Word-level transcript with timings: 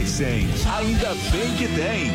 das 0.00 0.08
100. 0.10 0.46
Ainda 0.78 1.14
bem 1.30 1.54
que 1.56 1.68
tem. 1.68 2.10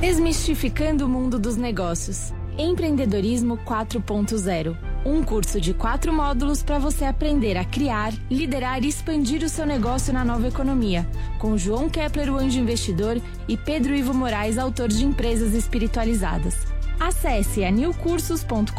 Desmistificando 0.00 1.06
o 1.06 1.08
mundo 1.08 1.38
dos 1.38 1.56
negócios. 1.56 2.32
Empreendedorismo 2.56 3.58
4.0. 3.58 4.76
Um 5.04 5.22
curso 5.22 5.60
de 5.60 5.74
quatro 5.74 6.12
módulos 6.12 6.60
para 6.62 6.78
você 6.78 7.04
aprender 7.04 7.56
a 7.56 7.64
criar, 7.64 8.12
liderar 8.30 8.84
e 8.84 8.88
expandir 8.88 9.44
o 9.44 9.48
seu 9.48 9.64
negócio 9.64 10.12
na 10.12 10.24
nova 10.24 10.48
economia. 10.48 11.08
Com 11.38 11.56
João 11.56 11.88
Kepler, 11.88 12.32
o 12.32 12.36
anjo 12.36 12.58
investidor, 12.58 13.22
e 13.48 13.56
Pedro 13.56 13.94
Ivo 13.94 14.12
Moraes, 14.12 14.58
autor 14.58 14.88
de 14.88 15.04
Empresas 15.04 15.54
Espiritualizadas. 15.54 16.56
Acesse 16.98 17.64
anilcursos.com.br, 17.64 18.74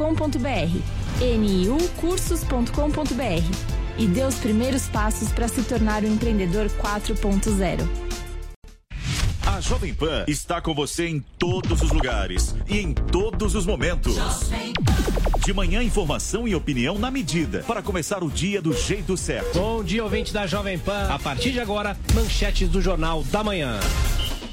niucursos.com.br 1.39 3.88
e 3.99 4.07
dê 4.07 4.23
os 4.23 4.35
primeiros 4.35 4.87
passos 4.87 5.29
para 5.29 5.47
se 5.47 5.61
tornar 5.63 6.03
um 6.03 6.13
empreendedor 6.13 6.67
4.0. 6.81 7.87
A 9.45 9.61
Jovem 9.61 9.93
Pan 9.93 10.23
está 10.25 10.61
com 10.61 10.73
você 10.73 11.07
em 11.07 11.19
todos 11.37 11.81
os 11.81 11.91
lugares 11.91 12.55
e 12.67 12.79
em 12.79 12.93
todos 12.93 13.55
os 13.55 13.65
momentos. 13.65 14.15
De 15.43 15.51
manhã, 15.51 15.83
informação 15.83 16.47
e 16.47 16.55
opinião 16.55 16.97
na 16.97 17.11
medida 17.11 17.63
para 17.67 17.81
começar 17.81 18.23
o 18.23 18.29
dia 18.29 18.61
do 18.61 18.71
jeito 18.71 19.17
certo. 19.17 19.59
Bom 19.59 19.83
dia, 19.83 20.03
ouvinte 20.03 20.31
da 20.31 20.47
Jovem 20.47 20.79
Pan. 20.79 21.09
A 21.09 21.19
partir 21.19 21.51
de 21.51 21.59
agora, 21.59 21.97
manchetes 22.13 22.69
do 22.69 22.81
Jornal 22.81 23.23
da 23.23 23.43
Manhã. 23.43 23.79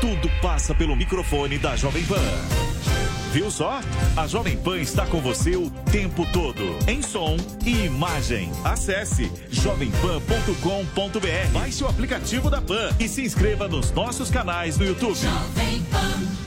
tudo 0.00 0.30
passa 0.40 0.74
pelo 0.74 0.96
microfone 0.96 1.58
da 1.58 1.76
Jovem 1.76 2.04
Pan. 2.04 2.16
Viu 3.32 3.50
só? 3.50 3.80
A 4.16 4.26
Jovem 4.26 4.56
Pan 4.56 4.78
está 4.78 5.04
com 5.06 5.20
você 5.20 5.56
o 5.56 5.70
tempo 5.92 6.26
todo, 6.32 6.78
em 6.88 7.02
som 7.02 7.36
e 7.66 7.84
imagem. 7.84 8.50
Acesse 8.64 9.30
jovempan.com.br. 9.50 11.52
Baixe 11.52 11.84
o 11.84 11.86
aplicativo 11.86 12.48
da 12.48 12.62
Pan 12.62 12.94
e 12.98 13.06
se 13.08 13.22
inscreva 13.22 13.68
nos 13.68 13.92
nossos 13.92 14.30
canais 14.30 14.78
no 14.78 14.86
YouTube. 14.86 15.18
Jovem 15.18 15.82
Pan. 15.90 16.46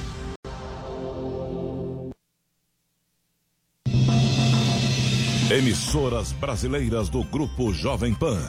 Emissoras 5.51 6.31
brasileiras 6.31 7.09
do 7.09 7.23
Grupo 7.23 7.73
Jovem 7.73 8.13
Pan. 8.13 8.39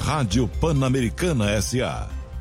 Rádio 0.00 0.48
Pan-Americana 0.60 1.62
SA. 1.62 2.08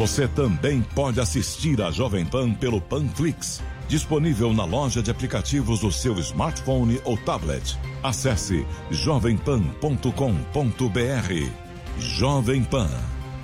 Você 0.00 0.26
também 0.26 0.80
pode 0.80 1.20
assistir 1.20 1.82
a 1.82 1.90
Jovem 1.90 2.24
Pan 2.24 2.54
pelo 2.54 2.80
Panflix, 2.80 3.62
disponível 3.86 4.50
na 4.50 4.64
loja 4.64 5.02
de 5.02 5.10
aplicativos 5.10 5.80
do 5.80 5.92
seu 5.92 6.18
smartphone 6.20 6.98
ou 7.04 7.18
tablet. 7.18 7.78
Acesse 8.02 8.66
jovempan.com.br. 8.90 11.50
Jovem 11.98 12.64
Pan, 12.64 12.88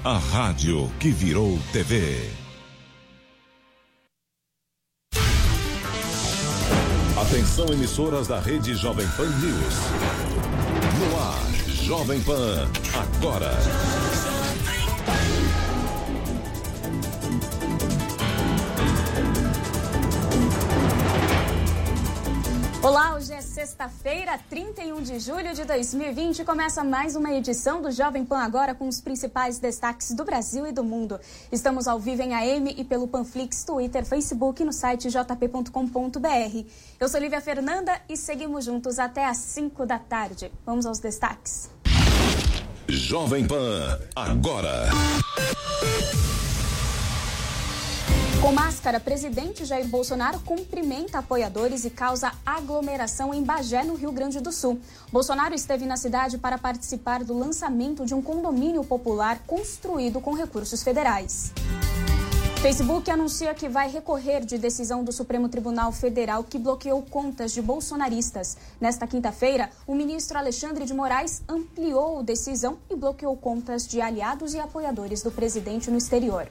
a 0.02 0.16
rádio 0.16 0.90
que 0.98 1.10
virou 1.10 1.58
TV. 1.74 2.30
Atenção 7.20 7.66
emissoras 7.66 8.28
da 8.28 8.40
rede 8.40 8.74
Jovem 8.76 9.06
Pan 9.08 9.28
News. 9.28 9.74
No 11.00 11.20
ar, 11.20 11.44
Jovem 11.84 12.22
Pan, 12.22 12.66
agora. 12.94 14.15
Olá, 22.86 23.16
hoje 23.16 23.32
é 23.32 23.40
sexta-feira, 23.40 24.38
31 24.48 25.02
de 25.02 25.18
julho 25.18 25.52
de 25.52 25.64
2020. 25.64 26.44
Começa 26.44 26.84
mais 26.84 27.16
uma 27.16 27.32
edição 27.32 27.82
do 27.82 27.90
Jovem 27.90 28.24
Pan 28.24 28.38
Agora 28.38 28.76
com 28.76 28.86
os 28.86 29.00
principais 29.00 29.58
destaques 29.58 30.14
do 30.14 30.24
Brasil 30.24 30.64
e 30.68 30.70
do 30.70 30.84
mundo. 30.84 31.18
Estamos 31.50 31.88
ao 31.88 31.98
vivo 31.98 32.22
em 32.22 32.32
AM 32.32 32.72
e 32.78 32.84
pelo 32.84 33.08
Panflix, 33.08 33.64
Twitter, 33.64 34.06
Facebook 34.06 34.62
e 34.62 34.64
no 34.64 34.72
site 34.72 35.10
jp.com.br. 35.10 36.64
Eu 37.00 37.08
sou 37.08 37.18
Lívia 37.18 37.40
Fernanda 37.40 38.00
e 38.08 38.16
seguimos 38.16 38.66
juntos 38.66 39.00
até 39.00 39.26
às 39.26 39.38
5 39.38 39.84
da 39.84 39.98
tarde. 39.98 40.52
Vamos 40.64 40.86
aos 40.86 41.00
destaques. 41.00 41.68
Jovem 42.88 43.48
Pan 43.48 43.98
Agora. 44.14 44.90
Com 48.46 48.52
máscara, 48.52 49.00
presidente 49.00 49.64
Jair 49.64 49.88
Bolsonaro 49.88 50.38
cumprimenta 50.38 51.18
apoiadores 51.18 51.84
e 51.84 51.90
causa 51.90 52.30
aglomeração 52.46 53.34
em 53.34 53.42
Bagé, 53.42 53.82
no 53.82 53.96
Rio 53.96 54.12
Grande 54.12 54.38
do 54.38 54.52
Sul. 54.52 54.80
Bolsonaro 55.10 55.52
esteve 55.52 55.84
na 55.84 55.96
cidade 55.96 56.38
para 56.38 56.56
participar 56.56 57.24
do 57.24 57.36
lançamento 57.36 58.06
de 58.06 58.14
um 58.14 58.22
condomínio 58.22 58.84
popular 58.84 59.40
construído 59.48 60.20
com 60.20 60.32
recursos 60.32 60.80
federais. 60.84 61.50
Facebook 62.62 63.10
anuncia 63.10 63.52
que 63.52 63.68
vai 63.68 63.90
recorrer 63.90 64.44
de 64.44 64.56
decisão 64.58 65.02
do 65.02 65.10
Supremo 65.10 65.48
Tribunal 65.48 65.90
Federal 65.90 66.44
que 66.44 66.56
bloqueou 66.56 67.02
contas 67.02 67.52
de 67.52 67.60
bolsonaristas. 67.60 68.56
Nesta 68.80 69.08
quinta-feira, 69.08 69.70
o 69.88 69.94
ministro 69.94 70.38
Alexandre 70.38 70.84
de 70.84 70.94
Moraes 70.94 71.42
ampliou 71.48 72.20
a 72.20 72.22
decisão 72.22 72.78
e 72.88 72.94
bloqueou 72.94 73.36
contas 73.36 73.88
de 73.88 74.00
aliados 74.00 74.54
e 74.54 74.60
apoiadores 74.60 75.20
do 75.20 75.32
presidente 75.32 75.90
no 75.90 75.98
exterior. 75.98 76.48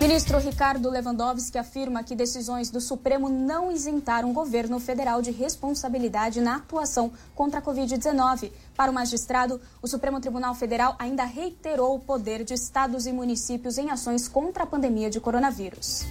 Ministro 0.00 0.38
Ricardo 0.38 0.90
Lewandowski 0.90 1.56
afirma 1.56 2.04
que 2.04 2.14
decisões 2.14 2.70
do 2.70 2.82
Supremo 2.82 3.30
não 3.30 3.72
isentaram 3.72 4.30
o 4.30 4.34
governo 4.34 4.78
federal 4.78 5.22
de 5.22 5.30
responsabilidade 5.30 6.40
na 6.40 6.56
atuação 6.56 7.10
contra 7.34 7.60
a 7.60 7.62
Covid-19. 7.62 8.52
Para 8.76 8.90
o 8.90 8.94
magistrado, 8.94 9.58
o 9.80 9.88
Supremo 9.88 10.20
Tribunal 10.20 10.54
Federal 10.54 10.94
ainda 10.98 11.24
reiterou 11.24 11.96
o 11.96 12.00
poder 12.00 12.44
de 12.44 12.52
estados 12.52 13.06
e 13.06 13.12
municípios 13.12 13.78
em 13.78 13.90
ações 13.90 14.28
contra 14.28 14.64
a 14.64 14.66
pandemia 14.66 15.08
de 15.08 15.18
coronavírus. 15.18 16.04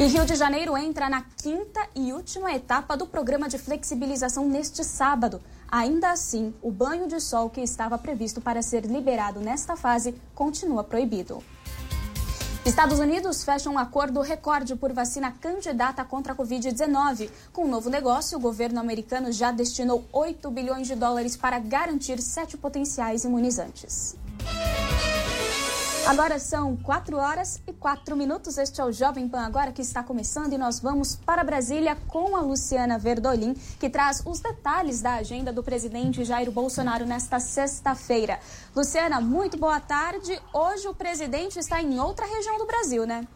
E 0.00 0.06
Rio 0.06 0.24
de 0.24 0.36
Janeiro 0.36 0.76
entra 0.76 1.10
na 1.10 1.22
quinta 1.22 1.80
e 1.96 2.12
última 2.12 2.54
etapa 2.54 2.96
do 2.96 3.06
programa 3.06 3.48
de 3.48 3.58
flexibilização 3.58 4.48
neste 4.48 4.84
sábado. 4.84 5.42
Ainda 5.68 6.12
assim, 6.12 6.54
o 6.62 6.70
banho 6.70 7.08
de 7.08 7.20
sol 7.20 7.50
que 7.50 7.60
estava 7.60 7.98
previsto 7.98 8.40
para 8.40 8.62
ser 8.62 8.86
liberado 8.86 9.40
nesta 9.40 9.76
fase 9.76 10.14
continua 10.34 10.84
proibido. 10.84 11.42
Estados 12.64 13.00
Unidos 13.00 13.42
fecha 13.42 13.68
um 13.68 13.76
acordo 13.76 14.20
recorde 14.20 14.76
por 14.76 14.92
vacina 14.92 15.32
candidata 15.32 16.04
contra 16.04 16.32
a 16.32 16.36
Covid-19. 16.36 17.28
Com 17.52 17.62
o 17.62 17.64
um 17.64 17.68
novo 17.68 17.90
negócio, 17.90 18.38
o 18.38 18.40
governo 18.40 18.78
americano 18.78 19.32
já 19.32 19.50
destinou 19.50 20.04
8 20.12 20.48
bilhões 20.48 20.86
de 20.86 20.94
dólares 20.94 21.36
para 21.36 21.58
garantir 21.58 22.22
sete 22.22 22.56
potenciais 22.56 23.24
imunizantes. 23.24 24.16
Agora 26.04 26.36
são 26.40 26.76
4 26.76 27.16
horas 27.16 27.62
e 27.64 27.72
4 27.72 28.16
minutos. 28.16 28.58
Este 28.58 28.80
é 28.80 28.84
o 28.84 28.90
Jovem 28.90 29.28
Pan 29.28 29.42
Agora 29.42 29.70
que 29.70 29.80
está 29.80 30.02
começando 30.02 30.52
e 30.52 30.58
nós 30.58 30.80
vamos 30.80 31.14
para 31.14 31.44
Brasília 31.44 31.94
com 32.08 32.34
a 32.34 32.40
Luciana 32.40 32.98
Verdolim, 32.98 33.54
que 33.78 33.88
traz 33.88 34.20
os 34.26 34.40
detalhes 34.40 35.00
da 35.00 35.14
agenda 35.14 35.52
do 35.52 35.62
presidente 35.62 36.24
Jair 36.24 36.50
Bolsonaro 36.50 37.06
nesta 37.06 37.38
sexta-feira. 37.38 38.40
Luciana, 38.74 39.20
muito 39.20 39.56
boa 39.56 39.78
tarde. 39.78 40.38
Hoje 40.52 40.88
o 40.88 40.94
presidente 40.94 41.60
está 41.60 41.80
em 41.80 42.00
outra 42.00 42.26
região 42.26 42.58
do 42.58 42.66
Brasil, 42.66 43.06
né? 43.06 43.26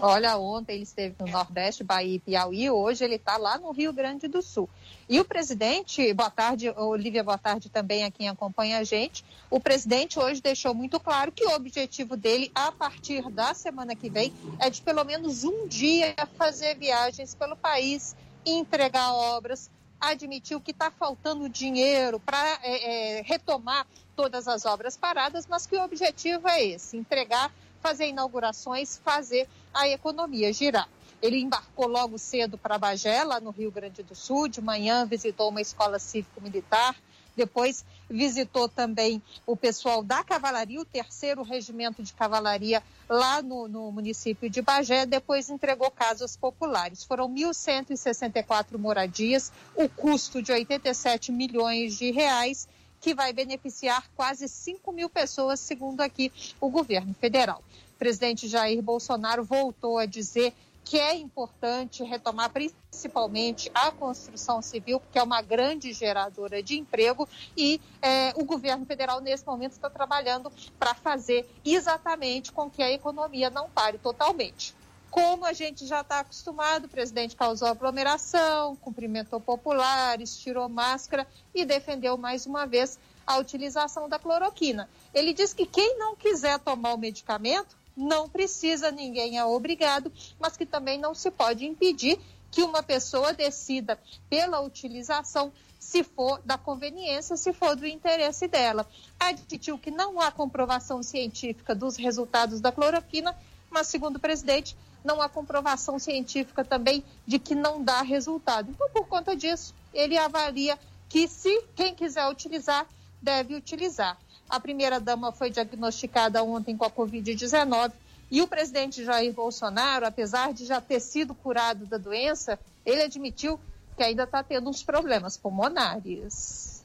Olha, 0.00 0.36
ontem 0.36 0.74
ele 0.74 0.82
esteve 0.84 1.14
no 1.18 1.26
Nordeste, 1.26 1.84
Bahia 1.84 2.16
e 2.16 2.18
Piauí, 2.20 2.70
hoje 2.70 3.04
ele 3.04 3.14
está 3.14 3.36
lá 3.36 3.58
no 3.58 3.70
Rio 3.72 3.92
Grande 3.92 4.28
do 4.28 4.42
Sul. 4.42 4.68
E 5.06 5.20
o 5.20 5.24
presidente, 5.24 6.14
boa 6.14 6.30
tarde, 6.30 6.70
Olivia, 6.70 7.22
boa 7.22 7.36
tarde 7.36 7.68
também 7.68 8.04
a 8.04 8.10
quem 8.10 8.26
acompanha 8.28 8.78
a 8.78 8.84
gente. 8.84 9.22
O 9.50 9.60
presidente 9.60 10.18
hoje 10.18 10.40
deixou 10.40 10.74
muito 10.74 10.98
claro 10.98 11.30
que 11.30 11.44
o 11.44 11.54
objetivo 11.54 12.16
dele, 12.16 12.50
a 12.54 12.72
partir 12.72 13.28
da 13.30 13.52
semana 13.52 13.94
que 13.94 14.08
vem, 14.08 14.32
é 14.58 14.70
de 14.70 14.80
pelo 14.80 15.04
menos 15.04 15.44
um 15.44 15.68
dia 15.68 16.14
fazer 16.38 16.78
viagens 16.78 17.34
pelo 17.34 17.54
país 17.54 18.16
entregar 18.46 19.12
obras. 19.12 19.70
Admitiu 20.00 20.60
que 20.60 20.70
está 20.70 20.90
faltando 20.90 21.48
dinheiro 21.50 22.18
para 22.18 22.58
é, 22.62 23.18
é, 23.18 23.22
retomar 23.22 23.86
todas 24.16 24.48
as 24.48 24.64
obras 24.64 24.96
paradas, 24.96 25.46
mas 25.46 25.66
que 25.66 25.76
o 25.76 25.84
objetivo 25.84 26.48
é 26.48 26.64
esse: 26.64 26.96
entregar 26.96 27.52
fazer 27.84 28.08
inaugurações, 28.08 28.98
fazer 29.04 29.46
a 29.74 29.86
economia 29.86 30.50
girar. 30.50 30.88
Ele 31.24 31.40
embarcou 31.40 31.86
logo 31.86 32.18
cedo 32.18 32.58
para 32.58 32.76
Bagé, 32.76 33.24
lá 33.24 33.40
no 33.40 33.48
Rio 33.48 33.70
Grande 33.70 34.02
do 34.02 34.14
Sul. 34.14 34.46
De 34.46 34.60
manhã 34.60 35.06
visitou 35.06 35.48
uma 35.48 35.62
escola 35.62 35.98
cívico-militar. 35.98 36.94
Depois 37.34 37.82
visitou 38.10 38.68
também 38.68 39.22
o 39.46 39.56
pessoal 39.56 40.02
da 40.02 40.22
Cavalaria, 40.22 40.78
o 40.78 40.84
terceiro 40.84 41.42
regimento 41.42 42.02
de 42.02 42.12
cavalaria 42.12 42.82
lá 43.08 43.40
no, 43.40 43.66
no 43.66 43.90
município 43.90 44.50
de 44.50 44.60
Bagé. 44.60 45.06
Depois 45.06 45.48
entregou 45.48 45.90
casas 45.90 46.36
populares. 46.36 47.04
Foram 47.04 47.26
1.164 47.30 48.76
moradias, 48.76 49.50
o 49.74 49.88
custo 49.88 50.42
de 50.42 50.52
87 50.52 51.32
milhões 51.32 51.96
de 51.96 52.10
reais 52.10 52.68
que 53.00 53.14
vai 53.14 53.32
beneficiar 53.32 54.10
quase 54.14 54.46
5 54.46 54.92
mil 54.92 55.08
pessoas, 55.08 55.58
segundo 55.58 56.02
aqui 56.02 56.30
o 56.60 56.68
governo 56.68 57.14
federal. 57.14 57.64
O 57.94 57.98
presidente 57.98 58.46
Jair 58.46 58.82
Bolsonaro 58.82 59.42
voltou 59.42 59.96
a 59.96 60.04
dizer 60.04 60.52
que 60.84 60.98
é 61.00 61.16
importante 61.16 62.04
retomar 62.04 62.50
principalmente 62.50 63.70
a 63.74 63.90
construção 63.90 64.60
civil, 64.60 65.00
que 65.10 65.18
é 65.18 65.22
uma 65.22 65.40
grande 65.40 65.92
geradora 65.92 66.62
de 66.62 66.76
emprego, 66.76 67.26
e 67.56 67.80
é, 68.02 68.32
o 68.36 68.44
governo 68.44 68.84
federal, 68.84 69.20
nesse 69.20 69.46
momento, 69.46 69.72
está 69.72 69.88
trabalhando 69.88 70.52
para 70.78 70.94
fazer 70.94 71.48
exatamente 71.64 72.52
com 72.52 72.70
que 72.70 72.82
a 72.82 72.92
economia 72.92 73.48
não 73.48 73.68
pare 73.70 73.98
totalmente. 73.98 74.74
Como 75.10 75.44
a 75.44 75.52
gente 75.52 75.86
já 75.86 76.00
está 76.00 76.20
acostumado, 76.20 76.86
o 76.86 76.88
presidente 76.88 77.36
causou 77.36 77.68
aglomeração, 77.68 78.74
cumprimentou 78.76 79.40
populares, 79.40 80.36
tirou 80.36 80.68
máscara 80.68 81.26
e 81.54 81.64
defendeu 81.64 82.18
mais 82.18 82.46
uma 82.46 82.66
vez 82.66 82.98
a 83.26 83.38
utilização 83.38 84.08
da 84.08 84.18
cloroquina. 84.18 84.88
Ele 85.14 85.32
diz 85.32 85.54
que 85.54 85.66
quem 85.66 85.98
não 85.98 86.16
quiser 86.16 86.58
tomar 86.58 86.94
o 86.94 86.98
medicamento 86.98 87.76
não 87.96 88.28
precisa, 88.28 88.90
ninguém 88.90 89.38
é 89.38 89.44
obrigado, 89.44 90.12
mas 90.38 90.56
que 90.56 90.66
também 90.66 90.98
não 90.98 91.14
se 91.14 91.30
pode 91.30 91.64
impedir 91.64 92.18
que 92.50 92.62
uma 92.62 92.82
pessoa 92.82 93.32
decida 93.32 93.98
pela 94.28 94.60
utilização 94.60 95.52
se 95.78 96.02
for 96.02 96.40
da 96.44 96.56
conveniência, 96.56 97.36
se 97.36 97.52
for 97.52 97.76
do 97.76 97.86
interesse 97.86 98.48
dela. 98.48 98.88
Admitiu 99.20 99.76
que 99.76 99.90
não 99.90 100.20
há 100.20 100.30
comprovação 100.30 101.02
científica 101.02 101.74
dos 101.74 101.96
resultados 101.96 102.60
da 102.60 102.72
cloroquina, 102.72 103.36
mas, 103.70 103.88
segundo 103.88 104.16
o 104.16 104.20
presidente, 104.20 104.76
não 105.04 105.20
há 105.20 105.28
comprovação 105.28 105.98
científica 105.98 106.64
também 106.64 107.04
de 107.26 107.38
que 107.38 107.54
não 107.54 107.82
dá 107.82 108.00
resultado. 108.00 108.70
Então, 108.70 108.88
por 108.90 109.06
conta 109.06 109.36
disso, 109.36 109.74
ele 109.92 110.16
avalia 110.16 110.78
que 111.08 111.28
se 111.28 111.62
quem 111.76 111.94
quiser 111.94 112.26
utilizar, 112.28 112.86
deve 113.20 113.54
utilizar. 113.54 114.18
A 114.54 114.60
primeira-dama 114.60 115.32
foi 115.32 115.50
diagnosticada 115.50 116.40
ontem 116.44 116.76
com 116.76 116.84
a 116.84 116.90
Covid-19 116.90 117.90
e 118.30 118.40
o 118.40 118.46
presidente 118.46 119.04
Jair 119.04 119.32
Bolsonaro, 119.32 120.06
apesar 120.06 120.52
de 120.52 120.64
já 120.64 120.80
ter 120.80 121.00
sido 121.00 121.34
curado 121.34 121.86
da 121.86 121.98
doença, 121.98 122.56
ele 122.86 123.02
admitiu 123.02 123.58
que 123.96 124.04
ainda 124.04 124.22
está 124.22 124.44
tendo 124.44 124.70
uns 124.70 124.80
problemas 124.80 125.36
pulmonares. 125.36 126.84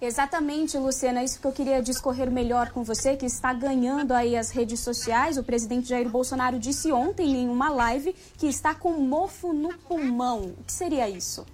Exatamente, 0.00 0.76
Luciana, 0.76 1.22
isso 1.22 1.38
que 1.38 1.46
eu 1.46 1.52
queria 1.52 1.80
discorrer 1.80 2.28
melhor 2.28 2.70
com 2.70 2.82
você, 2.82 3.14
que 3.14 3.24
está 3.24 3.52
ganhando 3.52 4.10
aí 4.10 4.36
as 4.36 4.50
redes 4.50 4.80
sociais. 4.80 5.38
O 5.38 5.44
presidente 5.44 5.88
Jair 5.88 6.08
Bolsonaro 6.08 6.58
disse 6.58 6.90
ontem 6.90 7.36
em 7.36 7.48
uma 7.48 7.70
live 7.70 8.16
que 8.36 8.48
está 8.48 8.74
com 8.74 8.94
mofo 8.94 9.52
no 9.52 9.72
pulmão. 9.78 10.56
O 10.58 10.64
que 10.64 10.72
seria 10.72 11.08
isso? 11.08 11.46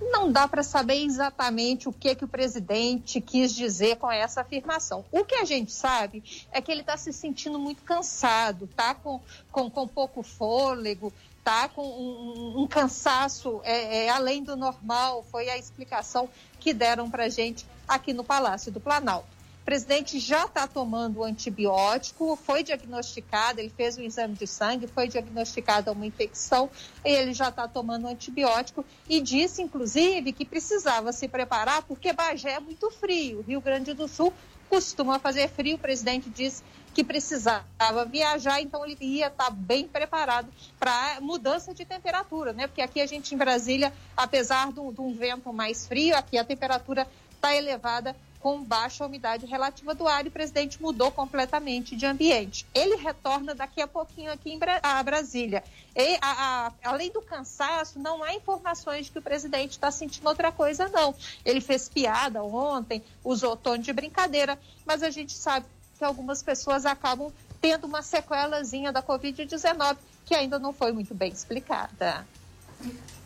Não 0.00 0.30
dá 0.30 0.46
para 0.46 0.62
saber 0.62 1.02
exatamente 1.02 1.88
o 1.88 1.92
que, 1.92 2.14
que 2.14 2.24
o 2.24 2.28
presidente 2.28 3.20
quis 3.20 3.54
dizer 3.54 3.96
com 3.96 4.10
essa 4.10 4.42
afirmação. 4.42 5.04
O 5.10 5.24
que 5.24 5.34
a 5.34 5.44
gente 5.44 5.72
sabe 5.72 6.22
é 6.52 6.60
que 6.60 6.70
ele 6.70 6.82
está 6.82 6.96
se 6.96 7.12
sentindo 7.12 7.58
muito 7.58 7.82
cansado, 7.82 8.68
tá 8.76 8.94
com, 8.94 9.20
com, 9.50 9.68
com 9.68 9.88
pouco 9.88 10.22
fôlego, 10.22 11.12
tá 11.42 11.68
com 11.68 11.82
um, 11.82 12.62
um 12.62 12.66
cansaço 12.66 13.60
é, 13.64 14.04
é, 14.04 14.08
além 14.10 14.42
do 14.42 14.56
normal. 14.56 15.24
Foi 15.30 15.48
a 15.48 15.58
explicação 15.58 16.28
que 16.60 16.72
deram 16.72 17.10
para 17.10 17.24
a 17.24 17.28
gente 17.28 17.66
aqui 17.86 18.12
no 18.12 18.22
Palácio 18.22 18.70
do 18.70 18.80
Planalto. 18.80 19.37
O 19.68 19.70
presidente 19.70 20.18
já 20.18 20.46
está 20.46 20.66
tomando 20.66 21.18
o 21.18 21.24
antibiótico, 21.24 22.36
foi 22.36 22.62
diagnosticado, 22.62 23.60
ele 23.60 23.68
fez 23.68 23.98
um 23.98 24.00
exame 24.00 24.34
de 24.34 24.46
sangue, 24.46 24.86
foi 24.86 25.08
diagnosticada 25.08 25.92
uma 25.92 26.06
infecção, 26.06 26.70
ele 27.04 27.34
já 27.34 27.50
está 27.50 27.68
tomando 27.68 28.06
o 28.06 28.08
antibiótico 28.08 28.82
e 29.06 29.20
disse, 29.20 29.60
inclusive, 29.60 30.32
que 30.32 30.46
precisava 30.46 31.12
se 31.12 31.28
preparar 31.28 31.82
porque 31.82 32.14
Bagé 32.14 32.52
é 32.52 32.60
muito 32.60 32.90
frio. 32.92 33.44
Rio 33.46 33.60
Grande 33.60 33.92
do 33.92 34.08
Sul 34.08 34.32
costuma 34.70 35.18
fazer 35.18 35.50
frio, 35.50 35.76
o 35.76 35.78
presidente 35.78 36.30
disse 36.30 36.62
que 36.94 37.04
precisava 37.04 38.06
viajar, 38.10 38.62
então 38.62 38.86
ele 38.86 38.96
ia 38.98 39.26
estar 39.26 39.50
bem 39.50 39.86
preparado 39.86 40.48
para 40.80 41.18
mudança 41.20 41.74
de 41.74 41.84
temperatura, 41.84 42.54
né? 42.54 42.68
Porque 42.68 42.80
aqui 42.80 43.02
a 43.02 43.06
gente 43.06 43.34
em 43.34 43.38
Brasília, 43.38 43.92
apesar 44.16 44.72
de 44.72 44.80
um 44.80 45.12
vento 45.14 45.52
mais 45.52 45.86
frio, 45.86 46.16
aqui 46.16 46.38
a 46.38 46.44
temperatura 46.44 47.06
está 47.34 47.54
elevada 47.54 48.16
com 48.40 48.62
baixa 48.62 49.04
umidade 49.04 49.46
relativa 49.46 49.94
do 49.94 50.06
ar 50.06 50.24
e 50.24 50.28
o 50.28 50.32
presidente 50.32 50.80
mudou 50.80 51.10
completamente 51.10 51.96
de 51.96 52.06
ambiente. 52.06 52.66
Ele 52.74 52.96
retorna 52.96 53.54
daqui 53.54 53.80
a 53.80 53.86
pouquinho 53.86 54.32
aqui 54.32 54.52
em 54.52 54.58
Bra 54.58 54.78
a 54.82 55.02
Brasília. 55.02 55.64
E, 55.94 56.16
a, 56.20 56.66
a, 56.66 56.72
além 56.84 57.10
do 57.10 57.20
cansaço, 57.20 57.98
não 57.98 58.22
há 58.22 58.34
informações 58.34 59.06
de 59.06 59.12
que 59.12 59.18
o 59.18 59.22
presidente 59.22 59.72
está 59.72 59.90
sentindo 59.90 60.28
outra 60.28 60.52
coisa, 60.52 60.88
não. 60.88 61.14
Ele 61.44 61.60
fez 61.60 61.88
piada 61.88 62.42
ontem, 62.42 63.02
usou 63.24 63.56
tom 63.56 63.78
de 63.78 63.92
brincadeira, 63.92 64.58
mas 64.86 65.02
a 65.02 65.10
gente 65.10 65.32
sabe 65.32 65.66
que 65.98 66.04
algumas 66.04 66.42
pessoas 66.42 66.86
acabam 66.86 67.32
tendo 67.60 67.86
uma 67.86 68.02
sequelazinha 68.02 68.92
da 68.92 69.02
Covid-19 69.02 69.96
que 70.24 70.34
ainda 70.34 70.58
não 70.58 70.72
foi 70.72 70.92
muito 70.92 71.14
bem 71.14 71.32
explicada. 71.32 72.26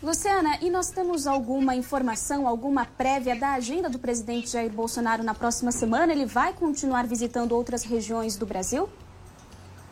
Luciana, 0.03 0.59
e 0.61 0.69
nós 0.69 0.91
temos 0.91 1.29
alguma 1.29 1.77
informação, 1.77 2.49
alguma 2.49 2.85
prévia 2.85 3.37
da 3.37 3.53
agenda 3.53 3.89
do 3.89 4.01
presidente 4.01 4.51
Jair 4.51 4.73
Bolsonaro 4.73 5.23
na 5.23 5.33
próxima 5.33 5.71
semana? 5.71 6.13
Ele 6.13 6.27
vai 6.27 6.53
continuar 6.53 7.07
visitando 7.07 7.53
outras 7.53 7.85
regiões 7.85 8.37
do 8.37 8.45
Brasil? 8.45 8.89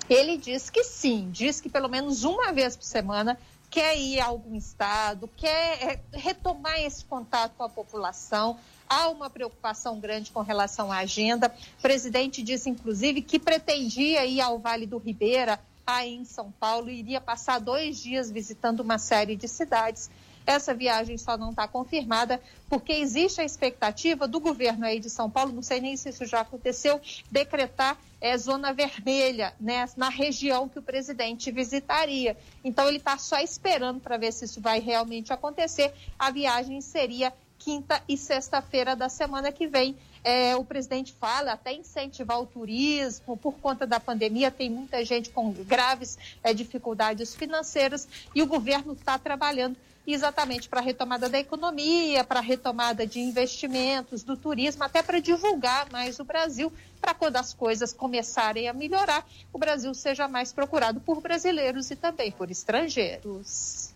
Ele 0.09 0.37
diz 0.37 0.69
que 0.69 0.83
sim, 0.83 1.29
diz 1.31 1.61
que 1.61 1.69
pelo 1.69 1.89
menos 1.89 2.25
uma 2.25 2.53
vez 2.53 2.75
por 2.75 2.85
semana 2.85 3.39
quer 3.71 3.97
ir 3.97 4.19
a 4.19 4.27
algum 4.27 4.57
estado, 4.57 5.31
quer 5.37 5.79
é, 5.81 6.01
retomar 6.13 6.81
esse 6.81 7.05
contato 7.05 7.55
com 7.57 7.63
a 7.63 7.69
população. 7.69 8.59
Há 8.89 9.09
uma 9.09 9.31
preocupação 9.31 10.01
grande 10.01 10.33
com 10.33 10.41
relação 10.41 10.91
à 10.91 10.97
agenda. 10.97 11.55
O 11.79 11.83
presidente 11.83 12.43
disse, 12.43 12.69
inclusive, 12.69 13.23
que 13.23 13.39
pretendia 13.39 14.27
ir 14.27 14.41
ao 14.41 14.59
Vale 14.59 14.87
do 14.87 14.99
Ribeira 14.99 15.61
aí 15.97 16.15
em 16.15 16.25
São 16.25 16.51
Paulo, 16.53 16.91
iria 16.91 17.21
passar 17.21 17.59
dois 17.59 18.01
dias 18.01 18.31
visitando 18.31 18.81
uma 18.81 18.99
série 18.99 19.37
de 19.37 19.49
cidades. 19.49 20.11
Essa 20.47 20.75
viagem 20.75 21.17
só 21.19 21.37
não 21.37 21.51
está 21.51 21.69
confirmada 21.69 22.41
porque 22.69 22.93
existe 22.93 23.41
a 23.41 23.45
expectativa 23.45 24.27
do 24.27 24.41
governo 24.41 24.87
aí 24.87 24.99
de 24.99 25.11
São 25.11 25.31
Paulo, 25.31 25.53
não 25.53 25.63
sei 25.63 25.81
nem 25.81 25.97
se 25.97 26.09
isso 26.09 26.25
já 26.25 26.41
aconteceu, 26.41 27.01
decretar 27.31 27.99
é, 28.21 28.37
zona 28.37 28.73
vermelha 28.73 29.55
né, 29.61 29.87
na 29.97 30.09
região 30.09 30.69
que 30.69 30.79
o 30.79 30.83
presidente 30.83 31.51
visitaria. 31.51 32.37
Então 32.65 32.89
ele 32.89 32.97
está 32.97 33.17
só 33.17 33.39
esperando 33.39 34.01
para 34.01 34.17
ver 34.17 34.33
se 34.33 34.45
isso 34.45 34.61
vai 34.61 34.81
realmente 34.81 35.33
acontecer. 35.33 35.93
A 36.19 36.31
viagem 36.31 36.81
seria 36.81 37.33
quinta 37.61 38.03
e 38.09 38.17
sexta-feira 38.17 38.97
da 38.97 39.09
semana 39.09 39.53
que 39.53 39.67
vem. 39.67 39.97
É, 40.25 40.57
o 40.57 40.65
presidente 40.65 41.13
fala 41.13 41.53
até 41.53 41.73
incentivar 41.73 42.41
o 42.41 42.47
turismo, 42.47 43.37
por 43.37 43.53
conta 43.55 43.87
da 43.87 44.01
pandemia, 44.01 44.51
tem 44.51 44.69
muita 44.69 45.05
gente 45.05 45.31
com 45.31 45.53
graves 45.53 46.19
é, 46.43 46.53
dificuldades 46.53 47.35
financeiras 47.35 48.09
e 48.35 48.43
o 48.43 48.47
governo 48.47 48.95
está 48.95 49.19
trabalhando 49.19 49.77
exatamente 50.07 50.69
para 50.69 50.81
a 50.81 50.83
retomada 50.83 51.29
da 51.29 51.39
economia, 51.39 52.25
para 52.25 52.41
a 52.41 52.43
retomada 52.43 53.07
de 53.07 53.21
investimentos, 53.21 54.23
do 54.23 54.37
turismo, 54.37 54.83
até 54.83 55.03
para 55.03 55.21
divulgar 55.21 55.91
mais 55.91 56.19
o 56.19 56.25
Brasil, 56.25 56.73
para 57.01 57.15
quando 57.15 57.37
as 57.37 57.55
coisas 57.55 57.93
começarem 57.93 58.69
a 58.69 58.73
melhorar, 58.73 59.27
o 59.53 59.59
Brasil 59.59 59.95
seja 59.95 60.27
mais 60.27 60.53
procurado 60.53 61.01
por 61.01 61.21
brasileiros 61.21 61.91
e 61.91 61.97
também 61.97 62.33
por 62.33 62.51
estrangeiros. 62.51 63.93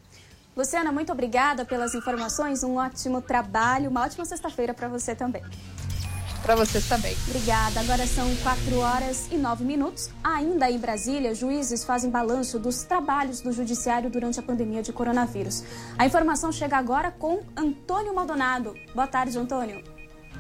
Luciana, 0.56 0.92
muito 0.92 1.11
obrigada 1.11 1.64
pelas 1.64 1.94
informações, 1.96 2.62
um 2.62 2.76
ótimo 2.76 3.20
trabalho, 3.20 3.90
uma 3.90 4.02
ótima 4.02 4.25
sexta-feira 4.25 4.73
para 4.73 4.87
você 4.87 5.14
também. 5.14 5.42
Para 6.44 6.54
vocês 6.54 6.87
também. 6.87 7.16
Obrigada. 7.26 7.80
Agora 7.80 8.06
são 8.06 8.28
4 8.37 8.78
horas 8.78 9.32
e 9.32 9.37
9 9.37 9.64
minutos. 9.64 10.11
Ainda 10.23 10.70
em 10.70 10.78
Brasília, 10.78 11.34
juízes 11.34 11.82
fazem 11.84 12.11
balanço 12.11 12.58
dos 12.58 12.82
trabalhos 12.82 13.40
do 13.40 13.50
judiciário 13.50 14.11
durante 14.11 14.38
a 14.38 14.42
pandemia 14.42 14.82
de 14.82 14.92
coronavírus. 14.92 15.64
A 15.99 16.04
informação 16.04 16.52
chega 16.52 16.76
agora 16.76 17.11
com 17.11 17.42
Antônio 17.56 18.14
Maldonado. 18.14 18.75
Boa 18.94 19.06
tarde, 19.06 19.38
Antônio. 19.38 19.82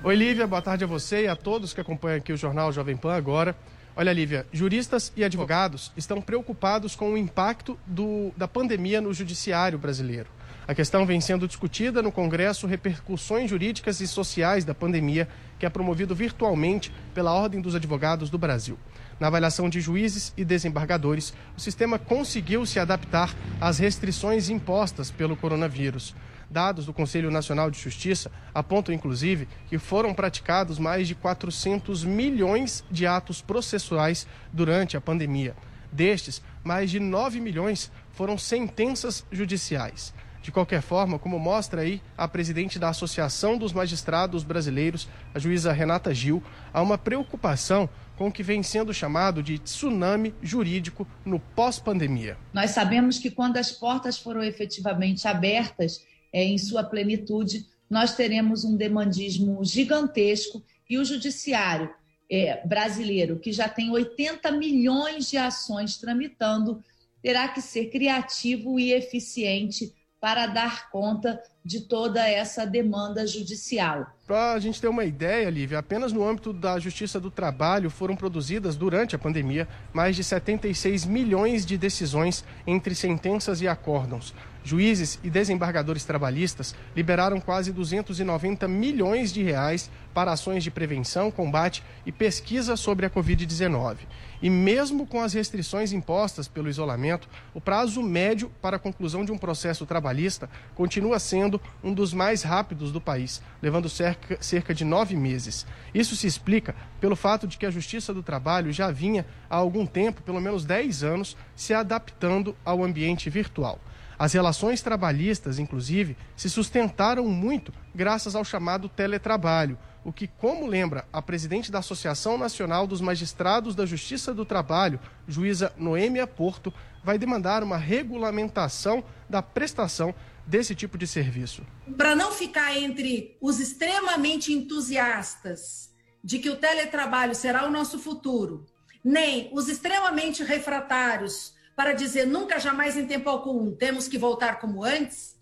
Oi, 0.04 0.14
Lívia. 0.14 0.46
Boa 0.46 0.60
tarde 0.60 0.84
a 0.84 0.86
você 0.86 1.22
e 1.22 1.28
a 1.28 1.34
todos 1.34 1.72
que 1.72 1.80
acompanham 1.80 2.18
aqui 2.18 2.34
o 2.34 2.36
Jornal 2.36 2.70
Jovem 2.70 2.96
Pan 2.96 3.14
agora. 3.14 3.56
Olha, 3.96 4.12
Lívia, 4.12 4.44
juristas 4.52 5.12
e 5.16 5.22
advogados 5.22 5.92
estão 5.96 6.20
preocupados 6.20 6.96
com 6.96 7.12
o 7.12 7.16
impacto 7.16 7.78
do, 7.86 8.32
da 8.36 8.48
pandemia 8.48 9.00
no 9.00 9.14
judiciário 9.14 9.78
brasileiro. 9.78 10.28
A 10.66 10.74
questão 10.74 11.06
vem 11.06 11.20
sendo 11.20 11.46
discutida 11.46 12.02
no 12.02 12.10
Congresso 12.10 12.66
Repercussões 12.66 13.48
Jurídicas 13.48 14.00
e 14.00 14.08
Sociais 14.08 14.64
da 14.64 14.74
Pandemia, 14.74 15.28
que 15.60 15.66
é 15.66 15.70
promovido 15.70 16.12
virtualmente 16.12 16.92
pela 17.14 17.32
Ordem 17.32 17.60
dos 17.60 17.76
Advogados 17.76 18.30
do 18.30 18.38
Brasil. 18.38 18.76
Na 19.20 19.28
avaliação 19.28 19.68
de 19.68 19.80
juízes 19.80 20.32
e 20.36 20.44
desembargadores, 20.44 21.32
o 21.56 21.60
sistema 21.60 21.96
conseguiu 21.96 22.66
se 22.66 22.80
adaptar 22.80 23.32
às 23.60 23.78
restrições 23.78 24.48
impostas 24.48 25.08
pelo 25.08 25.36
coronavírus. 25.36 26.16
Dados 26.50 26.86
do 26.86 26.92
Conselho 26.92 27.30
Nacional 27.30 27.70
de 27.70 27.78
Justiça 27.78 28.30
apontam, 28.54 28.94
inclusive, 28.94 29.48
que 29.68 29.78
foram 29.78 30.14
praticados 30.14 30.78
mais 30.78 31.08
de 31.08 31.14
400 31.14 32.04
milhões 32.04 32.84
de 32.90 33.06
atos 33.06 33.40
processuais 33.40 34.26
durante 34.52 34.96
a 34.96 35.00
pandemia. 35.00 35.54
Destes, 35.90 36.42
mais 36.62 36.90
de 36.90 36.98
9 36.98 37.40
milhões 37.40 37.90
foram 38.12 38.36
sentenças 38.36 39.24
judiciais. 39.30 40.12
De 40.44 40.52
qualquer 40.52 40.82
forma, 40.82 41.18
como 41.18 41.38
mostra 41.38 41.80
aí 41.80 42.02
a 42.18 42.28
presidente 42.28 42.78
da 42.78 42.90
Associação 42.90 43.56
dos 43.56 43.72
Magistrados 43.72 44.44
Brasileiros, 44.44 45.08
a 45.32 45.38
juíza 45.38 45.72
Renata 45.72 46.12
Gil, 46.12 46.42
há 46.70 46.82
uma 46.82 46.98
preocupação 46.98 47.88
com 48.14 48.28
o 48.28 48.32
que 48.32 48.42
vem 48.42 48.62
sendo 48.62 48.92
chamado 48.92 49.42
de 49.42 49.58
tsunami 49.58 50.34
jurídico 50.42 51.06
no 51.24 51.40
pós-pandemia. 51.40 52.36
Nós 52.52 52.72
sabemos 52.72 53.18
que 53.18 53.30
quando 53.30 53.56
as 53.56 53.72
portas 53.72 54.18
foram 54.18 54.42
efetivamente 54.42 55.26
abertas 55.26 56.04
é, 56.34 56.42
em 56.42 56.58
sua 56.58 56.82
plenitude, 56.82 57.64
nós 57.88 58.16
teremos 58.16 58.64
um 58.64 58.76
demandismo 58.76 59.64
gigantesco 59.64 60.60
e 60.90 60.98
o 60.98 61.04
judiciário 61.04 61.94
é, 62.28 62.66
brasileiro, 62.66 63.38
que 63.38 63.52
já 63.52 63.68
tem 63.68 63.88
80 63.88 64.50
milhões 64.50 65.30
de 65.30 65.36
ações 65.36 65.96
tramitando, 65.96 66.82
terá 67.22 67.46
que 67.46 67.60
ser 67.60 67.86
criativo 67.86 68.80
e 68.80 68.92
eficiente 68.92 69.94
para 70.20 70.46
dar 70.46 70.90
conta 70.90 71.40
de 71.64 71.80
toda 71.80 72.28
essa 72.28 72.66
demanda 72.66 73.26
judicial. 73.26 74.06
Para 74.26 74.52
a 74.52 74.58
gente 74.58 74.80
ter 74.80 74.88
uma 74.88 75.04
ideia, 75.04 75.48
Lívia, 75.48 75.78
apenas 75.78 76.12
no 76.12 76.26
âmbito 76.26 76.52
da 76.52 76.78
Justiça 76.78 77.18
do 77.18 77.30
Trabalho 77.30 77.88
foram 77.88 78.14
produzidas 78.14 78.76
durante 78.76 79.16
a 79.16 79.18
pandemia 79.18 79.66
mais 79.92 80.14
de 80.14 80.22
76 80.22 81.06
milhões 81.06 81.64
de 81.64 81.78
decisões 81.78 82.44
entre 82.66 82.94
sentenças 82.94 83.62
e 83.62 83.68
acórdãos. 83.68 84.34
Juízes 84.66 85.18
e 85.22 85.28
desembargadores 85.28 86.06
trabalhistas 86.06 86.74
liberaram 86.96 87.38
quase 87.38 87.70
290 87.70 88.66
milhões 88.66 89.30
de 89.30 89.42
reais 89.42 89.90
para 90.14 90.32
ações 90.32 90.64
de 90.64 90.70
prevenção, 90.70 91.30
combate 91.30 91.82
e 92.06 92.10
pesquisa 92.10 92.74
sobre 92.74 93.04
a 93.04 93.10
Covid-19. 93.10 93.98
E 94.40 94.48
mesmo 94.48 95.06
com 95.06 95.20
as 95.20 95.34
restrições 95.34 95.92
impostas 95.92 96.48
pelo 96.48 96.70
isolamento, 96.70 97.28
o 97.52 97.60
prazo 97.60 98.02
médio 98.02 98.50
para 98.62 98.76
a 98.76 98.80
conclusão 98.80 99.22
de 99.22 99.32
um 99.32 99.36
processo 99.36 99.84
trabalhista 99.84 100.48
continua 100.74 101.18
sendo 101.18 101.53
um 101.82 101.92
dos 101.92 102.12
mais 102.12 102.42
rápidos 102.42 102.92
do 102.92 103.00
país, 103.00 103.42
levando 103.60 103.88
cerca, 103.88 104.36
cerca 104.40 104.74
de 104.74 104.84
nove 104.84 105.16
meses. 105.16 105.66
Isso 105.94 106.16
se 106.16 106.26
explica 106.26 106.74
pelo 107.00 107.16
fato 107.16 107.46
de 107.46 107.58
que 107.58 107.66
a 107.66 107.70
Justiça 107.70 108.12
do 108.12 108.22
Trabalho 108.22 108.72
já 108.72 108.90
vinha 108.90 109.26
há 109.48 109.56
algum 109.56 109.86
tempo, 109.86 110.22
pelo 110.22 110.40
menos 110.40 110.64
dez 110.64 111.02
anos, 111.02 111.36
se 111.54 111.74
adaptando 111.74 112.56
ao 112.64 112.84
ambiente 112.84 113.28
virtual. 113.28 113.78
As 114.18 114.32
relações 114.32 114.80
trabalhistas, 114.80 115.58
inclusive, 115.58 116.16
se 116.36 116.48
sustentaram 116.48 117.26
muito 117.26 117.72
graças 117.94 118.34
ao 118.36 118.44
chamado 118.44 118.88
teletrabalho 118.88 119.76
o 120.04 120.12
que, 120.12 120.26
como 120.26 120.66
lembra 120.66 121.06
a 121.12 121.22
presidente 121.22 121.72
da 121.72 121.78
Associação 121.78 122.36
Nacional 122.36 122.86
dos 122.86 123.00
Magistrados 123.00 123.74
da 123.74 123.86
Justiça 123.86 124.34
do 124.34 124.44
Trabalho, 124.44 125.00
juíza 125.26 125.72
Noêmia 125.78 126.26
Porto, 126.26 126.72
vai 127.02 127.16
demandar 127.16 127.62
uma 127.62 127.78
regulamentação 127.78 129.02
da 129.28 129.40
prestação 129.40 130.14
desse 130.46 130.74
tipo 130.74 130.98
de 130.98 131.06
serviço. 131.06 131.64
Para 131.96 132.14
não 132.14 132.32
ficar 132.32 132.76
entre 132.76 133.36
os 133.40 133.60
extremamente 133.60 134.52
entusiastas 134.52 135.92
de 136.22 136.38
que 136.38 136.50
o 136.50 136.56
teletrabalho 136.56 137.34
será 137.34 137.66
o 137.66 137.70
nosso 137.70 137.98
futuro, 137.98 138.66
nem 139.02 139.50
os 139.52 139.68
extremamente 139.68 140.42
refratários 140.42 141.54
para 141.76 141.92
dizer 141.92 142.26
nunca 142.26 142.58
jamais 142.58 142.96
em 142.96 143.06
tempo 143.06 143.28
algum 143.28 143.74
temos 143.74 144.06
que 144.06 144.16
voltar 144.16 144.60
como 144.60 144.84
antes, 144.84 145.36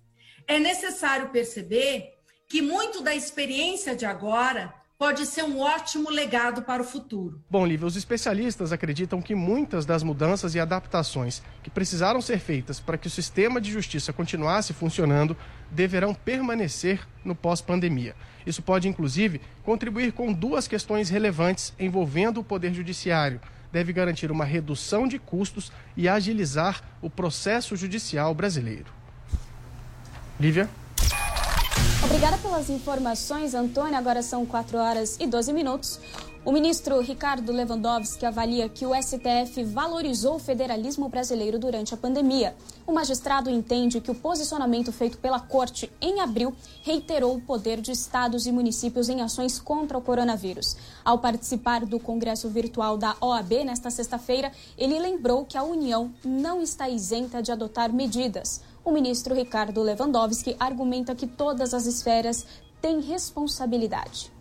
é 0.46 0.58
necessário 0.58 1.30
perceber 1.30 2.14
que 2.48 2.60
muito 2.60 3.02
da 3.02 3.14
experiência 3.14 3.94
de 3.94 4.04
agora 4.04 4.74
pode 5.02 5.26
ser 5.26 5.42
um 5.42 5.58
ótimo 5.58 6.08
legado 6.10 6.62
para 6.62 6.80
o 6.80 6.84
futuro. 6.84 7.42
Bom, 7.50 7.66
Lívia, 7.66 7.88
os 7.88 7.96
especialistas 7.96 8.70
acreditam 8.70 9.20
que 9.20 9.34
muitas 9.34 9.84
das 9.84 10.04
mudanças 10.04 10.54
e 10.54 10.60
adaptações 10.60 11.42
que 11.60 11.68
precisaram 11.68 12.22
ser 12.22 12.38
feitas 12.38 12.78
para 12.78 12.96
que 12.96 13.08
o 13.08 13.10
sistema 13.10 13.60
de 13.60 13.68
justiça 13.68 14.12
continuasse 14.12 14.72
funcionando 14.72 15.36
deverão 15.72 16.14
permanecer 16.14 17.00
no 17.24 17.34
pós-pandemia. 17.34 18.14
Isso 18.46 18.62
pode, 18.62 18.86
inclusive, 18.86 19.40
contribuir 19.64 20.12
com 20.12 20.32
duas 20.32 20.68
questões 20.68 21.10
relevantes 21.10 21.74
envolvendo 21.80 22.38
o 22.38 22.44
Poder 22.44 22.72
Judiciário. 22.72 23.40
Deve 23.72 23.92
garantir 23.92 24.30
uma 24.30 24.44
redução 24.44 25.08
de 25.08 25.18
custos 25.18 25.72
e 25.96 26.08
agilizar 26.08 26.80
o 27.00 27.10
processo 27.10 27.74
judicial 27.74 28.32
brasileiro. 28.36 28.92
Lívia? 30.38 30.70
Obrigada 32.04 32.36
pelas 32.38 32.68
informações, 32.68 33.54
Antônio. 33.54 33.96
Agora 33.96 34.22
são 34.22 34.44
4 34.44 34.76
horas 34.76 35.16
e 35.20 35.26
12 35.26 35.52
minutos. 35.52 36.00
O 36.44 36.50
ministro 36.50 37.00
Ricardo 37.00 37.52
Lewandowski 37.52 38.26
avalia 38.26 38.68
que 38.68 38.84
o 38.84 38.92
STF 38.92 39.62
valorizou 39.62 40.34
o 40.34 40.38
federalismo 40.40 41.08
brasileiro 41.08 41.56
durante 41.56 41.94
a 41.94 41.96
pandemia. 41.96 42.56
O 42.84 42.92
magistrado 42.92 43.48
entende 43.48 44.00
que 44.00 44.10
o 44.10 44.14
posicionamento 44.16 44.90
feito 44.90 45.18
pela 45.18 45.38
Corte 45.38 45.88
em 46.00 46.20
abril 46.20 46.52
reiterou 46.82 47.36
o 47.36 47.40
poder 47.40 47.80
de 47.80 47.92
estados 47.92 48.44
e 48.44 48.50
municípios 48.50 49.08
em 49.08 49.22
ações 49.22 49.60
contra 49.60 49.96
o 49.96 50.02
coronavírus. 50.02 50.76
Ao 51.04 51.20
participar 51.20 51.86
do 51.86 52.00
congresso 52.00 52.48
virtual 52.48 52.98
da 52.98 53.14
OAB 53.20 53.64
nesta 53.64 53.88
sexta-feira, 53.88 54.50
ele 54.76 54.98
lembrou 54.98 55.44
que 55.44 55.56
a 55.56 55.62
União 55.62 56.12
não 56.24 56.60
está 56.60 56.88
isenta 56.88 57.40
de 57.40 57.52
adotar 57.52 57.92
medidas. 57.92 58.60
O 58.84 58.90
ministro 58.90 59.34
Ricardo 59.34 59.82
Lewandowski 59.82 60.56
argumenta 60.58 61.14
que 61.14 61.26
todas 61.26 61.72
as 61.72 61.86
esferas 61.86 62.46
têm 62.80 63.00
responsabilidade. 63.00 64.32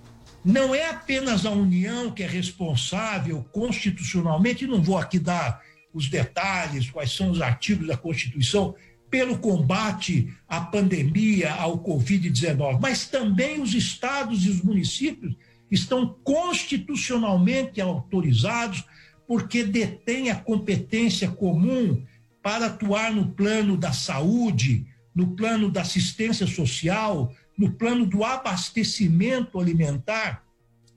Não 0.44 0.74
é 0.74 0.90
apenas 0.90 1.46
a 1.46 1.52
União 1.52 2.10
que 2.10 2.24
é 2.24 2.28
responsável 2.28 3.46
constitucionalmente, 3.52 4.66
não 4.66 4.82
vou 4.82 4.98
aqui 4.98 5.20
dar 5.20 5.62
os 5.94 6.10
detalhes, 6.10 6.90
quais 6.90 7.12
são 7.12 7.30
os 7.30 7.42
artigos 7.42 7.88
da 7.88 7.96
Constituição, 7.96 8.74
pelo 9.12 9.38
combate 9.38 10.34
à 10.48 10.62
pandemia, 10.62 11.54
ao 11.54 11.78
Covid-19, 11.78 12.80
mas 12.82 13.08
também 13.08 13.62
os 13.62 13.76
estados 13.76 14.46
e 14.46 14.50
os 14.50 14.62
municípios 14.62 15.36
estão 15.70 16.16
constitucionalmente 16.24 17.80
autorizados 17.80 18.86
porque 19.28 19.64
detêm 19.64 20.30
a 20.32 20.36
competência 20.36 21.30
comum 21.30 22.02
para 22.42 22.68
atuar 22.68 23.14
no 23.14 23.28
plano 23.32 23.78
da 23.78 23.92
saúde, 23.92 24.86
no 25.14 25.36
plano 25.36 25.70
da 25.70 25.82
assistência 25.82 26.48
social, 26.48 27.34
no 27.58 27.72
plano 27.72 28.06
do 28.06 28.24
abastecimento 28.24 29.60
alimentar. 29.60 30.44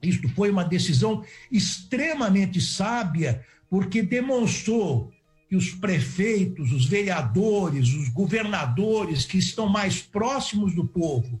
Isto 0.01 0.29
foi 0.29 0.49
uma 0.49 0.63
decisão 0.63 1.23
extremamente 1.51 2.61
sábia, 2.61 3.45
porque 3.69 4.01
demonstrou 4.01 5.11
que 5.47 5.55
os 5.55 5.71
prefeitos, 5.71 6.71
os 6.71 6.85
vereadores, 6.85 7.93
os 7.93 8.09
governadores 8.09 9.25
que 9.25 9.37
estão 9.37 9.69
mais 9.69 10.01
próximos 10.01 10.73
do 10.73 10.85
povo 10.85 11.39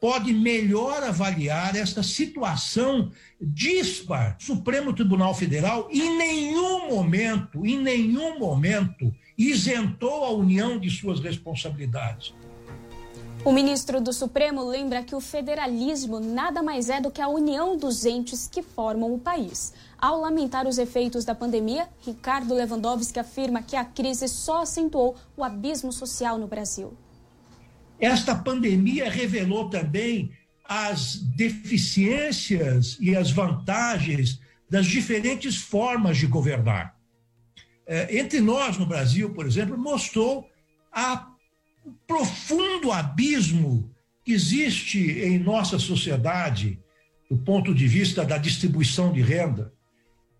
podem 0.00 0.34
melhor 0.34 1.02
avaliar 1.02 1.76
esta 1.76 2.02
situação 2.02 3.10
dispar. 3.40 4.36
O 4.38 4.42
Supremo 4.42 4.92
Tribunal 4.92 5.34
Federal, 5.34 5.88
em 5.90 6.18
nenhum 6.18 6.90
momento, 6.90 7.64
em 7.64 7.78
nenhum 7.78 8.38
momento, 8.38 9.14
isentou 9.36 10.24
a 10.24 10.30
União 10.30 10.78
de 10.78 10.90
suas 10.90 11.20
responsabilidades. 11.20 12.34
O 13.44 13.52
ministro 13.52 14.00
do 14.00 14.10
Supremo 14.10 14.64
lembra 14.64 15.02
que 15.02 15.14
o 15.14 15.20
federalismo 15.20 16.18
nada 16.18 16.62
mais 16.62 16.88
é 16.88 16.98
do 16.98 17.10
que 17.10 17.20
a 17.20 17.28
união 17.28 17.76
dos 17.76 18.06
entes 18.06 18.48
que 18.48 18.62
formam 18.62 19.12
o 19.12 19.18
país. 19.18 19.74
Ao 19.98 20.18
lamentar 20.18 20.66
os 20.66 20.78
efeitos 20.78 21.26
da 21.26 21.34
pandemia, 21.34 21.86
Ricardo 22.06 22.54
Lewandowski 22.54 23.18
afirma 23.18 23.60
que 23.60 23.76
a 23.76 23.84
crise 23.84 24.28
só 24.28 24.62
acentuou 24.62 25.14
o 25.36 25.44
abismo 25.44 25.92
social 25.92 26.38
no 26.38 26.46
Brasil. 26.46 26.96
Esta 28.00 28.34
pandemia 28.34 29.10
revelou 29.10 29.68
também 29.68 30.32
as 30.64 31.16
deficiências 31.16 32.96
e 32.98 33.14
as 33.14 33.30
vantagens 33.30 34.40
das 34.70 34.86
diferentes 34.86 35.56
formas 35.56 36.16
de 36.16 36.26
governar. 36.26 36.93
É, 37.86 38.18
entre 38.18 38.40
nós, 38.40 38.78
no 38.78 38.86
Brasil, 38.86 39.32
por 39.34 39.46
exemplo, 39.46 39.76
mostrou 39.76 40.48
a, 40.92 41.30
o 41.84 41.92
profundo 42.06 42.90
abismo 42.90 43.90
que 44.24 44.32
existe 44.32 44.98
em 44.98 45.38
nossa 45.38 45.78
sociedade 45.78 46.78
do 47.28 47.36
ponto 47.36 47.74
de 47.74 47.86
vista 47.86 48.24
da 48.24 48.38
distribuição 48.38 49.12
de 49.12 49.20
renda, 49.20 49.72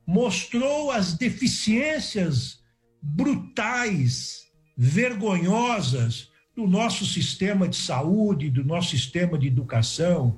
mostrou 0.07 0.91
as 0.91 1.15
deficiências 1.15 2.61
brutais, 3.01 4.45
vergonhosas 4.77 6.31
do 6.55 6.67
nosso 6.67 7.05
sistema 7.05 7.67
de 7.69 7.77
saúde, 7.77 8.51
do 8.51 8.65
nosso 8.65 8.91
sistema 8.91 9.39
de 9.39 9.49
educação. 9.49 10.37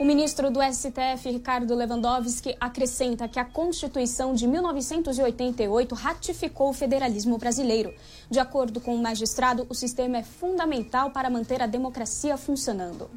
O 0.00 0.04
ministro 0.06 0.50
do 0.50 0.60
STF, 0.62 1.30
Ricardo 1.30 1.74
Lewandowski, 1.74 2.56
acrescenta 2.58 3.28
que 3.28 3.38
a 3.38 3.44
Constituição 3.44 4.32
de 4.32 4.46
1988 4.46 5.94
ratificou 5.94 6.70
o 6.70 6.72
federalismo 6.72 7.36
brasileiro. 7.36 7.92
De 8.30 8.38
acordo 8.38 8.80
com 8.80 8.94
o 8.94 9.02
magistrado, 9.02 9.66
o 9.68 9.74
sistema 9.74 10.16
é 10.16 10.22
fundamental 10.22 11.10
para 11.10 11.28
manter 11.28 11.60
a 11.60 11.66
democracia 11.66 12.38
funcionando. 12.38 13.10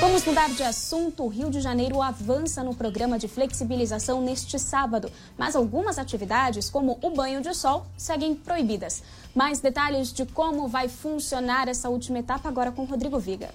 Vamos 0.00 0.24
mudar 0.24 0.50
de 0.50 0.64
assunto. 0.64 1.22
O 1.22 1.28
Rio 1.28 1.48
de 1.48 1.60
Janeiro 1.60 2.02
avança 2.02 2.64
no 2.64 2.74
programa 2.74 3.16
de 3.16 3.28
flexibilização 3.28 4.20
neste 4.20 4.58
sábado, 4.58 5.08
mas 5.38 5.54
algumas 5.54 6.00
atividades, 6.00 6.68
como 6.68 6.98
o 7.00 7.10
banho 7.10 7.40
de 7.40 7.54
sol, 7.54 7.86
seguem 7.96 8.34
proibidas. 8.34 9.04
Mais 9.32 9.60
detalhes 9.60 10.12
de 10.12 10.26
como 10.26 10.66
vai 10.66 10.88
funcionar 10.88 11.68
essa 11.68 11.88
última 11.88 12.18
etapa 12.18 12.48
agora 12.48 12.72
com 12.72 12.82
Rodrigo 12.82 13.20
Viga. 13.20 13.50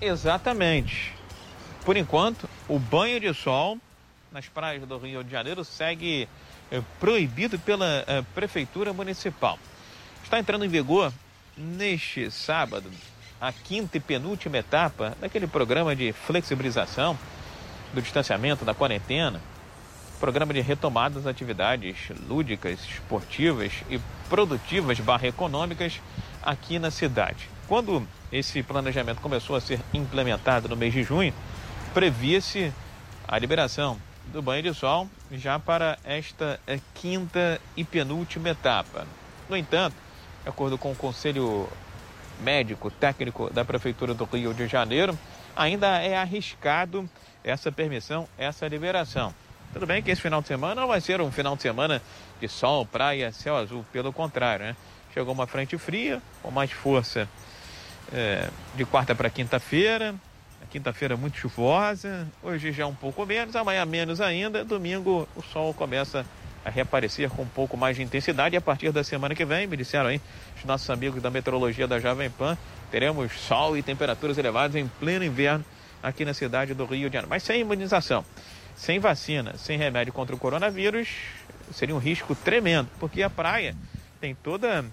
Exatamente. 0.00 1.18
Por 1.84 1.96
enquanto, 1.96 2.48
o 2.68 2.78
banho 2.78 3.18
de 3.18 3.32
sol 3.34 3.78
nas 4.30 4.46
praias 4.48 4.86
do 4.86 4.98
Rio 4.98 5.24
de 5.24 5.30
Janeiro 5.30 5.64
segue 5.64 6.28
é, 6.70 6.82
proibido 7.00 7.58
pela 7.58 8.04
é, 8.06 8.22
Prefeitura 8.34 8.92
Municipal. 8.92 9.58
Está 10.22 10.38
entrando 10.38 10.64
em 10.64 10.68
vigor 10.68 11.12
neste 11.56 12.30
sábado 12.30 12.90
a 13.40 13.52
quinta 13.52 13.96
e 13.96 14.00
penúltima 14.00 14.58
etapa 14.58 15.16
daquele 15.20 15.46
programa 15.46 15.96
de 15.96 16.12
flexibilização 16.12 17.18
do 17.92 18.02
distanciamento 18.02 18.64
da 18.64 18.74
quarentena, 18.74 19.40
programa 20.20 20.52
de 20.52 20.60
retomada 20.60 21.16
das 21.16 21.26
atividades 21.26 21.96
lúdicas, 22.28 22.78
esportivas 22.84 23.72
e 23.88 23.98
produtivas 24.28 25.00
barra 25.00 25.28
econômicas 25.28 26.00
aqui 26.42 26.78
na 26.78 26.90
cidade. 26.90 27.48
Quando 27.66 28.06
esse 28.30 28.62
planejamento 28.62 29.20
começou 29.20 29.56
a 29.56 29.60
ser 29.60 29.80
implementado 29.92 30.68
no 30.68 30.76
mês 30.76 30.92
de 30.92 31.02
junho, 31.02 31.32
previa-se 31.92 32.72
a 33.26 33.38
liberação 33.38 33.98
do 34.26 34.40
banho 34.40 34.62
de 34.62 34.72
sol 34.74 35.08
já 35.32 35.58
para 35.58 35.98
esta 36.04 36.60
eh, 36.66 36.78
quinta 36.94 37.60
e 37.76 37.84
penúltima 37.84 38.50
etapa. 38.50 39.06
No 39.48 39.56
entanto, 39.56 39.96
de 40.42 40.48
acordo 40.48 40.78
com 40.78 40.92
o 40.92 40.96
Conselho 40.96 41.68
médico 42.40 42.90
técnico 42.90 43.52
da 43.52 43.64
Prefeitura 43.64 44.14
do 44.14 44.24
Rio 44.24 44.54
de 44.54 44.66
Janeiro, 44.66 45.18
ainda 45.56 46.00
é 46.00 46.16
arriscado 46.16 47.08
essa 47.42 47.72
permissão, 47.72 48.28
essa 48.38 48.68
liberação. 48.68 49.34
Tudo 49.72 49.86
bem 49.86 50.02
que 50.02 50.10
esse 50.10 50.22
final 50.22 50.40
de 50.40 50.48
semana 50.48 50.80
não 50.80 50.88
vai 50.88 51.00
ser 51.00 51.20
um 51.20 51.30
final 51.30 51.56
de 51.56 51.62
semana 51.62 52.00
de 52.40 52.48
sol, 52.48 52.86
praia, 52.86 53.32
céu 53.32 53.56
azul, 53.56 53.84
pelo 53.92 54.12
contrário, 54.12 54.66
né? 54.66 54.76
Chegou 55.12 55.34
uma 55.34 55.46
frente 55.46 55.76
fria, 55.76 56.22
com 56.42 56.50
mais 56.50 56.70
força 56.70 57.28
é, 58.12 58.48
de 58.76 58.84
quarta 58.84 59.14
para 59.14 59.28
quinta-feira. 59.28 60.14
Quinta-feira 60.70 61.16
muito 61.16 61.36
chuvosa, 61.36 62.28
hoje 62.40 62.70
já 62.70 62.86
um 62.86 62.94
pouco 62.94 63.26
menos, 63.26 63.56
amanhã 63.56 63.84
menos 63.84 64.20
ainda. 64.20 64.64
Domingo 64.64 65.28
o 65.34 65.42
sol 65.42 65.74
começa 65.74 66.24
a 66.64 66.70
reaparecer 66.70 67.28
com 67.28 67.42
um 67.42 67.48
pouco 67.48 67.76
mais 67.76 67.96
de 67.96 68.04
intensidade. 68.04 68.54
E 68.54 68.56
a 68.56 68.60
partir 68.60 68.92
da 68.92 69.02
semana 69.02 69.34
que 69.34 69.44
vem, 69.44 69.66
me 69.66 69.76
disseram 69.76 70.10
aí 70.10 70.20
os 70.56 70.64
nossos 70.64 70.88
amigos 70.88 71.20
da 71.20 71.28
meteorologia 71.28 71.88
da 71.88 71.98
Jovem 71.98 72.30
Pan, 72.30 72.56
teremos 72.88 73.32
sol 73.32 73.76
e 73.76 73.82
temperaturas 73.82 74.38
elevadas 74.38 74.76
em 74.76 74.86
pleno 74.86 75.24
inverno 75.24 75.64
aqui 76.00 76.24
na 76.24 76.32
cidade 76.32 76.72
do 76.72 76.84
Rio 76.84 77.10
de 77.10 77.14
Janeiro. 77.14 77.28
Mas 77.28 77.42
sem 77.42 77.62
imunização, 77.62 78.24
sem 78.76 79.00
vacina, 79.00 79.56
sem 79.56 79.76
remédio 79.76 80.12
contra 80.12 80.36
o 80.36 80.38
coronavírus, 80.38 81.08
seria 81.72 81.96
um 81.96 81.98
risco 81.98 82.32
tremendo, 82.32 82.88
porque 83.00 83.24
a 83.24 83.28
praia 83.28 83.74
tem 84.20 84.36
toda 84.36 84.84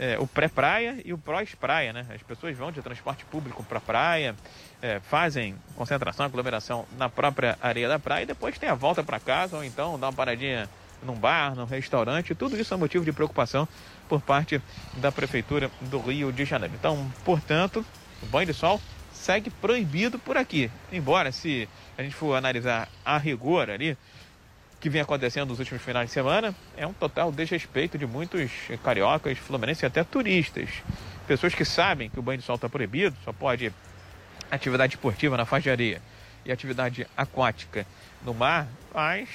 é, 0.00 0.18
o 0.18 0.26
pré-praia 0.26 0.96
e 1.04 1.12
o 1.12 1.18
pós-praia, 1.18 1.92
né? 1.92 2.06
As 2.08 2.22
pessoas 2.22 2.56
vão 2.56 2.72
de 2.72 2.80
transporte 2.80 3.22
público 3.26 3.62
para 3.62 3.78
praia, 3.78 4.34
é, 4.80 4.98
fazem 4.98 5.54
concentração, 5.76 6.24
aglomeração 6.24 6.86
na 6.96 7.10
própria 7.10 7.58
areia 7.60 7.86
da 7.86 7.98
praia 7.98 8.22
e 8.22 8.26
depois 8.26 8.58
tem 8.58 8.70
a 8.70 8.74
volta 8.74 9.04
para 9.04 9.20
casa 9.20 9.58
ou 9.58 9.62
então 9.62 10.00
dá 10.00 10.06
uma 10.06 10.12
paradinha 10.14 10.66
num 11.02 11.14
bar, 11.14 11.54
num 11.54 11.66
restaurante, 11.66 12.34
tudo 12.34 12.58
isso 12.58 12.72
é 12.72 12.76
motivo 12.78 13.04
de 13.04 13.12
preocupação 13.12 13.68
por 14.08 14.22
parte 14.22 14.60
da 14.94 15.12
Prefeitura 15.12 15.70
do 15.82 15.98
Rio 15.98 16.32
de 16.32 16.46
Janeiro. 16.46 16.74
Então, 16.78 17.10
portanto, 17.22 17.84
o 18.22 18.26
banho 18.26 18.46
de 18.46 18.54
sol 18.54 18.80
segue 19.12 19.50
proibido 19.50 20.18
por 20.18 20.36
aqui. 20.36 20.70
Embora, 20.90 21.30
se 21.30 21.68
a 21.98 22.02
gente 22.02 22.14
for 22.14 22.34
analisar 22.34 22.88
a 23.04 23.18
rigor 23.18 23.68
ali, 23.68 23.98
que 24.80 24.88
vem 24.88 25.02
acontecendo 25.02 25.50
nos 25.50 25.58
últimos 25.58 25.82
finais 25.82 26.08
de 26.08 26.12
semana, 26.12 26.54
é 26.76 26.86
um 26.86 26.92
total 26.92 27.30
desrespeito 27.30 27.98
de 27.98 28.06
muitos 28.06 28.50
cariocas, 28.82 29.36
fluminenses 29.36 29.82
e 29.82 29.86
até 29.86 30.02
turistas. 30.02 30.70
Pessoas 31.26 31.54
que 31.54 31.64
sabem 31.64 32.08
que 32.08 32.18
o 32.18 32.22
banho 32.22 32.38
de 32.38 32.44
sol 32.44 32.56
está 32.56 32.68
proibido, 32.68 33.14
só 33.22 33.32
pode 33.32 33.70
atividade 34.50 34.94
esportiva 34.94 35.36
na 35.36 35.44
faixa 35.44 35.64
de 35.64 35.70
areia 35.70 36.02
e 36.44 36.50
atividade 36.50 37.06
aquática 37.14 37.86
no 38.24 38.32
mar, 38.32 38.66
mas 38.92 39.28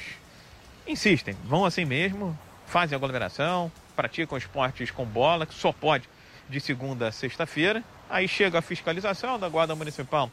insistem, 0.88 1.38
vão 1.44 1.64
assim 1.64 1.86
mesmo, 1.86 2.38
fazem 2.66 2.96
aglomeração, 2.96 3.72
praticam 3.96 4.38
esportes 4.38 4.90
com 4.90 5.06
bola, 5.06 5.46
que 5.46 5.54
só 5.54 5.72
pode 5.72 6.10
de 6.50 6.60
segunda 6.60 7.08
a 7.08 7.12
sexta-feira. 7.12 7.84
Aí 8.10 8.28
chega 8.28 8.60
a 8.60 8.62
fiscalização 8.62 9.40
da 9.40 9.48
Guarda 9.48 9.76
Municipal 9.76 10.30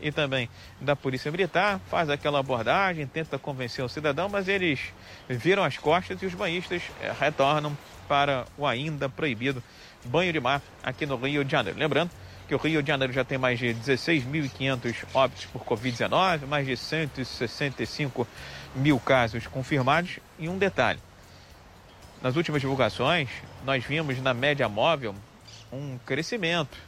e 0.00 0.12
também 0.12 0.48
da 0.80 0.94
Polícia 0.94 1.30
Militar, 1.30 1.80
faz 1.90 2.10
aquela 2.10 2.38
abordagem, 2.38 3.06
tenta 3.06 3.38
convencer 3.38 3.84
o 3.84 3.88
cidadão, 3.88 4.28
mas 4.28 4.48
eles 4.48 4.80
viram 5.28 5.64
as 5.64 5.78
costas 5.78 6.20
e 6.22 6.26
os 6.26 6.34
banhistas 6.34 6.82
eh, 7.00 7.12
retornam 7.18 7.76
para 8.06 8.46
o 8.56 8.66
ainda 8.66 9.08
proibido 9.08 9.62
banho 10.04 10.32
de 10.32 10.40
mar 10.40 10.62
aqui 10.82 11.06
no 11.06 11.16
Rio 11.16 11.44
de 11.44 11.50
Janeiro. 11.50 11.78
Lembrando 11.78 12.10
que 12.46 12.54
o 12.54 12.58
Rio 12.58 12.82
de 12.82 12.88
Janeiro 12.88 13.12
já 13.12 13.24
tem 13.24 13.38
mais 13.38 13.58
de 13.58 13.74
16.500 13.74 15.04
óbitos 15.12 15.46
por 15.46 15.64
Covid-19, 15.64 16.46
mais 16.46 16.66
de 16.66 16.76
165 16.76 18.26
mil 18.74 19.00
casos 19.00 19.46
confirmados. 19.46 20.20
E 20.38 20.48
um 20.48 20.56
detalhe: 20.56 21.00
nas 22.22 22.36
últimas 22.36 22.60
divulgações, 22.60 23.28
nós 23.64 23.84
vimos 23.84 24.20
na 24.22 24.32
média 24.32 24.68
móvel 24.68 25.14
um 25.72 25.98
crescimento 26.06 26.78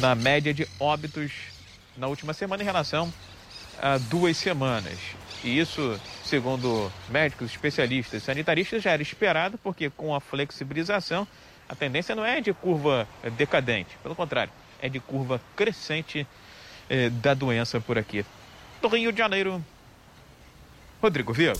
na 0.00 0.14
média 0.14 0.52
de 0.52 0.66
óbitos 0.80 1.55
na 1.96 2.06
última 2.06 2.32
semana 2.32 2.62
em 2.62 2.66
relação 2.66 3.12
a 3.80 3.98
duas 3.98 4.36
semanas. 4.36 4.98
E 5.44 5.58
isso, 5.58 6.00
segundo 6.24 6.90
médicos, 7.08 7.50
especialistas, 7.50 8.22
sanitaristas, 8.22 8.82
já 8.82 8.90
era 8.90 9.02
esperado, 9.02 9.58
porque 9.58 9.90
com 9.90 10.14
a 10.14 10.20
flexibilização, 10.20 11.26
a 11.68 11.74
tendência 11.74 12.14
não 12.14 12.24
é 12.24 12.40
de 12.40 12.52
curva 12.52 13.06
decadente, 13.36 13.96
pelo 14.02 14.14
contrário, 14.14 14.52
é 14.80 14.88
de 14.88 15.00
curva 15.00 15.40
crescente 15.54 16.26
eh, 16.88 17.10
da 17.10 17.34
doença 17.34 17.80
por 17.80 17.98
aqui. 17.98 18.24
Do 18.80 18.88
Rio 18.88 19.12
de 19.12 19.18
Janeiro, 19.18 19.64
Rodrigo 21.02 21.32
Viga. 21.32 21.54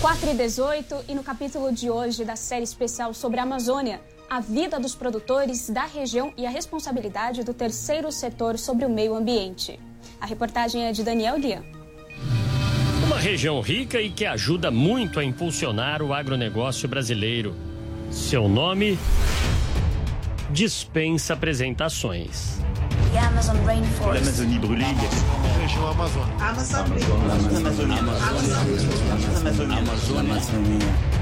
4 0.00 0.30
e 0.30 0.34
18 0.34 1.04
e 1.08 1.14
no 1.14 1.24
capítulo 1.24 1.72
de 1.72 1.90
hoje 1.90 2.24
da 2.24 2.36
série 2.36 2.62
especial 2.62 3.12
sobre 3.12 3.40
a 3.40 3.42
Amazônia, 3.42 4.00
a 4.28 4.40
vida 4.40 4.78
dos 4.78 4.94
produtores 4.94 5.70
da 5.70 5.84
região 5.84 6.32
e 6.36 6.44
a 6.44 6.50
responsabilidade 6.50 7.42
do 7.42 7.54
terceiro 7.54 8.12
setor 8.12 8.58
sobre 8.58 8.84
o 8.84 8.90
meio 8.90 9.14
ambiente. 9.14 9.80
A 10.20 10.26
reportagem 10.26 10.84
é 10.84 10.92
de 10.92 11.02
Daniel 11.02 11.38
Guian. 11.38 11.62
Uma 13.06 13.18
região 13.18 13.60
rica 13.60 14.00
e 14.00 14.10
que 14.10 14.26
ajuda 14.26 14.70
muito 14.70 15.18
a 15.18 15.24
impulsionar 15.24 16.02
o 16.02 16.12
agronegócio 16.12 16.86
brasileiro. 16.88 17.54
Seu 18.10 18.48
nome 18.48 18.98
dispensa 20.50 21.32
apresentações. 21.32 22.58
The 23.12 23.18
Amazon 23.18 23.56
Rainforest. 23.64 24.24
L'Amazonie 24.24 24.58
brûlée. 24.58 24.84
Região 25.60 25.88
Amazônica. 25.88 26.44
Amazon. 26.44 26.86
Amazônia. 27.56 27.98
Amazônia. 30.18 31.17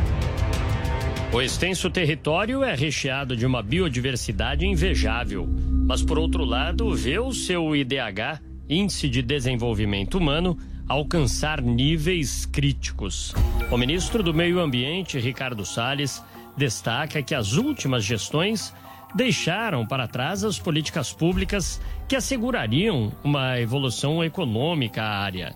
O 1.36 1.42
extenso 1.42 1.90
território 1.90 2.64
é 2.64 2.74
recheado 2.74 3.36
de 3.36 3.44
uma 3.44 3.62
biodiversidade 3.62 4.64
invejável, 4.64 5.46
mas 5.86 6.02
por 6.02 6.18
outro 6.18 6.46
lado, 6.46 6.94
vê 6.94 7.18
o 7.18 7.30
seu 7.30 7.76
IDH, 7.76 8.40
Índice 8.66 9.06
de 9.06 9.20
Desenvolvimento 9.20 10.16
Humano, 10.16 10.56
alcançar 10.88 11.60
níveis 11.60 12.46
críticos. 12.46 13.34
O 13.70 13.76
ministro 13.76 14.22
do 14.22 14.32
Meio 14.32 14.58
Ambiente, 14.60 15.18
Ricardo 15.18 15.62
Salles, 15.66 16.24
destaca 16.56 17.22
que 17.22 17.34
as 17.34 17.52
últimas 17.52 18.02
gestões 18.02 18.72
deixaram 19.14 19.86
para 19.86 20.08
trás 20.08 20.42
as 20.42 20.58
políticas 20.58 21.12
públicas 21.12 21.78
que 22.08 22.16
assegurariam 22.16 23.12
uma 23.22 23.60
evolução 23.60 24.24
econômica 24.24 25.02
à 25.02 25.18
área. 25.18 25.54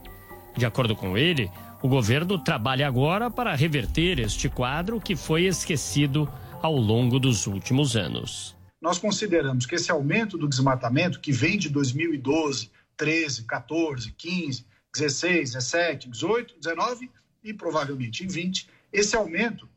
De 0.54 0.66
acordo 0.66 0.94
com 0.94 1.16
ele, 1.16 1.50
o 1.82 1.88
governo 1.88 2.38
trabalha 2.38 2.86
agora 2.86 3.30
para 3.30 3.54
reverter 3.54 4.18
este 4.18 4.48
quadro 4.48 5.00
que 5.00 5.16
foi 5.16 5.46
esquecido 5.46 6.30
ao 6.62 6.76
longo 6.76 7.18
dos 7.18 7.46
últimos 7.46 7.96
anos. 7.96 8.56
Nós 8.80 8.98
consideramos 8.98 9.66
que 9.66 9.74
esse 9.74 9.90
aumento 9.90 10.36
do 10.36 10.48
desmatamento, 10.48 11.20
que 11.20 11.32
vem 11.32 11.58
de 11.58 11.68
2012, 11.68 12.70
13, 12.96 13.44
14, 13.44 14.12
15, 14.12 14.66
16, 14.94 15.52
17, 15.52 16.08
18, 16.10 16.54
19 16.58 17.10
e 17.42 17.54
provavelmente 17.54 18.24
em 18.24 18.26
20, 18.26 18.68
esse 18.92 19.16
aumento 19.16 19.68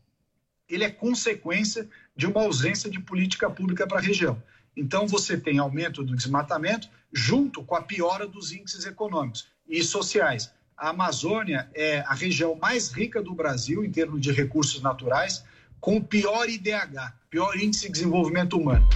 ele 0.68 0.84
é 0.84 0.89
consequência 0.89 1.88
de 2.16 2.26
uma 2.26 2.42
ausência 2.42 2.89
de 2.89 3.00
política 3.00 3.50
pública 3.50 3.86
para 3.88 4.00
a 4.00 4.02
região. 4.02 4.42
Então, 4.76 5.08
você 5.08 5.38
tem 5.38 5.60
aumento 5.60 6.04
do 6.04 6.16
desmatamento 6.16 6.89
junto 7.12 7.63
com 7.63 7.76
a 7.76 7.82
piora 7.82 8.28
dos 8.28 8.52
índices 8.52 8.86
econômicos 8.86 9.48
e 9.68 9.84
sociais. 9.84 10.52
A 10.77 10.89
Amazônia 10.89 11.67
é 11.73 11.99
a 11.99 12.13
região 12.13 12.55
mais 12.55 12.91
rica 12.91 13.21
do 13.21 13.33
Brasil 13.33 13.86
em 13.86 13.91
termos 13.91 14.19
de 14.19 14.31
recursos 14.31 14.81
naturais, 14.81 15.43
com 15.79 15.97
o 15.97 16.03
pior 16.03 16.49
IDH, 16.49 17.13
pior 17.29 17.55
Índice 17.55 17.88
de 17.88 17.93
Desenvolvimento 17.93 18.57
Humano. 18.57 18.88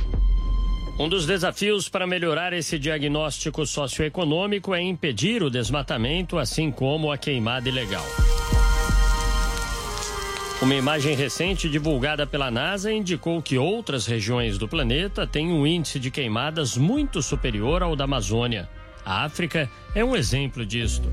Um 1.00 1.08
dos 1.08 1.28
desafios 1.28 1.88
para 1.88 2.08
melhorar 2.08 2.54
esse 2.54 2.80
diagnóstico 2.80 3.66
socioeconômico 3.66 4.74
é 4.74 4.82
impedir 4.82 5.44
o 5.44 5.50
desmatamento, 5.50 6.40
assim 6.40 6.72
como 6.72 7.12
a 7.12 7.18
queimada 7.18 7.70
ilegal. 7.70 8.06
Uma 10.60 10.74
imagem 10.74 11.16
recente 11.16 11.70
divulgada 11.70 12.26
pela 12.26 12.50
NASA 12.50 12.92
indicou 12.92 13.40
que 13.44 13.60
outras 13.60 14.08
regiões 14.08 14.58
do 14.58 14.68
planeta 14.68 15.28
têm 15.28 15.54
um 15.54 15.68
índice 15.68 16.00
de 16.00 16.10
queimadas 16.10 16.76
muito 16.76 17.22
superior 17.22 17.84
ao 17.84 17.96
da 17.96 18.06
Amazônia. 18.06 18.68
A 19.06 19.24
África 19.24 19.70
é 19.94 20.04
um 20.04 20.16
exemplo 20.16 20.66
disto. 20.66 21.08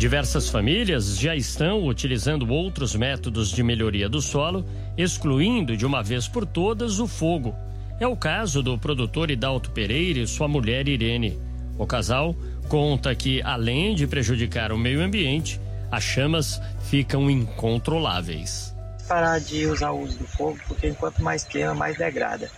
Diversas 0.00 0.48
famílias 0.48 1.18
já 1.18 1.36
estão 1.36 1.84
utilizando 1.84 2.50
outros 2.50 2.94
métodos 2.94 3.50
de 3.50 3.62
melhoria 3.62 4.08
do 4.08 4.22
solo, 4.22 4.64
excluindo 4.96 5.76
de 5.76 5.84
uma 5.84 6.02
vez 6.02 6.26
por 6.26 6.46
todas 6.46 6.98
o 6.98 7.06
fogo. 7.06 7.54
É 8.00 8.06
o 8.06 8.16
caso 8.16 8.62
do 8.62 8.78
produtor 8.78 9.30
Hidalto 9.30 9.70
Pereira 9.72 10.20
e 10.20 10.26
sua 10.26 10.48
mulher 10.48 10.88
Irene. 10.88 11.38
O 11.76 11.86
casal 11.86 12.34
conta 12.66 13.14
que, 13.14 13.42
além 13.42 13.94
de 13.94 14.06
prejudicar 14.06 14.72
o 14.72 14.78
meio 14.78 15.02
ambiente, 15.02 15.60
as 15.92 16.02
chamas 16.02 16.58
ficam 16.88 17.30
incontroláveis. 17.30 18.74
Parar 19.06 19.38
de 19.38 19.66
usar 19.66 19.90
o 19.90 20.00
uso 20.00 20.16
do 20.16 20.26
fogo, 20.26 20.58
porque 20.66 20.88
enquanto 20.88 21.22
mais 21.22 21.44
queima, 21.44 21.74
mais 21.74 21.98
degrada. 21.98 22.50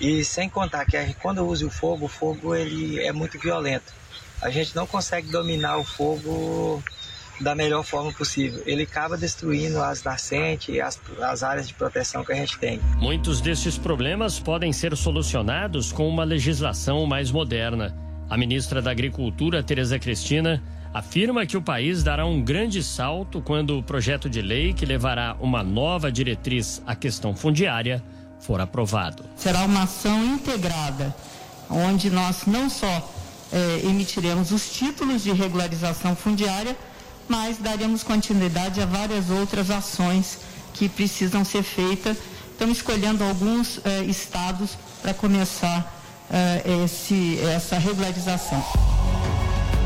E 0.00 0.24
sem 0.24 0.48
contar 0.48 0.84
que 0.86 1.14
quando 1.22 1.46
usa 1.46 1.64
o 1.64 1.70
fogo, 1.70 2.06
o 2.06 2.08
fogo 2.08 2.52
ele 2.52 2.98
é 2.98 3.12
muito 3.12 3.38
violento. 3.38 3.99
A 4.42 4.50
gente 4.50 4.74
não 4.74 4.86
consegue 4.86 5.30
dominar 5.30 5.76
o 5.76 5.84
fogo 5.84 6.82
da 7.40 7.54
melhor 7.54 7.82
forma 7.82 8.12
possível. 8.12 8.62
Ele 8.66 8.82
acaba 8.82 9.16
destruindo 9.16 9.82
as 9.82 10.02
nascentes 10.02 10.74
e 10.74 10.80
as, 10.80 11.00
as 11.22 11.42
áreas 11.42 11.66
de 11.66 11.74
proteção 11.74 12.24
que 12.24 12.32
a 12.32 12.34
gente 12.34 12.58
tem. 12.58 12.80
Muitos 12.98 13.40
desses 13.40 13.78
problemas 13.78 14.38
podem 14.38 14.72
ser 14.72 14.96
solucionados 14.96 15.90
com 15.90 16.08
uma 16.08 16.24
legislação 16.24 17.06
mais 17.06 17.30
moderna. 17.30 17.96
A 18.28 18.36
ministra 18.36 18.80
da 18.80 18.90
Agricultura, 18.90 19.62
Tereza 19.62 19.98
Cristina, 19.98 20.62
afirma 20.92 21.46
que 21.46 21.56
o 21.56 21.62
país 21.62 22.02
dará 22.02 22.26
um 22.26 22.42
grande 22.42 22.82
salto 22.82 23.40
quando 23.40 23.78
o 23.78 23.82
projeto 23.82 24.28
de 24.28 24.42
lei 24.42 24.72
que 24.72 24.84
levará 24.84 25.36
uma 25.40 25.62
nova 25.62 26.12
diretriz 26.12 26.82
à 26.86 26.94
questão 26.94 27.34
fundiária 27.34 28.02
for 28.38 28.60
aprovado. 28.60 29.24
Será 29.36 29.64
uma 29.64 29.82
ação 29.82 30.24
integrada, 30.24 31.14
onde 31.68 32.10
nós 32.10 32.46
não 32.46 32.68
só 32.68 33.19
eh, 33.52 33.80
emitiremos 33.84 34.52
os 34.52 34.72
títulos 34.72 35.22
de 35.22 35.32
regularização 35.32 36.14
fundiária, 36.14 36.76
mas 37.28 37.58
daremos 37.58 38.02
continuidade 38.02 38.80
a 38.80 38.86
várias 38.86 39.30
outras 39.30 39.70
ações 39.70 40.38
que 40.74 40.88
precisam 40.88 41.44
ser 41.44 41.62
feitas. 41.62 42.16
Estamos 42.52 42.78
escolhendo 42.78 43.24
alguns 43.24 43.80
eh, 43.84 44.04
estados 44.04 44.76
para 45.02 45.14
começar 45.14 46.00
eh, 46.30 46.62
esse, 46.84 47.38
essa 47.40 47.78
regularização. 47.78 48.62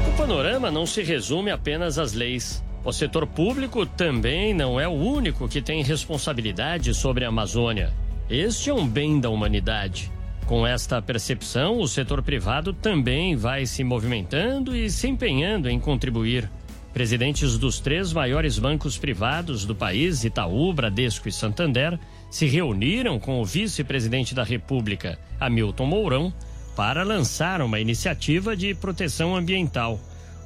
O 0.09 0.17
panorama 0.17 0.71
não 0.71 0.87
se 0.87 1.03
resume 1.03 1.51
apenas 1.51 1.99
às 1.99 2.13
leis. 2.13 2.63
O 2.85 2.93
setor 2.93 3.27
público 3.27 3.87
também 3.87 4.53
não 4.53 4.79
é 4.79 4.87
o 4.87 4.93
único 4.93 5.49
que 5.49 5.63
tem 5.63 5.83
responsabilidade 5.83 6.93
sobre 6.93 7.25
a 7.25 7.29
Amazônia. 7.29 7.95
Este 8.29 8.69
é 8.69 8.75
um 8.75 8.87
bem 8.87 9.19
da 9.19 9.31
humanidade. 9.31 10.11
Com 10.47 10.67
esta 10.67 11.01
percepção, 11.01 11.81
o 11.81 11.89
setor 11.89 12.23
privado 12.23 12.75
também 12.75 13.35
vai 13.35 13.65
se 13.65 13.83
movimentando 13.83 14.77
e 14.77 14.91
se 14.91 15.09
empenhando 15.09 15.71
em 15.71 15.81
contribuir. 15.81 16.51
Presidentes 16.93 17.57
dos 17.57 17.81
três 17.81 18.13
maiores 18.13 18.59
bancos 18.59 18.99
privados 18.99 19.65
do 19.65 19.75
país, 19.75 20.23
Itaú, 20.23 20.73
Bradesco 20.73 21.29
e 21.29 21.33
Santander, 21.33 21.99
se 22.31 22.47
reuniram 22.47 23.19
com 23.19 23.41
o 23.41 23.45
vice-presidente 23.45 24.35
da 24.35 24.45
República, 24.45 25.19
Hamilton 25.41 25.87
Mourão, 25.87 26.33
para 26.77 27.03
lançar 27.03 27.63
uma 27.63 27.81
iniciativa 27.81 28.55
de 28.55 28.75
proteção 28.75 29.35
ambiental, 29.35 29.99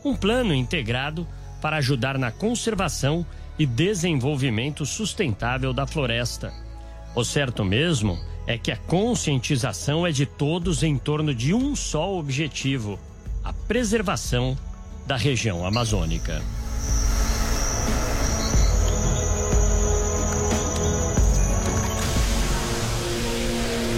um 0.04 0.14
plano 0.14 0.54
integrado 0.54 1.26
para 1.60 1.78
ajudar 1.78 2.16
na 2.18 2.30
conservação 2.30 3.26
e 3.58 3.66
desenvolvimento 3.66 4.86
sustentável 4.86 5.72
da 5.72 5.88
floresta. 5.88 6.52
O 7.16 7.24
certo 7.24 7.64
mesmo 7.64 8.16
é 8.48 8.56
que 8.56 8.72
a 8.72 8.76
conscientização 8.78 10.06
é 10.06 10.10
de 10.10 10.24
todos 10.24 10.82
em 10.82 10.96
torno 10.96 11.34
de 11.34 11.52
um 11.52 11.76
só 11.76 12.16
objetivo: 12.16 12.98
a 13.44 13.52
preservação 13.52 14.56
da 15.06 15.18
região 15.18 15.66
amazônica. 15.66 16.42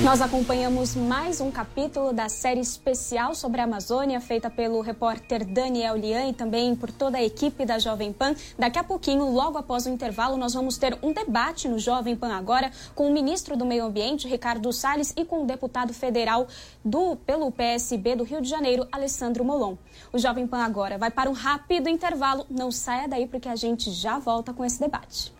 Nós 0.03 0.23
acompanhamos 0.23 0.97
mais 0.97 1.43
um 1.43 1.51
capítulo 1.51 2.11
da 2.11 2.27
série 2.27 2.61
especial 2.61 3.35
sobre 3.35 3.61
a 3.61 3.65
Amazônia, 3.65 4.19
feita 4.19 4.49
pelo 4.49 4.81
repórter 4.81 5.45
Daniel 5.45 5.95
Lian 5.95 6.27
e 6.27 6.33
também 6.33 6.75
por 6.75 6.91
toda 6.91 7.19
a 7.19 7.23
equipe 7.23 7.67
da 7.67 7.79
Jovem 7.79 8.11
Pan. 8.11 8.35
Daqui 8.59 8.79
a 8.79 8.83
pouquinho, 8.83 9.31
logo 9.31 9.59
após 9.59 9.85
o 9.85 9.91
intervalo, 9.91 10.39
nós 10.39 10.55
vamos 10.55 10.79
ter 10.79 10.99
um 11.03 11.13
debate 11.13 11.69
no 11.69 11.79
Jovem 11.79 12.17
Pan 12.17 12.33
agora 12.33 12.71
com 12.95 13.11
o 13.11 13.13
ministro 13.13 13.59
do 13.59 13.67
Meio 13.67 13.85
Ambiente, 13.85 14.27
Ricardo 14.27 14.73
Salles, 14.73 15.13
e 15.15 15.23
com 15.23 15.43
o 15.43 15.47
deputado 15.47 15.93
federal 15.93 16.49
do 16.83 17.17
pelo 17.17 17.53
PSB 17.53 18.17
do 18.17 18.25
Rio 18.25 18.41
de 18.41 18.49
Janeiro, 18.49 18.89
Alessandro 18.91 19.45
Molon. 19.45 19.77
O 20.11 20.19
Jovem 20.19 20.47
Pan 20.47 20.65
agora 20.65 20.97
vai 20.97 21.11
para 21.11 21.29
um 21.29 21.35
rápido 21.35 21.91
intervalo. 21.91 22.47
Não 22.49 22.73
saia 22.73 23.07
daí 23.07 23.27
porque 23.27 23.51
a 23.51 23.57
gente 23.57 23.91
já 23.91 24.19
volta 24.19 24.55
com 24.55 24.65
esse 24.65 24.81
debate. 24.81 25.40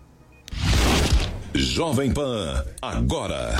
Jovem 1.55 2.13
Pan, 2.13 2.65
agora. 2.81 3.57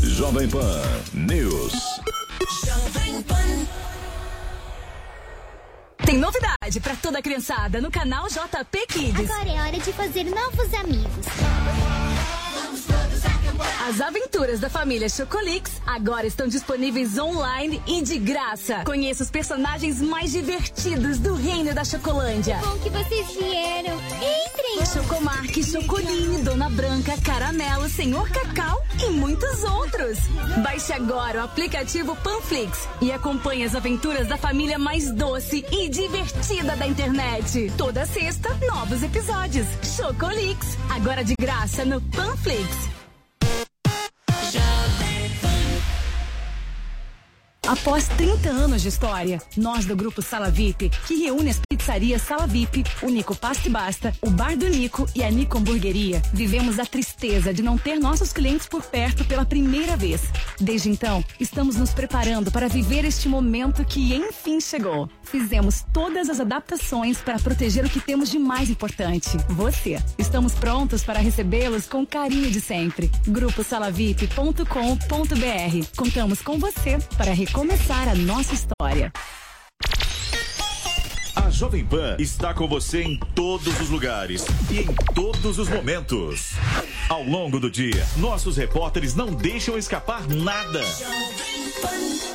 Jovem 0.00 0.48
Pan 0.48 0.82
News. 1.12 1.72
Jovem 2.64 3.22
Pan. 3.22 3.66
Tem 6.04 6.18
novidade 6.18 6.80
para 6.80 6.94
toda 6.96 7.18
a 7.18 7.22
criançada 7.22 7.80
no 7.80 7.90
canal 7.90 8.28
JP 8.28 8.86
Kids. 8.88 9.30
Agora 9.30 9.48
é 9.48 9.60
hora 9.60 9.78
de 9.78 9.92
fazer 9.92 10.24
novos 10.24 10.72
amigos. 10.74 11.26
As 13.88 14.00
aventuras 14.00 14.60
da 14.60 14.68
família 14.68 15.08
Chocolix 15.08 15.80
agora 15.86 16.26
estão 16.26 16.48
disponíveis 16.48 17.18
online 17.18 17.80
e 17.86 18.02
de 18.02 18.18
graça. 18.18 18.82
Conheça 18.84 19.22
os 19.22 19.30
personagens 19.30 20.00
mais 20.00 20.32
divertidos 20.32 21.18
do 21.18 21.34
reino 21.34 21.74
da 21.74 21.84
Chocolândia. 21.84 22.58
Bom 22.58 22.78
que 22.78 22.90
vocês 22.90 23.26
vieram. 23.32 23.96
Entrem! 23.96 24.86
Chocomarque, 24.92 25.64
Chocoline, 25.64 26.42
Dona 26.42 26.68
Branca, 26.70 27.14
Caramelo, 27.22 27.88
Senhor 27.88 28.28
Cacau 28.30 28.82
e 29.02 29.10
muitos 29.10 29.62
outros. 29.62 30.18
Baixe 30.62 30.92
agora 30.92 31.40
o 31.40 31.44
aplicativo 31.44 32.16
Panflix 32.16 32.88
e 33.00 33.12
acompanhe 33.12 33.64
as 33.64 33.74
aventuras 33.74 34.26
da 34.26 34.36
família 34.36 34.78
mais 34.78 35.10
doce 35.12 35.64
e 35.70 35.88
divertida 35.88 36.76
da 36.76 36.86
internet. 36.86 37.72
Toda 37.76 38.04
sexta, 38.06 38.48
novos 38.66 39.02
episódios. 39.02 39.66
Chocolix, 39.96 40.76
agora 40.90 41.24
de 41.24 41.34
graça 41.38 41.84
no 41.84 42.00
Panflix. 42.00 42.95
Show. 44.52 44.85
Após 47.66 48.06
30 48.16 48.48
anos 48.48 48.80
de 48.80 48.88
história, 48.88 49.42
nós 49.56 49.84
do 49.84 49.96
Grupo 49.96 50.22
Sala 50.22 50.48
VIP, 50.48 50.88
que 50.88 51.16
reúne 51.16 51.50
as 51.50 51.60
pizzarias 51.68 52.22
Sala 52.22 52.46
VIP, 52.46 52.84
o 53.02 53.08
Nico 53.08 53.34
Pasta 53.34 53.66
e 53.66 53.70
Basta, 53.70 54.14
o 54.22 54.30
Bar 54.30 54.56
do 54.56 54.68
Nico 54.68 55.04
e 55.16 55.24
a 55.24 55.30
Nico 55.30 55.58
Hamburgueria, 55.58 56.22
vivemos 56.32 56.78
a 56.78 56.86
tristeza 56.86 57.52
de 57.52 57.62
não 57.62 57.76
ter 57.76 57.98
nossos 57.98 58.32
clientes 58.32 58.68
por 58.68 58.84
perto 58.84 59.24
pela 59.24 59.44
primeira 59.44 59.96
vez. 59.96 60.22
Desde 60.60 60.88
então, 60.88 61.24
estamos 61.40 61.74
nos 61.74 61.92
preparando 61.92 62.52
para 62.52 62.68
viver 62.68 63.04
este 63.04 63.28
momento 63.28 63.84
que 63.84 64.14
enfim 64.14 64.60
chegou. 64.60 65.10
Fizemos 65.24 65.84
todas 65.92 66.30
as 66.30 66.38
adaptações 66.38 67.18
para 67.18 67.40
proteger 67.40 67.84
o 67.84 67.90
que 67.90 67.98
temos 67.98 68.30
de 68.30 68.38
mais 68.38 68.70
importante, 68.70 69.36
você. 69.48 70.00
Estamos 70.16 70.54
prontos 70.54 71.02
para 71.02 71.18
recebê-los 71.18 71.86
com 71.86 72.06
carinho 72.06 72.48
de 72.48 72.60
sempre. 72.60 73.10
Grupo 73.26 73.64
salavip.com.br. 73.64 75.96
Contamos 75.96 76.42
com 76.42 76.60
você 76.60 76.98
para 77.16 77.32
recomeçar 77.56 78.06
a 78.06 78.14
nossa 78.14 78.52
história. 78.52 79.10
Jovem 81.56 81.86
Pan 81.86 82.16
está 82.18 82.52
com 82.52 82.68
você 82.68 83.00
em 83.00 83.16
todos 83.34 83.80
os 83.80 83.88
lugares 83.88 84.44
e 84.70 84.80
em 84.80 84.94
todos 85.14 85.58
os 85.58 85.70
momentos. 85.70 86.52
Ao 87.08 87.22
longo 87.22 87.58
do 87.58 87.70
dia, 87.70 88.06
nossos 88.18 88.58
repórteres 88.58 89.14
não 89.14 89.32
deixam 89.32 89.78
escapar 89.78 90.28
nada. 90.28 90.82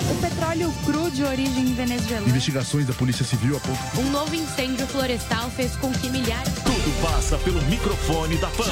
O 0.09 0.15
petróleo 0.21 0.73
cru 0.85 1.11
de 1.11 1.23
origem 1.23 1.71
venezuelana. 1.75 2.27
Investigações 2.27 2.87
da 2.87 2.93
Polícia 2.93 3.23
Civil 3.23 3.57
apontam. 3.57 4.03
Um 4.03 4.09
novo 4.09 4.33
incêndio 4.33 4.87
florestal 4.87 5.51
fez 5.51 5.75
com 5.75 5.91
que 5.91 6.09
milhares. 6.09 6.53
Tudo 6.63 7.01
passa 7.01 7.37
pelo 7.37 7.61
microfone 7.63 8.37
da 8.37 8.47
Pan. 8.47 8.65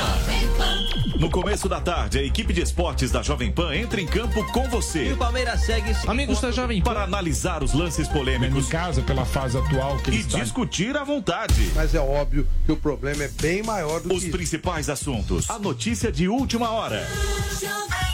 No 1.20 1.30
começo 1.30 1.68
da 1.68 1.82
tarde, 1.82 2.18
a 2.18 2.24
equipe 2.24 2.54
de 2.54 2.62
esportes 2.62 3.12
da 3.12 3.22
Jovem 3.22 3.52
Pan 3.52 3.76
entra 3.76 4.00
em 4.00 4.06
campo 4.06 4.44
com 4.52 4.70
você. 4.70 5.10
E 5.10 5.14
o 5.14 5.18
Palmeiras 5.18 5.62
segue. 5.62 5.94
Amigos 6.08 6.40
da 6.40 6.50
Jovem 6.50 6.82
Pan. 6.82 6.94
Para 6.94 7.04
analisar 7.04 7.62
os 7.62 7.74
lances 7.74 8.08
polêmicos. 8.08 8.68
Em 8.68 8.70
casa, 8.70 9.02
pela 9.02 9.26
fase 9.26 9.58
atual 9.58 9.98
que 9.98 10.12
E 10.12 10.24
discutir 10.42 10.96
à 10.98 11.04
vontade. 11.04 11.72
Mas 11.76 11.94
é 11.94 12.00
óbvio 12.00 12.48
que 12.66 12.72
o 12.72 12.78
problema 12.78 13.24
é 13.24 13.28
bem 13.28 13.64
maior 13.64 14.02
do 14.02 14.14
Os 14.14 14.24
que. 14.24 14.32
principais 14.32 14.90
assuntos. 14.90 15.50
A 15.50 15.60
notícia 15.60 16.12
de 16.12 16.28
última 16.28 16.70
hora. 16.72 17.08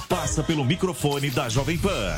Passa 0.07 0.43
pelo 0.43 0.63
microfone 0.63 1.29
da 1.29 1.49
Jovem 1.49 1.77
Pan. 1.77 2.15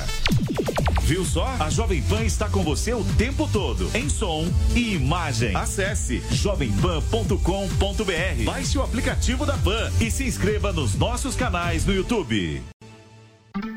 Viu 1.03 1.23
só? 1.23 1.47
A 1.59 1.69
Jovem 1.69 2.01
Pan 2.01 2.23
está 2.23 2.49
com 2.49 2.63
você 2.63 2.93
o 2.93 3.03
tempo 3.17 3.47
todo, 3.51 3.89
em 3.93 4.09
som 4.09 4.45
e 4.75 4.95
imagem. 4.95 5.55
Acesse 5.55 6.21
jovempan.com.br. 6.31 8.43
Baixe 8.43 8.77
o 8.77 8.83
aplicativo 8.83 9.45
da 9.45 9.57
Pan 9.57 9.89
e 10.01 10.11
se 10.11 10.25
inscreva 10.25 10.73
nos 10.73 10.95
nossos 10.95 11.35
canais 11.35 11.85
no 11.85 11.93
YouTube. 11.93 12.61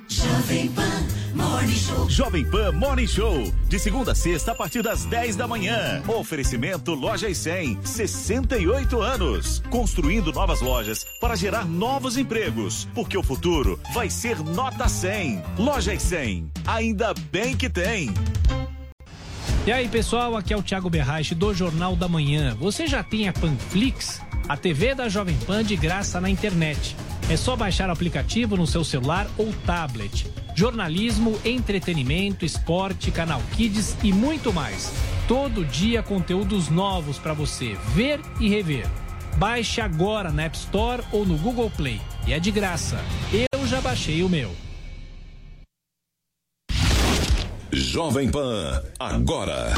Jovem 0.08 0.68
Pan 0.70 1.06
Morning 1.34 1.72
Show. 1.72 2.08
Jovem 2.10 2.44
Pan 2.44 2.72
Morning 2.72 3.06
Show, 3.06 3.52
de 3.68 3.78
segunda 3.78 4.12
a 4.12 4.14
sexta 4.14 4.52
a 4.52 4.54
partir 4.54 4.82
das 4.82 5.04
10 5.04 5.36
da 5.36 5.46
manhã. 5.46 6.02
Oferecimento 6.08 6.94
Lojas 6.94 7.36
100, 7.38 7.78
68 7.84 9.00
anos. 9.00 9.62
Construindo 9.70 10.32
novas 10.32 10.60
lojas 10.60 11.06
para 11.20 11.36
gerar 11.36 11.64
novos 11.64 12.16
empregos, 12.16 12.88
porque 12.94 13.16
o 13.16 13.22
futuro 13.22 13.78
vai 13.92 14.10
ser 14.10 14.38
nota 14.38 14.88
100. 14.88 15.42
Lojas 15.58 16.02
100, 16.02 16.50
ainda 16.66 17.14
bem 17.30 17.56
que 17.56 17.68
tem. 17.68 18.12
E 19.66 19.72
aí, 19.72 19.88
pessoal, 19.88 20.36
aqui 20.36 20.52
é 20.52 20.56
o 20.56 20.62
Thiago 20.62 20.90
Berrache 20.90 21.34
do 21.34 21.54
Jornal 21.54 21.94
da 21.94 22.08
Manhã. 22.08 22.56
Você 22.58 22.86
já 22.86 23.02
tem 23.02 23.28
a 23.28 23.32
Panflix? 23.32 24.20
A 24.48 24.56
TV 24.56 24.94
da 24.94 25.08
Jovem 25.08 25.36
Pan 25.46 25.62
de 25.62 25.76
graça 25.76 26.20
na 26.20 26.28
internet. 26.28 26.96
É 27.28 27.36
só 27.36 27.54
baixar 27.54 27.88
o 27.88 27.92
aplicativo 27.92 28.56
no 28.56 28.66
seu 28.66 28.82
celular 28.82 29.30
ou 29.38 29.52
tablet. 29.64 30.26
Jornalismo, 30.54 31.38
entretenimento, 31.44 32.44
esporte, 32.44 33.10
canal 33.10 33.40
Kids 33.56 33.96
e 34.02 34.12
muito 34.12 34.52
mais. 34.52 34.92
Todo 35.26 35.64
dia 35.64 36.02
conteúdos 36.02 36.68
novos 36.68 37.18
para 37.18 37.32
você 37.32 37.76
ver 37.94 38.20
e 38.38 38.48
rever. 38.48 38.86
Baixe 39.36 39.80
agora 39.80 40.30
na 40.30 40.44
App 40.44 40.56
Store 40.56 41.02
ou 41.12 41.24
no 41.24 41.36
Google 41.38 41.70
Play. 41.70 42.00
E 42.26 42.32
é 42.32 42.40
de 42.40 42.50
graça. 42.50 42.98
Eu 43.52 43.66
já 43.66 43.80
baixei 43.80 44.22
o 44.22 44.28
meu. 44.28 44.54
Jovem 47.72 48.30
Pan, 48.30 48.82
agora. 48.98 49.72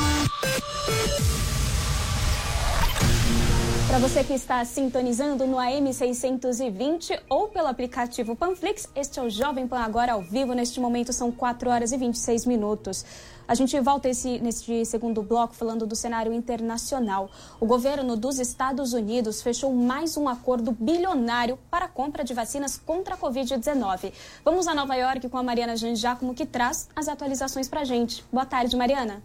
Para 3.93 3.99
você 3.99 4.25
que 4.25 4.33
está 4.33 4.65
sintonizando 4.65 5.47
no 5.47 5.59
AM 5.59 5.93
620 5.93 7.25
ou 7.29 7.49
pelo 7.49 7.69
aplicativo 7.69 8.35
Panflix, 8.35 8.89
este 8.97 9.21
é 9.21 9.23
o 9.23 9.29
Jovem 9.29 9.69
Pan 9.69 9.81
agora 9.81 10.15
ao 10.15 10.23
vivo. 10.23 10.55
Neste 10.55 10.81
momento 10.81 11.13
são 11.13 11.31
4 11.31 11.69
horas 11.69 11.93
e 11.93 11.99
26 11.99 12.47
minutos. 12.47 13.05
A 13.47 13.55
gente 13.55 13.79
volta 13.81 14.09
esse, 14.09 14.39
neste 14.39 14.87
segundo 14.87 15.23
bloco 15.23 15.55
falando 15.55 15.87
do 15.87 15.95
cenário 15.95 16.33
internacional. 16.33 17.31
O 17.61 17.67
governo 17.67 18.17
dos 18.17 18.39
Estados 18.39 18.95
Unidos 18.95 19.43
fechou 19.43 19.75
mais 19.75 20.17
um 20.17 20.27
acordo 20.27 20.73
bilionário 20.73 21.59
para 21.71 21.85
a 21.85 21.89
compra 21.89 22.25
de 22.25 22.33
vacinas 22.33 22.79
contra 22.79 23.15
a 23.15 23.19
Covid-19. 23.19 24.11
Vamos 24.43 24.67
a 24.67 24.75
Nova 24.75 24.95
York 24.95 25.29
com 25.29 25.37
a 25.37 25.43
Mariana 25.43 25.77
Jean 25.77 25.95
Giacomo, 25.95 26.33
que 26.33 26.47
traz 26.47 26.89
as 26.97 27.09
atualizações 27.09 27.69
para 27.69 27.83
a 27.83 27.85
gente. 27.85 28.25
Boa 28.33 28.47
tarde, 28.47 28.75
Mariana. 28.75 29.23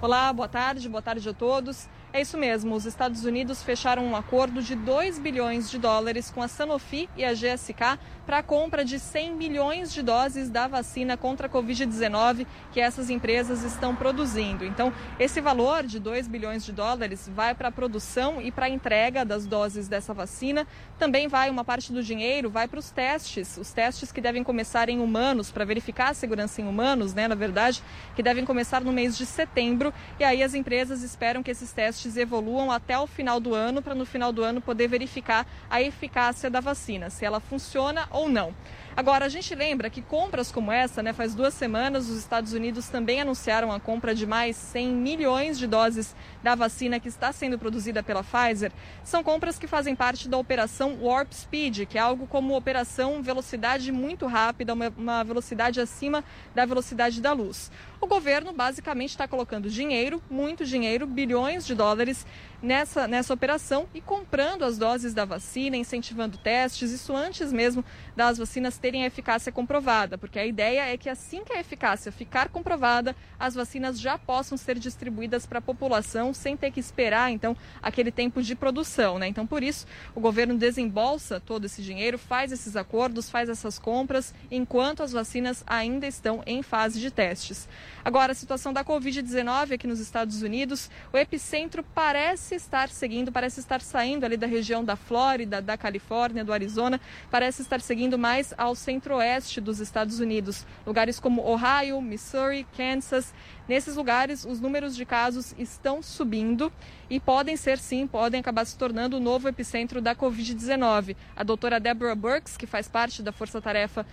Olá, 0.00 0.32
boa 0.32 0.48
tarde, 0.48 0.88
boa 0.88 1.02
tarde 1.02 1.28
a 1.28 1.34
todos. 1.34 1.86
É 2.10 2.22
isso 2.22 2.38
mesmo, 2.38 2.74
os 2.74 2.86
Estados 2.86 3.26
Unidos 3.26 3.62
fecharam 3.62 4.02
um 4.02 4.16
acordo 4.16 4.62
de 4.62 4.74
2 4.74 5.18
bilhões 5.18 5.70
de 5.70 5.78
dólares 5.78 6.30
com 6.30 6.42
a 6.42 6.48
Sanofi 6.48 7.06
e 7.14 7.22
a 7.22 7.34
GSK 7.34 7.98
para 8.24 8.38
a 8.38 8.42
compra 8.42 8.82
de 8.82 8.98
100 8.98 9.34
milhões 9.34 9.92
de 9.92 10.02
doses 10.02 10.48
da 10.48 10.66
vacina 10.66 11.18
contra 11.18 11.46
a 11.46 11.50
Covid-19 11.50 12.46
que 12.72 12.80
essas 12.80 13.10
empresas 13.10 13.62
estão 13.62 13.94
produzindo. 13.94 14.64
Então, 14.64 14.92
esse 15.18 15.40
valor 15.40 15.82
de 15.84 15.98
2 15.98 16.28
bilhões 16.28 16.64
de 16.64 16.72
dólares 16.72 17.30
vai 17.34 17.54
para 17.54 17.68
a 17.68 17.72
produção 17.72 18.40
e 18.40 18.50
para 18.50 18.66
a 18.66 18.68
entrega 18.70 19.22
das 19.22 19.46
doses 19.46 19.86
dessa 19.86 20.14
vacina. 20.14 20.66
Também 20.98 21.28
vai 21.28 21.50
uma 21.50 21.64
parte 21.64 21.92
do 21.92 22.02
dinheiro, 22.02 22.48
vai 22.50 22.66
para 22.66 22.78
os 22.78 22.90
testes, 22.90 23.56
os 23.58 23.72
testes 23.72 24.10
que 24.10 24.20
devem 24.20 24.42
começar 24.42 24.88
em 24.88 24.98
humanos, 24.98 25.50
para 25.50 25.64
verificar 25.64 26.10
a 26.10 26.14
segurança 26.14 26.60
em 26.60 26.66
humanos, 26.66 27.12
né, 27.12 27.28
na 27.28 27.34
verdade, 27.34 27.82
que 28.16 28.22
devem 28.22 28.46
começar 28.46 28.80
no 28.80 28.92
mês 28.92 29.16
de 29.16 29.26
setembro. 29.26 29.92
E 30.18 30.24
aí 30.24 30.42
as 30.42 30.54
empresas 30.54 31.02
esperam 31.02 31.42
que 31.42 31.50
esses 31.50 31.72
testes 31.72 32.07
evoluam 32.16 32.70
até 32.70 32.98
o 32.98 33.06
final 33.06 33.38
do 33.38 33.54
ano, 33.54 33.82
para 33.82 33.94
no 33.94 34.06
final 34.06 34.32
do 34.32 34.42
ano 34.42 34.60
poder 34.60 34.88
verificar 34.88 35.46
a 35.68 35.82
eficácia 35.82 36.48
da 36.48 36.60
vacina, 36.60 37.10
se 37.10 37.24
ela 37.24 37.40
funciona 37.40 38.06
ou 38.10 38.28
não. 38.28 38.54
Agora, 38.96 39.26
a 39.26 39.28
gente 39.28 39.54
lembra 39.54 39.88
que 39.88 40.02
compras 40.02 40.50
como 40.50 40.72
essa, 40.72 41.02
né, 41.02 41.12
faz 41.12 41.34
duas 41.34 41.54
semanas, 41.54 42.08
os 42.08 42.18
Estados 42.18 42.52
Unidos 42.52 42.88
também 42.88 43.20
anunciaram 43.20 43.70
a 43.70 43.78
compra 43.78 44.12
de 44.12 44.26
mais 44.26 44.56
100 44.56 44.88
milhões 44.88 45.56
de 45.56 45.68
doses 45.68 46.16
da 46.42 46.54
vacina 46.54 47.00
que 47.00 47.08
está 47.08 47.32
sendo 47.32 47.58
produzida 47.58 48.02
pela 48.02 48.24
Pfizer. 48.24 48.72
São 49.04 49.22
compras 49.22 49.58
que 49.58 49.66
fazem 49.66 49.94
parte 49.94 50.28
da 50.28 50.36
operação 50.36 50.98
Warp 51.00 51.32
Speed, 51.32 51.86
que 51.86 51.98
é 51.98 52.00
algo 52.00 52.26
como 52.26 52.56
operação 52.56 53.22
velocidade 53.22 53.90
muito 53.92 54.26
rápida, 54.26 54.74
uma, 54.74 54.92
uma 54.96 55.24
velocidade 55.24 55.80
acima 55.80 56.24
da 56.54 56.64
velocidade 56.64 57.20
da 57.20 57.32
luz. 57.32 57.70
O 58.00 58.06
governo 58.06 58.52
basicamente 58.52 59.10
está 59.10 59.26
colocando 59.26 59.68
dinheiro, 59.68 60.22
muito 60.30 60.64
dinheiro, 60.64 61.06
bilhões 61.06 61.66
de 61.66 61.74
dólares 61.74 62.24
nessa, 62.62 63.08
nessa 63.08 63.34
operação 63.34 63.88
e 63.92 64.00
comprando 64.00 64.64
as 64.64 64.78
doses 64.78 65.12
da 65.12 65.24
vacina, 65.24 65.76
incentivando 65.76 66.38
testes, 66.38 66.92
isso 66.92 67.14
antes 67.14 67.52
mesmo 67.52 67.84
das 68.14 68.38
vacinas 68.38 68.78
terem 68.78 69.02
a 69.02 69.06
eficácia 69.06 69.50
comprovada, 69.50 70.16
porque 70.16 70.38
a 70.38 70.46
ideia 70.46 70.92
é 70.92 70.96
que 70.96 71.08
assim 71.08 71.42
que 71.44 71.52
a 71.52 71.60
eficácia 71.60 72.12
ficar 72.12 72.48
comprovada, 72.48 73.16
as 73.38 73.54
vacinas 73.54 73.98
já 73.98 74.16
possam 74.16 74.56
ser 74.56 74.78
distribuídas 74.78 75.44
para 75.44 75.58
a 75.58 75.62
população 75.62 76.27
sem 76.32 76.56
ter 76.56 76.70
que 76.70 76.80
esperar, 76.80 77.30
então, 77.30 77.56
aquele 77.82 78.10
tempo 78.10 78.42
de 78.42 78.54
produção, 78.54 79.18
né? 79.18 79.28
Então, 79.28 79.46
por 79.46 79.62
isso, 79.62 79.86
o 80.14 80.20
governo 80.20 80.56
desembolsa 80.56 81.40
todo 81.40 81.64
esse 81.64 81.82
dinheiro, 81.82 82.18
faz 82.18 82.52
esses 82.52 82.76
acordos, 82.76 83.30
faz 83.30 83.48
essas 83.48 83.78
compras, 83.78 84.34
enquanto 84.50 85.02
as 85.02 85.12
vacinas 85.12 85.64
ainda 85.66 86.06
estão 86.06 86.42
em 86.46 86.62
fase 86.62 87.00
de 87.00 87.10
testes. 87.10 87.68
Agora, 88.04 88.32
a 88.32 88.34
situação 88.34 88.72
da 88.72 88.84
Covid-19 88.84 89.74
aqui 89.74 89.86
nos 89.86 90.00
Estados 90.00 90.42
Unidos, 90.42 90.90
o 91.12 91.16
epicentro 91.16 91.84
parece 91.94 92.54
estar 92.54 92.88
seguindo, 92.88 93.30
parece 93.30 93.60
estar 93.60 93.80
saindo 93.80 94.24
ali 94.24 94.36
da 94.36 94.46
região 94.46 94.84
da 94.84 94.96
Flórida, 94.96 95.60
da 95.60 95.76
Califórnia, 95.76 96.44
do 96.44 96.52
Arizona, 96.52 97.00
parece 97.30 97.62
estar 97.62 97.80
seguindo 97.80 98.18
mais 98.18 98.54
ao 98.56 98.74
centro-oeste 98.74 99.60
dos 99.60 99.80
Estados 99.80 100.20
Unidos. 100.20 100.66
Lugares 100.86 101.20
como 101.20 101.42
Ohio, 101.42 102.00
Missouri, 102.00 102.66
Kansas. 102.76 103.32
Nesses 103.68 103.96
lugares, 103.96 104.46
os 104.46 104.60
números 104.60 104.96
de 104.96 105.04
casos 105.04 105.54
estão 105.58 106.02
subindo 106.02 106.72
e 107.10 107.20
podem 107.20 107.54
ser, 107.54 107.78
sim, 107.78 108.06
podem 108.06 108.40
acabar 108.40 108.64
se 108.64 108.78
tornando 108.78 109.18
o 109.18 109.20
novo 109.20 109.46
epicentro 109.46 110.00
da 110.00 110.16
Covid-19. 110.16 111.14
A 111.36 111.44
doutora 111.44 111.78
Deborah 111.78 112.14
Burks, 112.14 112.56
que 112.56 112.66
faz 112.66 112.88
parte 112.88 113.22
da 113.22 113.30
força-tarefa 113.30 114.06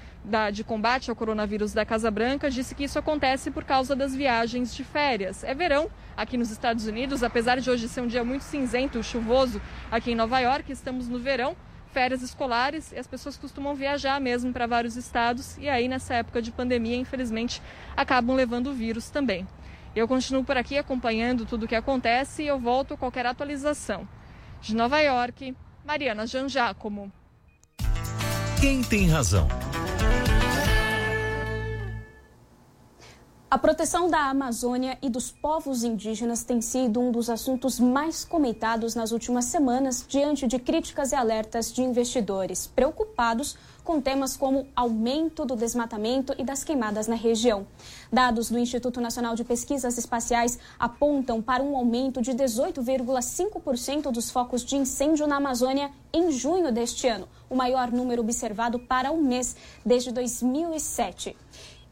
de 0.51 0.61
combate 0.63 1.09
ao 1.09 1.15
coronavírus 1.15 1.71
da 1.71 1.85
Casa 1.85 2.11
Branca, 2.11 2.51
disse 2.51 2.75
que 2.75 2.83
isso 2.83 2.99
acontece 2.99 3.49
por 3.49 3.63
causa 3.63 3.95
das 3.95 4.13
viagens 4.13 4.75
de 4.75 4.83
férias. 4.83 5.41
É 5.41 5.53
verão 5.53 5.89
aqui 6.17 6.35
nos 6.35 6.51
Estados 6.51 6.85
Unidos, 6.85 7.23
apesar 7.23 7.61
de 7.61 7.69
hoje 7.69 7.87
ser 7.87 8.01
um 8.01 8.07
dia 8.07 8.25
muito 8.25 8.43
cinzento, 8.43 9.01
chuvoso 9.01 9.61
aqui 9.89 10.11
em 10.11 10.15
Nova 10.15 10.37
York, 10.39 10.69
estamos 10.69 11.07
no 11.07 11.17
verão 11.17 11.55
férias 11.95 12.21
escolares 12.21 12.91
e 12.91 12.99
as 12.99 13.07
pessoas 13.07 13.37
costumam 13.37 13.73
viajar 13.73 14.19
mesmo 14.19 14.51
para 14.51 14.67
vários 14.67 14.97
estados 14.97 15.57
e 15.57 15.69
aí 15.69 15.87
nessa 15.87 16.15
época 16.15 16.41
de 16.41 16.51
pandemia, 16.51 16.97
infelizmente, 16.97 17.61
acabam 17.95 18.35
levando 18.35 18.67
o 18.67 18.73
vírus 18.73 19.09
também. 19.09 19.47
Eu 19.95 20.05
continuo 20.05 20.43
por 20.43 20.57
aqui 20.57 20.77
acompanhando 20.77 21.45
tudo 21.45 21.63
o 21.63 21.67
que 21.69 21.73
acontece 21.75 22.43
e 22.43 22.47
eu 22.47 22.59
volto 22.59 22.95
a 22.95 22.97
qualquer 22.97 23.25
atualização. 23.25 24.05
De 24.61 24.75
Nova 24.75 24.99
York, 24.99 25.55
Mariana 25.85 26.27
Janjacomo. 26.27 27.09
Quem 28.59 28.83
tem 28.83 29.07
razão? 29.07 29.47
A 33.55 33.57
proteção 33.57 34.09
da 34.09 34.29
Amazônia 34.29 34.97
e 35.01 35.09
dos 35.09 35.31
povos 35.31 35.85
indígenas 35.85 36.43
tem 36.43 36.59
sido 36.59 36.99
um 36.99 37.09
dos 37.09 37.29
assuntos 37.29 37.79
mais 37.79 38.25
comentados 38.25 38.95
nas 38.95 39.13
últimas 39.13 39.45
semanas, 39.45 40.05
diante 40.05 40.45
de 40.45 40.59
críticas 40.59 41.13
e 41.13 41.15
alertas 41.15 41.71
de 41.71 41.81
investidores 41.81 42.67
preocupados 42.67 43.57
com 43.81 44.01
temas 44.01 44.35
como 44.35 44.67
aumento 44.75 45.45
do 45.45 45.55
desmatamento 45.55 46.35
e 46.37 46.43
das 46.43 46.65
queimadas 46.65 47.07
na 47.07 47.15
região. 47.15 47.65
Dados 48.11 48.49
do 48.49 48.59
Instituto 48.59 48.99
Nacional 48.99 49.35
de 49.35 49.45
Pesquisas 49.45 49.97
Espaciais 49.97 50.59
apontam 50.77 51.41
para 51.41 51.63
um 51.63 51.77
aumento 51.77 52.21
de 52.21 52.31
18,5% 52.31 54.11
dos 54.11 54.29
focos 54.29 54.65
de 54.65 54.75
incêndio 54.75 55.27
na 55.27 55.37
Amazônia 55.37 55.91
em 56.11 56.29
junho 56.29 56.73
deste 56.73 57.07
ano, 57.07 57.25
o 57.49 57.55
maior 57.55 57.89
número 57.89 58.21
observado 58.21 58.79
para 58.79 59.13
um 59.13 59.21
mês 59.21 59.55
desde 59.85 60.11
2007. 60.11 61.37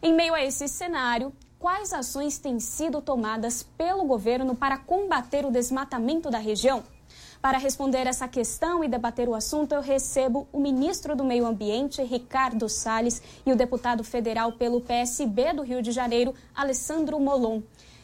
Em 0.02 0.14
meio 0.14 0.34
a 0.34 0.44
esse 0.44 0.68
cenário, 0.68 1.32
quais 1.64 1.94
ações 1.94 2.38
têm 2.38 2.60
sido 2.60 3.02
tomadas 3.02 3.64
pelo 3.64 4.04
governo 4.04 4.54
para 4.54 4.78
combater 4.78 5.46
o 5.46 5.50
desmatamento 5.50 6.30
da 6.30 6.38
região? 6.38 6.84
Para 7.42 7.58
responder 7.58 8.06
essa 8.06 8.28
questão 8.28 8.84
e 8.84 8.90
debater 8.90 9.30
o 9.30 9.34
assunto, 9.34 9.72
eu 9.72 9.80
recebo 9.80 10.46
o 10.52 10.60
ministro 10.60 11.16
do 11.16 11.24
Meio 11.24 11.46
Ambiente, 11.46 12.04
Ricardo 12.04 12.68
Salles, 12.68 13.22
e 13.46 13.54
o 13.54 13.56
deputado 13.56 14.04
federal 14.04 14.52
pelo 14.52 14.82
PSB 14.82 15.54
do 15.54 15.62
Rio 15.62 15.82
de 15.82 15.94
Janeiro, 15.94 16.36
Alessandro 16.54 17.18
Molon. 17.18 17.62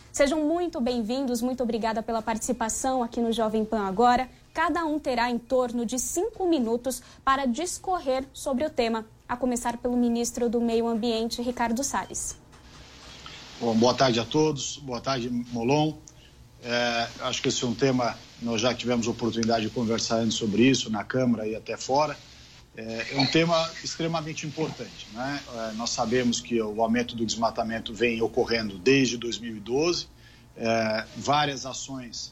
Sejam 0.10 0.40
muito 0.40 0.80
bem-vindos, 0.80 1.42
muito 1.42 1.62
obrigada 1.62 2.02
pela 2.02 2.22
participação 2.22 3.04
aqui 3.04 3.20
no 3.20 3.34
Jovem 3.34 3.66
Pan 3.66 3.82
Agora. 3.82 4.30
Cada 4.54 4.86
um 4.86 4.98
terá 4.98 5.30
em 5.30 5.38
torno 5.38 5.86
de 5.86 6.00
cinco 6.00 6.48
minutos 6.48 7.04
para 7.26 7.46
discorrer 7.46 8.24
sobre 8.32 8.64
o 8.64 8.70
tema, 8.70 9.06
a 9.28 9.36
começar 9.36 9.76
pelo 9.80 9.98
ministro 9.98 10.48
do 10.48 10.62
Meio 10.62 10.88
Ambiente, 10.88 11.42
Ricardo 11.42 11.84
Salles. 11.84 12.38
Bom, 13.62 13.76
boa 13.76 13.94
tarde 13.94 14.18
a 14.22 14.24
todos, 14.24 14.78
boa 14.78 15.02
tarde, 15.02 15.30
Molon. 15.30 15.98
É, 16.64 17.08
acho 17.20 17.42
que 17.42 17.50
esse 17.50 17.62
é 17.62 17.68
um 17.68 17.74
tema, 17.74 18.18
nós 18.42 18.62
já 18.62 18.74
tivemos 18.74 19.06
oportunidade 19.06 19.66
de 19.66 19.70
conversar 19.70 20.20
antes 20.20 20.38
sobre 20.38 20.64
isso, 20.64 20.90
na 20.90 21.04
Câmara 21.04 21.46
e 21.46 21.54
até 21.58 21.76
fora. 21.76 22.18
É, 22.78 23.08
é 23.12 23.20
um 23.20 23.26
tema 23.26 23.70
extremamente 23.84 24.48
importante. 24.48 25.08
Né? 25.12 25.42
É, 25.54 25.72
nós 25.74 25.90
sabemos 25.90 26.40
que 26.40 26.62
o 26.62 26.82
aumento 26.82 27.18
do 27.18 27.26
desmatamento 27.26 27.94
vem 27.94 28.22
ocorrendo 28.22 28.80
desde 28.80 29.18
2012, 29.18 30.08
é, 30.56 31.06
várias 31.18 31.66
ações 31.66 32.32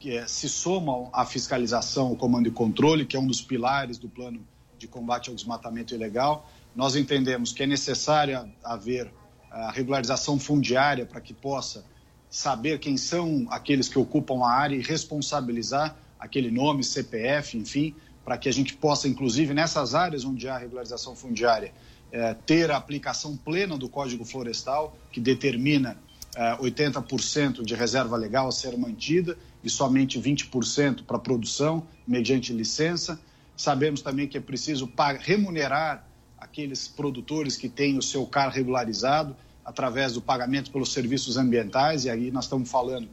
que 0.00 0.16
é, 0.16 0.26
se 0.26 0.48
somam 0.48 1.10
à 1.12 1.24
fiscalização, 1.24 2.10
o 2.10 2.16
comando 2.16 2.48
e 2.48 2.50
controle, 2.50 3.06
que 3.06 3.16
é 3.16 3.20
um 3.20 3.26
dos 3.28 3.40
pilares 3.40 3.98
do 3.98 4.08
plano 4.08 4.44
de 4.76 4.88
combate 4.88 5.30
ao 5.30 5.36
desmatamento 5.36 5.94
ilegal. 5.94 6.50
Nós 6.74 6.96
entendemos 6.96 7.52
que 7.52 7.62
é 7.62 7.66
necessário 7.68 8.50
haver 8.64 9.12
a 9.56 9.70
regularização 9.70 10.38
fundiária 10.38 11.06
para 11.06 11.20
que 11.20 11.32
possa 11.32 11.84
saber 12.28 12.78
quem 12.78 12.98
são 12.98 13.46
aqueles 13.50 13.88
que 13.88 13.98
ocupam 13.98 14.44
a 14.44 14.50
área 14.50 14.76
e 14.76 14.82
responsabilizar 14.82 15.96
aquele 16.18 16.50
nome, 16.50 16.84
CPF, 16.84 17.56
enfim, 17.56 17.94
para 18.22 18.36
que 18.36 18.48
a 18.48 18.52
gente 18.52 18.74
possa, 18.74 19.08
inclusive, 19.08 19.54
nessas 19.54 19.94
áreas 19.94 20.24
onde 20.24 20.46
há 20.46 20.58
regularização 20.58 21.16
fundiária, 21.16 21.72
é, 22.12 22.34
ter 22.34 22.70
a 22.70 22.76
aplicação 22.76 23.36
plena 23.36 23.78
do 23.78 23.88
Código 23.88 24.24
Florestal, 24.24 24.94
que 25.10 25.20
determina 25.20 25.96
é, 26.34 26.56
80% 26.56 27.64
de 27.64 27.74
reserva 27.74 28.16
legal 28.16 28.48
a 28.48 28.52
ser 28.52 28.76
mantida 28.76 29.38
e 29.64 29.70
somente 29.70 30.20
20% 30.20 31.04
para 31.04 31.18
produção, 31.18 31.86
mediante 32.06 32.52
licença. 32.52 33.18
Sabemos 33.56 34.02
também 34.02 34.28
que 34.28 34.36
é 34.36 34.40
preciso 34.40 34.92
remunerar 35.20 36.06
aqueles 36.36 36.86
produtores 36.86 37.56
que 37.56 37.70
têm 37.70 37.96
o 37.96 38.02
seu 38.02 38.26
CAR 38.26 38.50
regularizado 38.50 39.34
através 39.66 40.12
do 40.12 40.22
pagamento 40.22 40.70
pelos 40.70 40.92
serviços 40.92 41.36
ambientais, 41.36 42.04
e 42.04 42.10
aí 42.10 42.30
nós 42.30 42.44
estamos 42.44 42.70
falando 42.70 43.08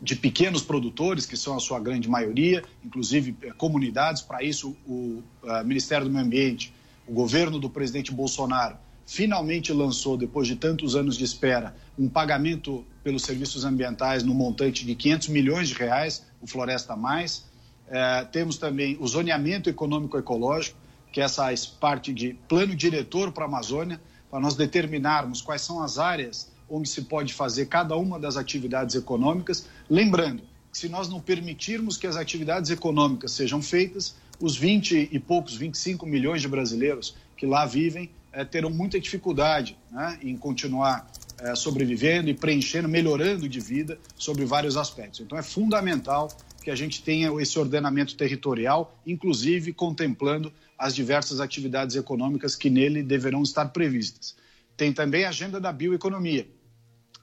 de 0.00 0.14
pequenos 0.14 0.62
produtores, 0.62 1.24
que 1.24 1.36
são 1.36 1.56
a 1.56 1.60
sua 1.60 1.80
grande 1.80 2.08
maioria, 2.10 2.62
inclusive 2.84 3.34
eh, 3.42 3.52
comunidades. 3.56 4.20
Para 4.20 4.42
isso, 4.42 4.76
o 4.86 5.22
uh, 5.42 5.64
Ministério 5.64 6.06
do 6.06 6.12
Meio 6.12 6.26
Ambiente, 6.26 6.74
o 7.06 7.12
governo 7.12 7.58
do 7.58 7.70
presidente 7.70 8.12
Bolsonaro, 8.12 8.76
finalmente 9.06 9.72
lançou, 9.72 10.16
depois 10.16 10.46
de 10.46 10.56
tantos 10.56 10.94
anos 10.94 11.16
de 11.16 11.24
espera, 11.24 11.74
um 11.98 12.08
pagamento 12.08 12.84
pelos 13.02 13.22
serviços 13.22 13.64
ambientais 13.64 14.22
no 14.22 14.34
montante 14.34 14.84
de 14.84 14.94
500 14.94 15.28
milhões 15.28 15.68
de 15.68 15.74
reais, 15.74 16.26
o 16.40 16.46
Floresta 16.46 16.94
Mais. 16.94 17.46
Uh, 17.86 18.26
temos 18.30 18.58
também 18.58 18.98
o 19.00 19.06
zoneamento 19.06 19.70
econômico-ecológico, 19.70 20.76
que 21.12 21.20
é 21.20 21.24
essa 21.24 21.46
parte 21.80 22.12
de 22.12 22.34
plano 22.46 22.74
diretor 22.74 23.32
para 23.32 23.44
a 23.44 23.46
Amazônia, 23.46 23.98
para 24.36 24.42
nós 24.42 24.54
determinarmos 24.54 25.40
quais 25.40 25.62
são 25.62 25.82
as 25.82 25.96
áreas 25.96 26.52
onde 26.68 26.90
se 26.90 27.00
pode 27.00 27.32
fazer 27.32 27.68
cada 27.68 27.96
uma 27.96 28.20
das 28.20 28.36
atividades 28.36 28.94
econômicas. 28.94 29.66
Lembrando 29.88 30.42
que 30.70 30.76
se 30.76 30.90
nós 30.90 31.08
não 31.08 31.22
permitirmos 31.22 31.96
que 31.96 32.06
as 32.06 32.16
atividades 32.16 32.70
econômicas 32.70 33.32
sejam 33.32 33.62
feitas, 33.62 34.14
os 34.38 34.54
20 34.54 35.08
e 35.10 35.18
poucos, 35.18 35.56
25 35.56 36.04
milhões 36.04 36.42
de 36.42 36.48
brasileiros 36.48 37.16
que 37.34 37.46
lá 37.46 37.64
vivem 37.64 38.10
é, 38.30 38.44
terão 38.44 38.68
muita 38.68 39.00
dificuldade 39.00 39.74
né, 39.90 40.18
em 40.20 40.36
continuar 40.36 41.10
é, 41.38 41.54
sobrevivendo 41.54 42.28
e 42.28 42.34
preenchendo, 42.34 42.90
melhorando 42.90 43.48
de 43.48 43.58
vida 43.58 43.98
sobre 44.18 44.44
vários 44.44 44.76
aspectos. 44.76 45.20
Então 45.20 45.38
é 45.38 45.42
fundamental 45.42 46.28
que 46.62 46.70
a 46.70 46.76
gente 46.76 47.02
tenha 47.02 47.32
esse 47.40 47.58
ordenamento 47.58 48.14
territorial, 48.14 48.94
inclusive 49.06 49.72
contemplando 49.72 50.52
as 50.78 50.94
diversas 50.94 51.40
atividades 51.40 51.96
econômicas 51.96 52.54
que 52.54 52.68
nele 52.70 53.02
deverão 53.02 53.42
estar 53.42 53.66
previstas. 53.66 54.36
Tem 54.76 54.92
também 54.92 55.24
a 55.24 55.30
agenda 55.30 55.60
da 55.60 55.72
bioeconomia. 55.72 56.46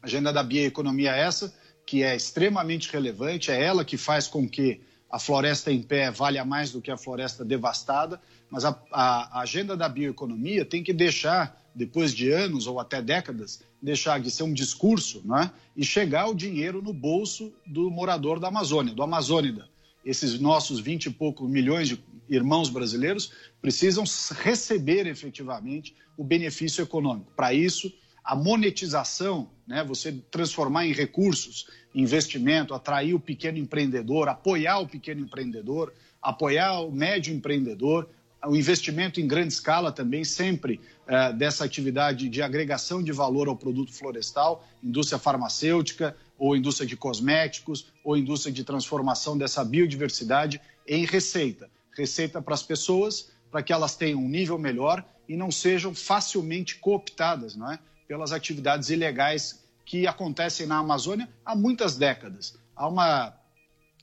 A 0.02 0.08
agenda 0.08 0.34
da 0.34 0.44
bioeconomia 0.44 1.16
é 1.16 1.22
essa, 1.22 1.54
que 1.86 2.02
é 2.04 2.16
extremamente 2.16 2.92
relevante, 2.92 3.52
é 3.52 3.62
ela 3.62 3.86
que 3.86 3.98
faz 3.98 4.28
com 4.28 4.48
que 4.48 4.82
a 5.14 5.20
floresta 5.20 5.72
em 5.72 5.82
pé 5.82 6.10
valha 6.10 6.44
mais 6.44 6.72
do 6.72 6.82
que 6.82 6.90
a 6.90 6.98
floresta 6.98 7.46
devastada, 7.46 8.20
mas 8.50 8.66
a, 8.66 8.76
a, 8.92 9.42
agenda 9.42 9.78
da 9.78 9.88
bioeconomia 9.88 10.66
tem 10.66 10.84
que 10.84 10.92
deixar, 10.92 11.62
depois 11.76 12.14
de 12.14 12.32
anos 12.32 12.66
ou 12.66 12.80
até 12.80 13.00
décadas, 13.00 13.62
deixar 13.80 14.20
de 14.20 14.32
ser 14.32 14.42
um 14.42 14.54
discurso 14.54 15.22
né, 15.24 15.52
e 15.78 15.86
chegar 15.86 16.28
o 16.28 16.34
dinheiro 16.34 16.82
no 16.82 16.92
bolso 16.92 17.54
do 17.64 17.92
morador 17.92 18.40
da 18.40 18.48
Amazônia, 18.48 18.94
do 18.94 19.04
amazônida. 19.04 19.70
Esses 20.06 20.40
nossos 20.40 20.80
20 20.80 21.06
e 21.06 21.10
poucos 21.10 21.50
milhões 21.50 21.88
de 21.88 22.04
irmãos 22.30 22.70
brasileiros 22.70 23.32
precisam 23.62 24.04
receber 24.42 25.08
efetivamente 25.08 25.96
o 26.18 26.24
benefício 26.24 26.82
econômico. 26.82 27.32
Para 27.36 27.54
isso, 27.54 27.92
a 28.24 28.36
monetização, 28.36 29.50
né, 29.68 29.84
você 29.84 30.12
transformar 30.32 30.86
em 30.86 30.94
recursos, 30.94 31.68
investimento, 31.94 32.74
atrair 32.74 33.14
o 33.14 33.20
pequeno 33.20 33.58
empreendedor, 33.58 34.30
apoiar 34.30 34.80
o 34.80 34.88
pequeno 34.88 35.22
empreendedor, 35.22 35.94
apoiar 36.22 36.80
o 36.80 36.92
médio 36.92 37.34
empreendedor, 37.34 38.10
o 38.46 38.56
investimento 38.56 39.22
em 39.22 39.28
grande 39.28 39.54
escala 39.54 39.92
também, 39.92 40.24
sempre 40.24 40.80
eh, 41.08 41.34
dessa 41.34 41.64
atividade 41.64 42.28
de 42.28 42.42
agregação 42.42 43.02
de 43.02 43.12
valor 43.12 43.48
ao 43.48 43.56
produto 43.56 43.94
florestal, 43.94 44.66
indústria 44.84 45.18
farmacêutica, 45.20 46.16
ou 46.44 46.58
indústria 46.58 46.88
de 46.88 46.98
cosméticos, 46.98 47.88
ou 48.04 48.18
indústria 48.18 48.54
de 48.54 48.64
transformação 48.64 49.38
dessa 49.38 49.64
biodiversidade 49.64 50.60
em 50.86 51.06
receita 51.06 51.70
receita 51.96 52.42
para 52.42 52.54
as 52.54 52.64
pessoas, 52.64 53.32
para 53.52 53.64
que 53.64 53.72
elas 53.72 53.96
tenham 53.96 54.20
um 54.20 54.28
nível 54.28 54.58
melhor 54.58 55.06
e 55.30 55.38
não 55.38 55.52
sejam 55.52 55.94
facilmente 55.94 56.76
cooptadas 56.76 57.56
não 57.56 57.72
é? 57.72 57.80
pelas 58.08 58.32
atividades 58.32 58.90
ilegais 58.90 59.64
que 59.86 60.08
acontecem 60.08 60.66
na 60.66 60.80
Amazônia 60.80 61.30
há 61.46 61.56
muitas 61.56 61.96
décadas. 61.96 62.58
Há 62.76 62.88
uma, 62.88 63.34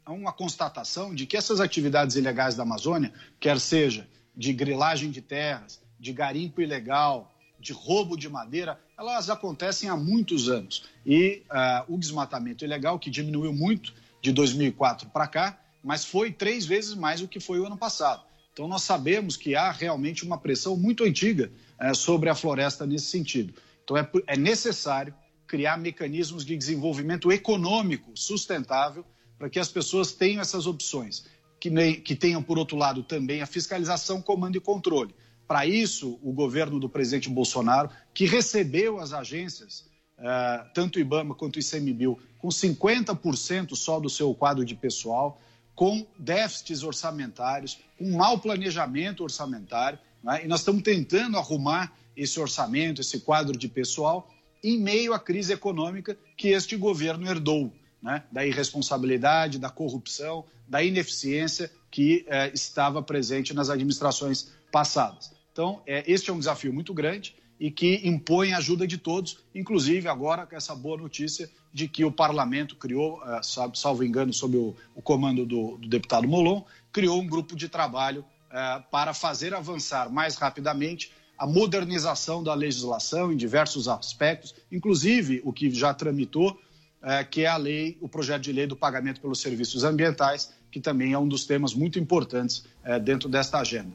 há 0.04 0.12
uma 0.12 0.32
constatação 0.32 1.14
de 1.14 1.26
que 1.26 1.36
essas 1.36 1.60
atividades 1.60 2.16
ilegais 2.16 2.54
da 2.54 2.62
Amazônia, 2.62 3.12
quer 3.38 3.58
seja 3.58 4.08
de 4.36 4.52
grilagem 4.52 5.10
de 5.10 5.20
terras, 5.20 5.82
de 5.98 6.12
garimpo 6.12 6.62
ilegal, 6.62 7.34
de 7.58 7.72
roubo 7.72 8.16
de 8.16 8.28
madeira, 8.28 8.80
elas 9.00 9.30
acontecem 9.30 9.88
há 9.88 9.96
muitos 9.96 10.48
anos. 10.48 10.84
E 11.06 11.42
uh, 11.50 11.94
o 11.94 11.98
desmatamento 11.98 12.64
ilegal, 12.64 12.98
que 12.98 13.08
diminuiu 13.08 13.52
muito 13.52 13.94
de 14.20 14.30
2004 14.30 15.08
para 15.08 15.26
cá, 15.26 15.58
mas 15.82 16.04
foi 16.04 16.30
três 16.30 16.66
vezes 16.66 16.94
mais 16.94 17.20
do 17.20 17.28
que 17.28 17.40
foi 17.40 17.58
o 17.58 17.66
ano 17.66 17.78
passado. 17.78 18.22
Então, 18.52 18.68
nós 18.68 18.82
sabemos 18.82 19.38
que 19.38 19.56
há 19.56 19.70
realmente 19.70 20.22
uma 20.22 20.36
pressão 20.36 20.76
muito 20.76 21.04
antiga 21.04 21.50
é, 21.78 21.94
sobre 21.94 22.28
a 22.28 22.34
floresta 22.34 22.84
nesse 22.84 23.06
sentido. 23.06 23.54
Então, 23.82 23.96
é, 23.96 24.06
é 24.26 24.36
necessário 24.36 25.14
criar 25.46 25.78
mecanismos 25.78 26.44
de 26.44 26.54
desenvolvimento 26.54 27.32
econômico 27.32 28.10
sustentável 28.14 29.04
para 29.38 29.48
que 29.48 29.58
as 29.58 29.70
pessoas 29.70 30.12
tenham 30.12 30.42
essas 30.42 30.66
opções. 30.66 31.24
que, 31.58 31.70
que 31.96 32.14
tenham, 32.14 32.42
por 32.42 32.58
outro 32.58 32.76
lado, 32.76 33.02
também 33.02 33.40
a 33.40 33.46
fiscalização, 33.46 34.20
comando 34.20 34.56
e 34.56 34.60
controle. 34.60 35.14
Para 35.50 35.66
isso, 35.66 36.16
o 36.22 36.32
governo 36.32 36.78
do 36.78 36.88
presidente 36.88 37.28
Bolsonaro, 37.28 37.90
que 38.14 38.24
recebeu 38.24 39.00
as 39.00 39.12
agências, 39.12 39.80
uh, 40.16 40.64
tanto 40.72 40.94
o 40.94 41.00
IBAMA 41.00 41.34
quanto 41.34 41.56
o 41.56 41.58
ICMBio, 41.58 42.16
com 42.38 42.46
50% 42.50 43.74
só 43.74 43.98
do 43.98 44.08
seu 44.08 44.32
quadro 44.32 44.64
de 44.64 44.76
pessoal, 44.76 45.40
com 45.74 46.06
déficits 46.16 46.84
orçamentários, 46.84 47.80
com 47.98 48.16
mau 48.16 48.38
planejamento 48.38 49.24
orçamentário, 49.24 49.98
né? 50.22 50.44
e 50.44 50.46
nós 50.46 50.60
estamos 50.60 50.84
tentando 50.84 51.36
arrumar 51.36 51.98
esse 52.16 52.38
orçamento, 52.38 53.00
esse 53.00 53.18
quadro 53.18 53.58
de 53.58 53.66
pessoal, 53.66 54.30
em 54.62 54.78
meio 54.78 55.12
à 55.12 55.18
crise 55.18 55.52
econômica 55.52 56.16
que 56.36 56.50
este 56.50 56.76
governo 56.76 57.26
herdou, 57.28 57.74
né? 58.00 58.22
da 58.30 58.46
irresponsabilidade, 58.46 59.58
da 59.58 59.68
corrupção, 59.68 60.44
da 60.68 60.80
ineficiência 60.80 61.72
que 61.90 62.24
eh, 62.28 62.52
estava 62.54 63.02
presente 63.02 63.52
nas 63.52 63.68
administrações 63.68 64.52
passadas. 64.70 65.39
Então, 65.60 65.82
é, 65.86 66.02
este 66.10 66.30
é 66.30 66.32
um 66.32 66.38
desafio 66.38 66.72
muito 66.72 66.94
grande 66.94 67.36
e 67.60 67.70
que 67.70 68.00
impõe 68.08 68.54
a 68.54 68.56
ajuda 68.56 68.86
de 68.86 68.96
todos, 68.96 69.40
inclusive 69.54 70.08
agora 70.08 70.46
com 70.46 70.56
essa 70.56 70.74
boa 70.74 70.96
notícia 70.96 71.50
de 71.70 71.86
que 71.86 72.02
o 72.02 72.10
parlamento 72.10 72.76
criou, 72.76 73.22
eh, 73.22 73.42
salvo 73.74 74.02
engano, 74.02 74.32
sob 74.32 74.56
o, 74.56 74.74
o 74.94 75.02
comando 75.02 75.44
do, 75.44 75.76
do, 75.76 75.86
deputado 75.86 76.26
Molon, 76.26 76.62
criou 76.90 77.20
um 77.20 77.26
grupo 77.26 77.54
de 77.54 77.68
trabalho 77.68 78.24
eh, 78.50 78.82
para 78.90 79.12
fazer 79.12 79.52
avançar 79.52 80.10
mais 80.10 80.36
rapidamente 80.36 81.12
a 81.36 81.46
modernização 81.46 82.42
da 82.42 82.54
legislação 82.54 83.30
em 83.30 83.36
diversos 83.36 83.86
aspectos, 83.86 84.54
inclusive 84.72 85.42
o 85.44 85.52
que 85.52 85.70
já 85.70 85.92
tramitou, 85.92 86.58
eh, 87.02 87.22
que 87.24 87.42
é 87.42 87.48
a 87.48 87.58
lei, 87.58 87.98
o 88.00 88.08
projeto 88.08 88.44
de 88.44 88.52
lei 88.54 88.66
do 88.66 88.76
pagamento 88.76 89.20
pelos 89.20 89.42
serviços 89.42 89.84
ambientais, 89.84 90.54
que 90.72 90.80
também 90.80 91.12
é 91.12 91.18
um 91.18 91.28
dos 91.28 91.44
temas 91.44 91.74
muito 91.74 91.98
importantes 91.98 92.64
dentro 93.04 93.28
desta 93.28 93.58
agenda. 93.58 93.92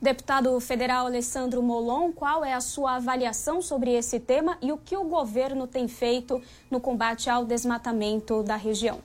Deputado 0.00 0.60
federal 0.60 1.06
Alessandro 1.06 1.60
Molon, 1.60 2.12
qual 2.12 2.44
é 2.44 2.54
a 2.54 2.60
sua 2.60 2.96
avaliação 2.96 3.60
sobre 3.60 3.90
esse 3.90 4.20
tema 4.20 4.56
e 4.62 4.70
o 4.70 4.78
que 4.78 4.96
o 4.96 5.02
governo 5.02 5.66
tem 5.66 5.88
feito 5.88 6.40
no 6.70 6.78
combate 6.78 7.28
ao 7.28 7.44
desmatamento 7.44 8.44
da 8.44 8.54
região? 8.54 9.00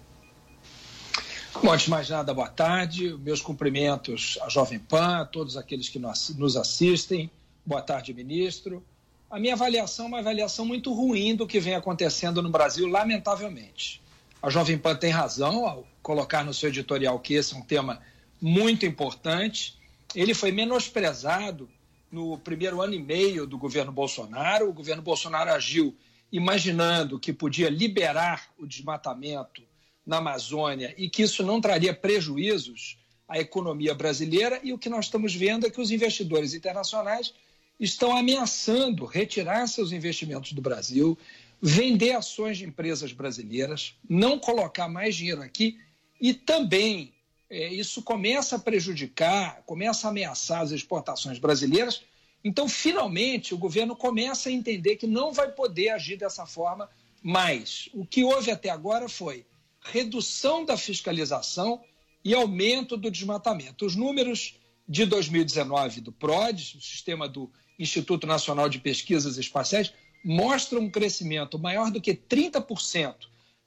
Bom, 1.63 1.71
antes 1.71 1.85
de 1.85 1.89
mais 1.89 2.07
nada, 2.07 2.31
boa 2.31 2.47
tarde. 2.47 3.17
Meus 3.23 3.41
cumprimentos 3.41 4.37
à 4.43 4.49
Jovem 4.49 4.77
Pan, 4.77 5.21
a 5.21 5.25
todos 5.25 5.57
aqueles 5.57 5.89
que 5.89 5.97
nos 5.97 6.55
assistem. 6.55 7.29
Boa 7.65 7.81
tarde, 7.81 8.13
ministro. 8.13 8.83
A 9.31 9.39
minha 9.39 9.55
avaliação 9.55 10.05
é 10.05 10.07
uma 10.09 10.19
avaliação 10.19 10.63
muito 10.63 10.93
ruim 10.93 11.35
do 11.35 11.47
que 11.47 11.59
vem 11.59 11.73
acontecendo 11.73 12.39
no 12.39 12.51
Brasil, 12.51 12.87
lamentavelmente. 12.87 13.99
A 14.39 14.49
Jovem 14.51 14.77
Pan 14.77 14.95
tem 14.95 15.09
razão 15.09 15.65
ao 15.65 15.87
colocar 16.03 16.45
no 16.45 16.53
seu 16.53 16.69
editorial 16.69 17.17
que 17.17 17.33
esse 17.33 17.55
é 17.55 17.57
um 17.57 17.63
tema 17.63 17.99
muito 18.39 18.85
importante 18.85 19.81
ele 20.15 20.33
foi 20.33 20.51
menosprezado 20.51 21.69
no 22.11 22.37
primeiro 22.37 22.81
ano 22.81 22.93
e 22.93 22.99
meio 22.99 23.47
do 23.47 23.57
governo 23.57 23.91
Bolsonaro. 23.91 24.69
O 24.69 24.73
governo 24.73 25.01
Bolsonaro 25.01 25.51
agiu 25.51 25.95
imaginando 26.31 27.19
que 27.19 27.33
podia 27.33 27.69
liberar 27.69 28.49
o 28.57 28.65
desmatamento 28.65 29.63
na 30.05 30.17
Amazônia 30.17 30.93
e 30.97 31.09
que 31.09 31.23
isso 31.23 31.43
não 31.43 31.61
traria 31.61 31.93
prejuízos 31.93 32.97
à 33.27 33.39
economia 33.39 33.93
brasileira. 33.95 34.59
E 34.63 34.73
o 34.73 34.77
que 34.77 34.89
nós 34.89 35.05
estamos 35.05 35.33
vendo 35.33 35.65
é 35.65 35.69
que 35.69 35.81
os 35.81 35.91
investidores 35.91 36.53
internacionais 36.53 37.33
estão 37.79 38.15
ameaçando 38.15 39.05
retirar 39.05 39.67
seus 39.67 39.91
investimentos 39.91 40.53
do 40.53 40.61
Brasil, 40.61 41.17
vender 41.61 42.11
ações 42.11 42.57
de 42.57 42.65
empresas 42.65 43.11
brasileiras, 43.11 43.95
não 44.07 44.37
colocar 44.37 44.87
mais 44.87 45.15
dinheiro 45.15 45.41
aqui 45.41 45.79
e 46.19 46.33
também 46.33 47.13
isso 47.49 48.01
começa 48.01 48.55
a 48.55 48.59
prejudicar, 48.59 49.61
começa 49.65 50.07
a 50.07 50.09
ameaçar 50.09 50.61
as 50.61 50.71
exportações 50.71 51.37
brasileiras. 51.37 52.03
Então, 52.43 52.67
finalmente, 52.67 53.53
o 53.53 53.57
governo 53.57 53.95
começa 53.95 54.49
a 54.49 54.51
entender 54.51 54.95
que 54.95 55.07
não 55.07 55.31
vai 55.31 55.51
poder 55.51 55.89
agir 55.89 56.17
dessa 56.17 56.45
forma 56.45 56.89
mais. 57.21 57.89
O 57.93 58.05
que 58.05 58.23
houve 58.23 58.51
até 58.51 58.69
agora 58.69 59.07
foi 59.07 59.45
redução 59.81 60.65
da 60.65 60.77
fiscalização 60.77 61.81
e 62.23 62.33
aumento 62.33 62.97
do 62.97 63.11
desmatamento. 63.11 63.85
Os 63.85 63.95
números 63.95 64.55
de 64.87 65.05
2019 65.05 66.01
do 66.01 66.11
PRODES, 66.11 66.75
o 66.75 66.81
sistema 66.81 67.27
do 67.27 67.51
Instituto 67.77 68.27
Nacional 68.27 68.69
de 68.69 68.79
Pesquisas 68.79 69.37
Espaciais, 69.37 69.93
mostram 70.23 70.81
um 70.81 70.89
crescimento 70.89 71.59
maior 71.59 71.91
do 71.91 72.01
que 72.01 72.13
30% 72.13 73.15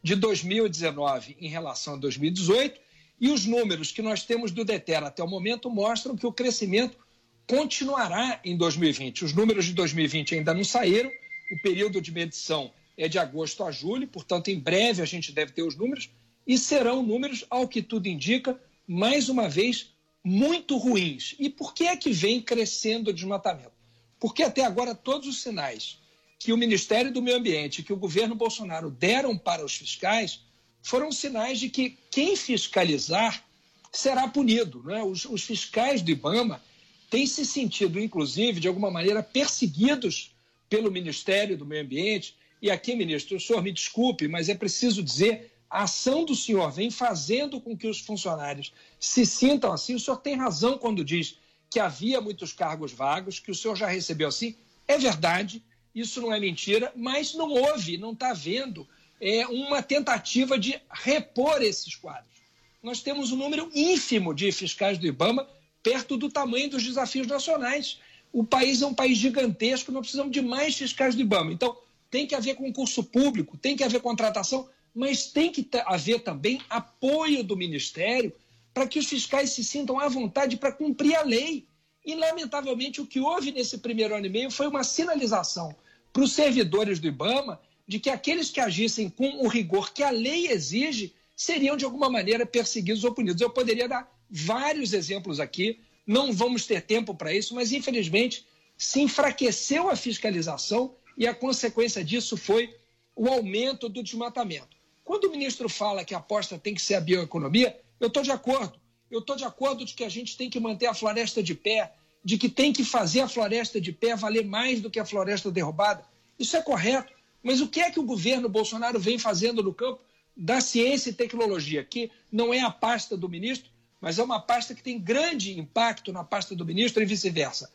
de 0.03 0.15
2019 0.15 1.37
em 1.41 1.49
relação 1.49 1.95
a 1.95 1.99
2018 1.99 2.86
e 3.21 3.31
os 3.31 3.47
números 3.47 3.91
que 3.91 4.03
nós 4.03 4.23
temos 4.25 4.51
do 4.51 4.65
DETER 4.65 5.05
até 5.05 5.23
o 5.23 5.29
momento 5.29 5.71
mostram 5.71 6.17
que 6.17 6.27
o 6.27 6.33
crescimento 6.33 6.99
continuará 7.47 8.41
em 8.45 8.57
2020. 8.57 9.25
Os 9.25 9.33
números 9.33 9.67
de 9.67 9.73
2020 9.73 10.35
ainda 10.35 10.53
não 10.53 10.65
saíram, 10.65 11.11
o 11.51 11.63
período 11.63 12.01
de 12.01 12.13
medição 12.13 12.73
é 12.97 13.09
de 13.09 13.19
agosto 13.19 13.63
a 13.63 13.71
julho, 13.71 14.07
portanto, 14.07 14.49
em 14.49 14.59
breve 14.59 15.03
a 15.03 15.07
gente 15.07 15.33
deve 15.33 15.53
ter 15.53 15.63
os 15.63 15.77
números, 15.77 16.11
e 16.47 16.57
serão 16.59 17.03
números, 17.03 17.45
ao 17.51 17.67
que 17.67 17.83
tudo 17.83 18.07
indica, 18.07 18.61
mais 18.87 19.29
uma 19.29 19.49
vez, 19.49 19.93
muito 20.25 20.77
ruins. 20.77 21.35
E 21.39 21.49
por 21.49 21.75
que 21.75 21.85
é 21.85 21.97
que 21.97 22.13
vem 22.13 22.41
crescendo 22.41 23.11
o 23.11 23.13
desmatamento? 23.13 23.73
Porque 24.19 24.43
até 24.43 24.65
agora 24.65 24.95
todos 24.95 25.29
os 25.29 25.43
sinais 25.43 25.99
que 26.39 26.53
o 26.53 26.57
Ministério 26.57 27.13
do 27.13 27.23
Meio 27.23 27.39
Ambiente, 27.39 27.83
que 27.83 27.93
o 27.93 27.97
governo 27.97 28.35
Bolsonaro 28.35 28.91
deram 28.91 29.37
para 29.37 29.65
os 29.65 29.75
fiscais, 29.75 30.41
foram 30.87 31.11
sinais 31.11 31.59
de 31.59 31.69
que 31.69 31.99
quem 32.13 32.37
fiscalizar 32.37 33.45
será 33.91 34.29
punido. 34.29 34.85
Né? 34.85 35.03
Os, 35.03 35.25
os 35.25 35.43
fiscais 35.43 36.01
do 36.01 36.13
IBAMA 36.13 36.63
têm 37.11 37.27
se 37.27 37.45
sentido, 37.45 37.99
inclusive, 37.99 38.61
de 38.61 38.69
alguma 38.69 38.89
maneira, 38.89 39.21
perseguidos 39.21 40.31
pelo 40.71 40.89
Ministério 40.89 41.59
do 41.59 41.67
Meio 41.67 41.83
Ambiente. 41.83 42.37
E 42.63 42.71
aqui, 42.71 42.95
ministro, 42.95 43.37
o 43.37 43.41
senhor 43.41 43.65
me 43.65 43.73
desculpe, 43.73 44.29
mas 44.29 44.49
é 44.49 44.55
preciso 44.55 45.03
dizer 45.03 45.51
a 45.69 45.83
ação 45.83 46.25
do 46.25 46.37
senhor 46.37 46.71
vem 46.71 46.89
fazendo 46.89 47.61
com 47.61 47.77
que 47.77 47.89
os 47.89 47.99
funcionários 47.99 48.73
se 49.01 49.27
sintam 49.27 49.73
assim. 49.73 49.97
O 49.97 50.01
senhor 50.01 50.19
tem 50.19 50.37
razão 50.37 50.79
quando 50.79 51.05
diz 51.05 51.37
que 51.69 51.81
havia 51.81 52.21
muitos 52.21 52.53
cargos 52.53 52.93
vagos, 52.93 53.41
que 53.41 53.51
o 53.51 53.57
senhor 53.57 53.75
já 53.75 53.89
recebeu 53.89 54.29
assim. 54.29 54.55
É 54.87 54.97
verdade, 54.97 55.61
isso 55.93 56.21
não 56.21 56.33
é 56.33 56.39
mentira, 56.39 56.93
mas 56.95 57.35
não 57.35 57.51
houve, 57.51 57.99
não 57.99 58.13
está 58.13 58.31
havendo 58.31 58.87
é, 59.21 59.47
uma 59.47 59.83
tentativa 59.83 60.59
de 60.59 60.81
repor 60.91 61.63
esses 61.63 61.95
quadros. 61.95 62.37
Nós 62.83 63.01
temos 63.01 63.33
um 63.33 63.37
número 63.37 63.71
ínfimo 63.75 64.35
de 64.35 64.51
fiscais 64.53 64.99
do 64.99 65.07
IBAMA 65.07 65.49
perto 65.83 66.17
do 66.17 66.29
tamanho 66.29 66.71
dos 66.71 66.83
desafios 66.83 67.27
nacionais. 67.27 68.01
O 68.33 68.45
país 68.45 68.83
é 68.83 68.87
um 68.87 68.95
país 68.95 69.19
gigantesco, 69.19 69.93
nós 69.93 70.03
precisamos 70.03 70.33
de 70.33 70.43
mais 70.43 70.77
fiscais 70.77 71.15
do 71.15 71.21
IBAMA. 71.21 71.53
Então, 71.53 71.77
tem 72.11 72.27
que 72.27 72.35
haver 72.35 72.55
concurso 72.55 73.03
público, 73.03 73.57
tem 73.57 73.77
que 73.77 73.85
haver 73.85 74.01
contratação, 74.01 74.69
mas 74.95 75.27
tem 75.27 75.51
que 75.51 75.69
haver 75.85 76.21
também 76.21 76.61
apoio 76.71 77.43
do 77.43 77.57
Ministério 77.57 78.33
para 78.73 78.87
que 78.87 78.99
os 78.99 79.07
fiscais 79.07 79.51
se 79.51 79.65
sintam 79.65 79.99
à 79.99 80.09
vontade 80.09 80.57
para 80.57 80.73
cumprir 80.73 81.17
a 81.17 81.23
lei. 81.23 81.67
E, 82.05 82.15
lamentavelmente, 82.15 83.01
o 83.01 83.07
que 83.07 83.19
houve 83.19 83.51
nesse 83.51 83.79
primeiro 83.79 84.15
ano 84.15 84.27
e 84.27 84.29
meio 84.29 84.51
foi 84.51 84.69
uma 84.69 84.85
sinalização 84.85 85.75
para 86.13 86.23
os 86.23 86.33
servidores 86.33 87.01
do 87.01 87.09
IBAMA 87.09 87.61
de 87.87 88.01
que 88.01 88.11
aqueles 88.11 88.51
que 88.51 88.61
agissem 88.61 89.09
com 89.09 89.45
o 89.45 89.49
rigor 89.49 89.93
que 89.93 90.03
a 90.03 90.11
lei 90.11 90.49
exige 90.49 91.15
seriam, 91.35 91.77
de 91.77 91.85
alguma 91.85 92.11
maneira, 92.11 92.47
perseguidos 92.47 93.05
ou 93.05 93.13
punidos. 93.13 93.41
Eu 93.41 93.51
poderia 93.51 93.87
dar 93.87 94.11
vários 94.29 94.93
exemplos 94.93 95.39
aqui, 95.39 95.81
não 96.07 96.33
vamos 96.33 96.67
ter 96.67 96.83
tempo 96.83 97.15
para 97.15 97.35
isso, 97.35 97.55
mas, 97.55 97.73
infelizmente, 97.73 98.47
se 98.77 99.01
enfraqueceu 99.01 99.89
a 99.89 99.97
fiscalização 99.97 100.95
e 101.17 101.27
a 101.27 101.35
consequência 101.35 102.05
disso 102.05 102.37
foi 102.37 102.75
o 103.15 103.29
aumento 103.29 103.89
do 103.89 104.03
desmatamento. 104.03 104.77
Quando 105.05 105.25
o 105.25 105.31
ministro 105.31 105.69
fala 105.69 106.05
que 106.05 106.15
a 106.15 106.19
aposta 106.19 106.59
tem 106.59 106.75
que 106.75 106.83
ser 106.83 106.95
a 106.95 107.01
bioeconomia, 107.01 107.79
eu 108.01 108.09
estou 108.09 108.23
de 108.23 108.31
acordo. 108.31 108.79
Eu 109.11 109.21
estou 109.21 109.37
de 109.37 109.45
acordo 109.45 109.85
de 109.85 109.95
que 109.95 110.05
a 110.05 110.09
gente 110.09 110.37
tem 110.37 110.51
que 110.51 110.59
manter 110.59 110.87
a 110.87 110.95
floresta 110.95 111.43
de 111.43 111.55
pé, 111.55 111.93
de 112.25 112.37
que 112.37 112.49
tem 112.49 112.73
que 112.73 112.85
fazer 112.85 113.21
a 113.21 113.29
floresta 113.29 113.81
de 113.81 113.93
pé 113.93 114.17
valer 114.17 114.45
mais 114.45 114.81
do 114.81 114.91
que 114.91 114.99
a 114.99 115.05
floresta 115.05 115.51
derrubada. 115.51 116.05
Isso 116.39 116.57
é 116.57 116.63
correto. 116.63 117.13
Mas 117.47 117.61
o 117.61 117.69
que 117.69 117.81
é 117.81 117.93
que 117.93 118.01
o 118.01 118.03
governo 118.03 118.49
Bolsonaro 118.49 118.99
vem 118.99 119.21
fazendo 119.21 119.63
no 119.63 119.73
campo 119.73 120.01
da 120.37 120.61
ciência 120.61 121.11
e 121.11 121.13
tecnologia, 121.13 121.85
que 121.85 122.11
não 122.31 122.53
é 122.53 122.61
a 122.61 122.73
pasta 122.73 123.17
do 123.17 123.29
ministro, 123.29 123.71
mas 124.01 124.19
é 124.19 124.23
uma 124.25 124.41
pasta 124.41 124.75
que 124.75 124.83
tem 124.83 124.99
grande 124.99 125.57
impacto 125.57 126.13
na 126.13 126.25
pasta 126.25 126.57
do 126.57 126.67
ministro 126.67 127.01
e 127.01 127.07
vice-versa? 127.07 127.73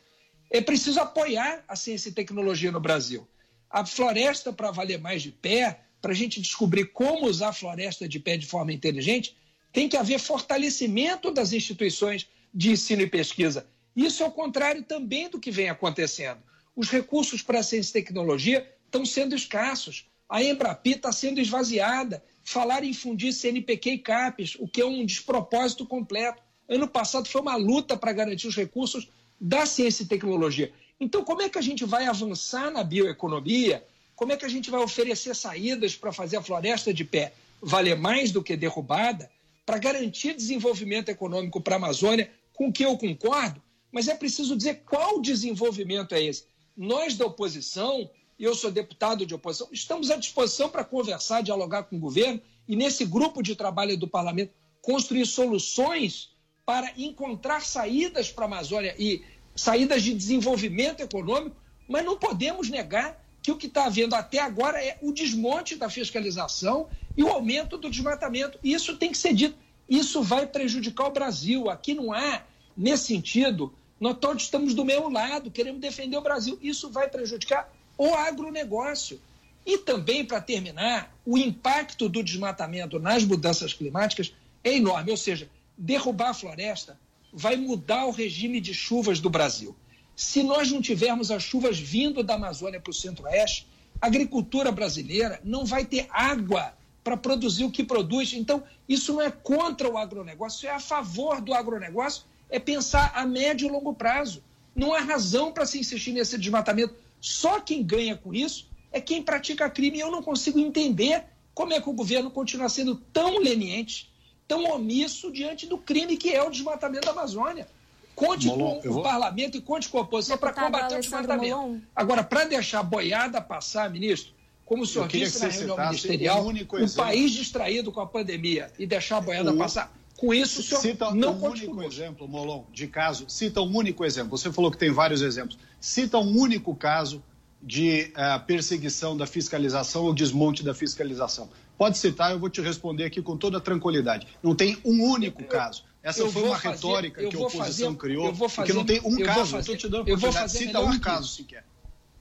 É 0.50 0.60
preciso 0.60 1.00
apoiar 1.00 1.64
a 1.66 1.74
ciência 1.74 2.10
e 2.10 2.12
tecnologia 2.12 2.70
no 2.70 2.80
Brasil. 2.80 3.26
A 3.70 3.86
floresta, 3.86 4.52
para 4.52 4.70
valer 4.70 5.00
mais 5.00 5.22
de 5.22 5.32
pé, 5.32 5.80
para 6.02 6.12
a 6.12 6.14
gente 6.14 6.38
descobrir 6.38 6.92
como 6.92 7.26
usar 7.26 7.48
a 7.48 7.54
floresta 7.54 8.06
de 8.06 8.20
pé 8.20 8.36
de 8.36 8.44
forma 8.44 8.74
inteligente, 8.74 9.34
tem 9.72 9.88
que 9.88 9.96
haver 9.96 10.18
fortalecimento 10.20 11.30
das 11.30 11.54
instituições 11.54 12.28
de 12.52 12.72
ensino 12.72 13.00
e 13.00 13.06
pesquisa. 13.06 13.66
Isso 13.96 14.22
é 14.22 14.26
o 14.26 14.30
contrário 14.30 14.82
também 14.82 15.30
do 15.30 15.40
que 15.40 15.50
vem 15.50 15.70
acontecendo. 15.70 16.42
Os 16.76 16.90
recursos 16.90 17.40
para 17.40 17.60
a 17.60 17.62
ciência 17.62 17.98
e 17.98 18.02
tecnologia 18.02 18.70
estão 18.92 19.06
sendo 19.06 19.34
escassos. 19.34 20.06
A 20.28 20.42
Embrapi 20.42 20.92
está 20.92 21.10
sendo 21.10 21.40
esvaziada. 21.40 22.22
Falar 22.44 22.84
em 22.84 22.92
fundir 22.92 23.32
CNPq 23.32 23.90
e 23.90 23.98
CAPES, 23.98 24.56
o 24.58 24.66
que 24.66 24.80
é 24.80 24.86
um 24.86 25.06
despropósito 25.06 25.86
completo. 25.86 26.42
Ano 26.68 26.88
passado 26.88 27.28
foi 27.28 27.40
uma 27.40 27.56
luta 27.56 27.96
para 27.96 28.12
garantir 28.12 28.48
os 28.48 28.56
recursos 28.56 29.08
da 29.40 29.64
ciência 29.64 30.02
e 30.02 30.06
tecnologia. 30.06 30.72
Então, 31.00 31.24
como 31.24 31.42
é 31.42 31.48
que 31.48 31.58
a 31.58 31.62
gente 31.62 31.84
vai 31.84 32.06
avançar 32.06 32.70
na 32.70 32.82
bioeconomia? 32.82 33.84
Como 34.14 34.32
é 34.32 34.36
que 34.36 34.44
a 34.44 34.48
gente 34.48 34.70
vai 34.70 34.80
oferecer 34.80 35.34
saídas 35.34 35.96
para 35.96 36.12
fazer 36.12 36.36
a 36.36 36.42
floresta 36.42 36.92
de 36.92 37.04
pé 37.04 37.32
valer 37.62 37.96
mais 37.96 38.32
do 38.32 38.42
que 38.42 38.56
derrubada, 38.56 39.30
para 39.64 39.78
garantir 39.78 40.34
desenvolvimento 40.34 41.08
econômico 41.08 41.60
para 41.60 41.76
a 41.76 41.78
Amazônia, 41.78 42.30
com 42.52 42.72
que 42.72 42.84
eu 42.84 42.98
concordo, 42.98 43.62
mas 43.92 44.08
é 44.08 44.14
preciso 44.14 44.56
dizer 44.56 44.82
qual 44.84 45.20
desenvolvimento 45.20 46.12
é 46.14 46.22
esse. 46.24 46.44
Nós 46.76 47.16
da 47.16 47.26
oposição, 47.26 48.10
eu 48.38 48.54
sou 48.54 48.70
deputado 48.70 49.24
de 49.24 49.34
oposição, 49.34 49.68
estamos 49.72 50.10
à 50.10 50.16
disposição 50.16 50.68
para 50.68 50.84
conversar, 50.84 51.42
dialogar 51.42 51.84
com 51.84 51.96
o 51.96 52.00
governo 52.00 52.40
e, 52.66 52.76
nesse 52.76 53.04
grupo 53.04 53.42
de 53.42 53.54
trabalho 53.54 53.96
do 53.96 54.08
parlamento, 54.08 54.52
construir 54.80 55.26
soluções 55.26 56.30
para 56.64 56.92
encontrar 56.96 57.62
saídas 57.62 58.30
para 58.30 58.44
a 58.44 58.46
Amazônia 58.46 58.94
e 58.98 59.22
saídas 59.54 60.02
de 60.02 60.14
desenvolvimento 60.14 61.00
econômico, 61.00 61.56
mas 61.88 62.04
não 62.04 62.16
podemos 62.16 62.68
negar 62.68 63.22
que 63.42 63.50
o 63.50 63.56
que 63.56 63.66
está 63.66 63.86
havendo 63.86 64.14
até 64.14 64.38
agora 64.38 64.82
é 64.82 64.98
o 65.02 65.12
desmonte 65.12 65.74
da 65.74 65.90
fiscalização 65.90 66.88
e 67.16 67.24
o 67.24 67.28
aumento 67.28 67.76
do 67.76 67.90
desmatamento. 67.90 68.58
Isso 68.62 68.96
tem 68.96 69.10
que 69.10 69.18
ser 69.18 69.34
dito. 69.34 69.56
Isso 69.88 70.22
vai 70.22 70.46
prejudicar 70.46 71.06
o 71.06 71.10
Brasil. 71.10 71.68
Aqui 71.68 71.92
não 71.92 72.12
há, 72.12 72.42
nesse 72.76 73.06
sentido, 73.06 73.74
nós 74.00 74.16
todos 74.18 74.44
estamos 74.44 74.74
do 74.74 74.84
mesmo 74.84 75.10
lado, 75.10 75.50
queremos 75.50 75.80
defender 75.80 76.16
o 76.16 76.22
Brasil. 76.22 76.58
Isso 76.62 76.88
vai 76.88 77.08
prejudicar 77.08 77.70
o 77.96 78.14
agronegócio. 78.14 79.20
E 79.64 79.78
também, 79.78 80.24
para 80.24 80.40
terminar, 80.40 81.14
o 81.24 81.38
impacto 81.38 82.08
do 82.08 82.22
desmatamento 82.22 82.98
nas 82.98 83.24
mudanças 83.24 83.72
climáticas 83.72 84.34
é 84.64 84.74
enorme. 84.74 85.10
Ou 85.10 85.16
seja, 85.16 85.48
derrubar 85.76 86.30
a 86.30 86.34
floresta 86.34 86.98
vai 87.32 87.56
mudar 87.56 88.06
o 88.06 88.10
regime 88.10 88.60
de 88.60 88.74
chuvas 88.74 89.20
do 89.20 89.30
Brasil. 89.30 89.74
Se 90.14 90.42
nós 90.42 90.70
não 90.70 90.82
tivermos 90.82 91.30
as 91.30 91.42
chuvas 91.42 91.78
vindo 91.78 92.22
da 92.22 92.34
Amazônia 92.34 92.80
para 92.80 92.90
o 92.90 92.94
centro-oeste, 92.94 93.66
a 94.00 94.06
agricultura 94.06 94.70
brasileira 94.70 95.40
não 95.44 95.64
vai 95.64 95.84
ter 95.84 96.06
água 96.10 96.74
para 97.02 97.16
produzir 97.16 97.64
o 97.64 97.70
que 97.70 97.82
produz. 97.82 98.32
Então, 98.32 98.62
isso 98.88 99.12
não 99.12 99.22
é 99.22 99.30
contra 99.30 99.88
o 99.88 99.96
agronegócio, 99.96 100.68
é 100.68 100.72
a 100.72 100.80
favor 100.80 101.40
do 101.40 101.54
agronegócio, 101.54 102.24
é 102.50 102.58
pensar 102.58 103.12
a 103.14 103.24
médio 103.24 103.66
e 103.66 103.70
longo 103.70 103.94
prazo. 103.94 104.42
Não 104.74 104.92
há 104.94 105.00
razão 105.00 105.52
para 105.52 105.66
se 105.66 105.78
insistir 105.78 106.12
nesse 106.12 106.38
desmatamento. 106.38 106.94
Só 107.22 107.60
quem 107.60 107.84
ganha 107.84 108.16
com 108.16 108.34
isso 108.34 108.68
é 108.90 109.00
quem 109.00 109.22
pratica 109.22 109.70
crime. 109.70 109.98
E 109.98 110.00
eu 110.00 110.10
não 110.10 110.20
consigo 110.20 110.58
entender 110.58 111.24
como 111.54 111.72
é 111.72 111.80
que 111.80 111.88
o 111.88 111.92
governo 111.92 112.32
continua 112.32 112.68
sendo 112.68 112.96
tão 112.96 113.38
leniente, 113.38 114.12
tão 114.48 114.64
omisso 114.64 115.30
diante 115.30 115.64
do 115.64 115.78
crime 115.78 116.16
que 116.16 116.30
é 116.30 116.42
o 116.42 116.50
desmatamento 116.50 117.06
da 117.06 117.12
Amazônia. 117.12 117.68
Conte 118.16 118.48
Molon, 118.48 118.80
com 118.80 118.88
o 118.88 118.92
vou... 118.94 119.02
parlamento 119.04 119.56
e 119.56 119.60
conte 119.60 119.88
com 119.88 119.98
a 119.98 120.02
oposição 120.02 120.36
para 120.36 120.52
combater 120.52 120.96
o 120.96 121.00
desmatamento. 121.00 121.56
Molon. 121.56 121.78
Agora, 121.94 122.24
para 122.24 122.44
deixar 122.44 122.80
a 122.80 122.82
boiada 122.82 123.40
passar, 123.40 123.88
ministro, 123.88 124.34
como 124.66 124.82
o 124.82 124.86
senhor 124.86 125.06
disse 125.06 125.40
na 125.40 125.48
reunião 125.48 125.76
ministerial, 125.76 126.44
o, 126.44 126.84
o 126.84 126.94
país 126.94 127.30
distraído 127.30 127.92
com 127.92 128.00
a 128.00 128.06
pandemia 128.06 128.70
e 128.78 128.84
deixar 128.84 129.18
a 129.18 129.20
boiada 129.20 129.52
o... 129.52 129.56
passar. 129.56 129.94
Com 130.22 130.32
isso, 130.32 130.60
o 130.60 130.62
senhor 130.62 130.80
cita 130.80 131.10
não 131.10 131.32
um 131.32 131.46
único 131.46 131.82
exemplo, 131.82 132.28
Molon, 132.28 132.62
de 132.72 132.86
caso. 132.86 133.24
Cita 133.26 133.60
um 133.60 133.76
único 133.76 134.04
exemplo. 134.04 134.38
Você 134.38 134.52
falou 134.52 134.70
que 134.70 134.78
tem 134.78 134.88
vários 134.88 135.20
exemplos. 135.20 135.58
Cita 135.80 136.16
um 136.16 136.38
único 136.38 136.76
caso 136.76 137.20
de 137.60 138.12
uh, 138.14 138.46
perseguição 138.46 139.16
da 139.16 139.26
fiscalização 139.26 140.04
ou 140.04 140.14
desmonte 140.14 140.62
da 140.62 140.72
fiscalização. 140.72 141.50
Pode 141.76 141.98
citar, 141.98 142.30
eu 142.30 142.38
vou 142.38 142.48
te 142.48 142.60
responder 142.60 143.02
aqui 143.02 143.20
com 143.20 143.36
toda 143.36 143.60
tranquilidade. 143.60 144.28
Não 144.40 144.54
tem 144.54 144.78
um 144.84 145.02
único 145.02 145.42
caso. 145.42 145.82
Essa 146.00 146.20
eu 146.20 146.30
foi 146.30 146.44
uma 146.44 146.56
fazer, 146.56 146.76
retórica 146.76 147.26
que 147.26 147.34
a 147.34 147.38
oposição 147.40 147.64
fazer, 147.64 147.96
criou, 147.96 148.32
fazer, 148.32 148.54
porque 148.54 148.72
não 148.72 148.84
tem 148.84 149.00
um 149.04 149.16
caso. 149.24 149.40
Fazer, 149.40 149.56
eu 149.56 149.60
estou 149.60 149.76
te 149.76 149.88
dando 149.88 150.02
oportunidade. 150.02 150.52
Cita 150.52 150.78
um 150.78 151.00
caso 151.00 151.26
sequer. 151.26 151.64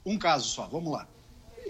Um 0.03 0.17
caso 0.17 0.49
só, 0.49 0.65
vamos 0.65 0.91
lá. 0.91 1.07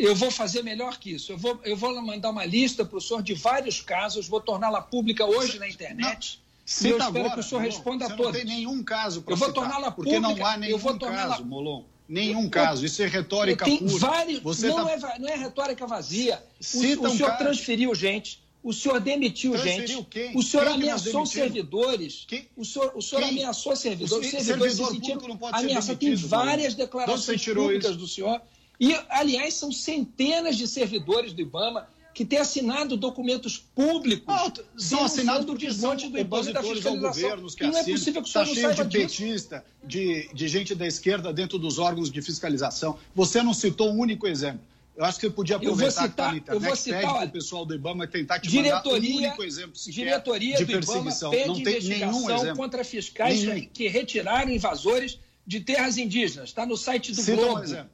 Eu 0.01 0.15
vou 0.15 0.31
fazer 0.31 0.63
melhor 0.63 0.97
que 0.97 1.11
isso. 1.11 1.31
Eu 1.31 1.37
vou, 1.37 1.59
eu 1.63 1.77
vou 1.77 2.01
mandar 2.01 2.29
uma 2.29 2.45
lista 2.45 2.83
para 2.83 2.97
o 2.97 3.01
senhor 3.01 3.21
de 3.21 3.33
vários 3.33 3.81
casos, 3.81 4.27
vou 4.27 4.41
torná-la 4.41 4.81
pública 4.81 5.25
hoje 5.25 5.59
na 5.59 5.67
internet. 5.67 6.39
Não, 6.39 6.87
e 6.87 6.91
eu 6.91 6.97
espero 6.97 7.03
agora, 7.03 7.33
que 7.33 7.39
o 7.39 7.43
senhor 7.43 7.61
Molon, 7.61 7.71
responda 7.73 8.05
a 8.05 8.09
todos. 8.09 8.25
Não 8.25 8.31
tem 8.31 8.45
nenhum 8.45 8.83
caso 8.83 9.21
para 9.21 9.33
Eu 9.33 9.37
vou 9.37 9.53
torná-la 9.53 9.91
pública. 9.91 10.19
Porque 10.21 10.41
não 10.41 10.45
há 10.45 10.57
nenhum 10.57 10.97
caso, 10.97 11.45
Molon. 11.45 11.83
Nenhum 12.07 12.49
caso. 12.49 12.85
Isso 12.85 13.01
é 13.01 13.07
retórica 13.07 13.63
tem 13.63 13.77
pura. 13.77 13.97
Vários, 13.97 14.39
Você 14.41 14.67
não, 14.67 14.85
tá... 14.85 14.91
é, 14.91 15.19
não 15.19 15.29
é 15.29 15.35
retórica 15.35 15.87
vazia. 15.87 16.43
O, 16.59 16.79
o 16.79 16.83
senhor 16.83 17.27
caso. 17.27 17.37
transferiu 17.37 17.95
gente. 17.95 18.41
O 18.63 18.73
senhor 18.73 18.99
demitiu 18.99 19.53
Transferiu 19.53 19.87
gente. 19.87 20.07
Quem? 20.09 20.37
O 20.37 20.43
senhor 20.43 20.65
quem 20.65 20.75
ameaçou 20.75 21.25
servidores. 21.25 22.25
Quem? 22.27 22.47
O 22.55 22.63
senhor, 22.63 22.91
o 22.95 23.01
senhor 23.01 23.23
ameaçou 23.23 23.75
servidores. 23.75 24.11
O 24.11 24.19
Os 24.19 24.43
servidores 24.43 24.73
servidor 24.75 24.87
se 24.87 24.93
sentiram 24.93 25.27
não 25.29 25.37
pode 25.37 25.57
ameaçados. 25.57 25.85
ser 25.85 25.95
Tem 25.95 26.09
demitido, 26.09 26.27
várias 26.27 26.73
Bruno. 26.73 26.85
declarações 26.85 27.45
públicas 27.45 27.91
isso? 27.91 27.99
do 27.99 28.07
senhor. 28.07 28.41
E, 28.81 28.97
aliás, 29.09 29.53
são 29.53 29.71
centenas 29.71 30.57
de 30.57 30.67
servidores 30.67 31.33
do 31.33 31.41
IBAMA 31.41 31.87
que 32.15 32.25
têm 32.25 32.39
assinado 32.39 32.97
documentos 32.97 33.57
públicos 33.73 34.25
ah, 34.35 34.51
são 34.75 35.05
assinados 35.05 35.45
do 35.45 35.53
porque 35.53 35.67
desmonte 35.67 36.09
do 36.09 36.17
IBAMA 36.17 36.49
e 36.49 36.53
da 36.53 36.59
opositores 36.59 36.85
ao 36.85 36.93
fiscalização. 36.93 37.29
governo 37.29 37.55
que 37.55 37.63
e 37.63 37.67
não 37.67 37.77
é 37.77 37.79
assinam. 37.81 37.97
possível 37.99 38.21
que 38.23 38.27
o 38.27 38.31
senhor 38.31 38.43
Está 38.43 38.55
não 38.55 38.73
cheio 38.73 38.89
de 38.89 38.89
disso. 38.97 39.21
petista, 39.21 39.65
de, 39.83 40.29
de 40.33 40.47
gente 40.47 40.75
da 40.75 40.87
esquerda 40.87 41.31
dentro 41.31 41.57
dos 41.59 41.77
órgãos 41.79 42.11
de 42.11 42.21
fiscalização. 42.21 42.97
Você 43.15 43.41
não 43.43 43.53
citou 43.53 43.91
um 43.91 43.99
único 43.99 44.27
exemplo. 44.27 44.59
Eu 44.97 45.05
acho 45.05 45.19
que 45.19 45.27
você 45.27 45.33
podia 45.33 45.53
Eu 45.55 45.57
aproveitar 45.59 45.91
citar- 45.91 46.07
que 46.07 46.11
está 46.11 46.25
na 46.25 46.31
eu 46.33 46.37
internet, 46.39 46.67
vou 46.67 46.75
citar, 46.75 46.99
pede 47.01 47.13
para 47.13 47.25
o 47.25 47.31
pessoal 47.31 47.65
do 47.65 47.75
IBAMA 47.75 48.07
tentar 48.07 48.39
te 48.39 48.49
diretoria, 48.49 49.09
mandar 49.09 49.13
um 49.13 49.17
único 49.27 49.43
exemplo 49.43 49.75
sequer 49.77 49.93
diretoria 50.03 50.57
de 50.57 50.65
do 50.65 50.71
IBAMA 50.71 50.85
perseguição. 50.85 51.31
pede 51.31 51.47
Não 51.47 51.63
tem 51.63 51.79
nenhum 51.83 52.29
exemplo. 52.29 52.57
contra 52.57 52.83
fiscais 52.83 53.41
Nenhum. 53.43 53.69
que 53.71 53.87
retiraram 53.87 54.49
invasores 54.51 55.17
de 55.47 55.59
terras 55.61 55.97
indígenas. 55.97 56.49
Está 56.49 56.65
no 56.65 56.75
site 56.75 57.11
do 57.13 57.21
Cita 57.21 57.31
um 57.41 57.45
Globo. 57.45 57.63
exemplo. 57.63 57.89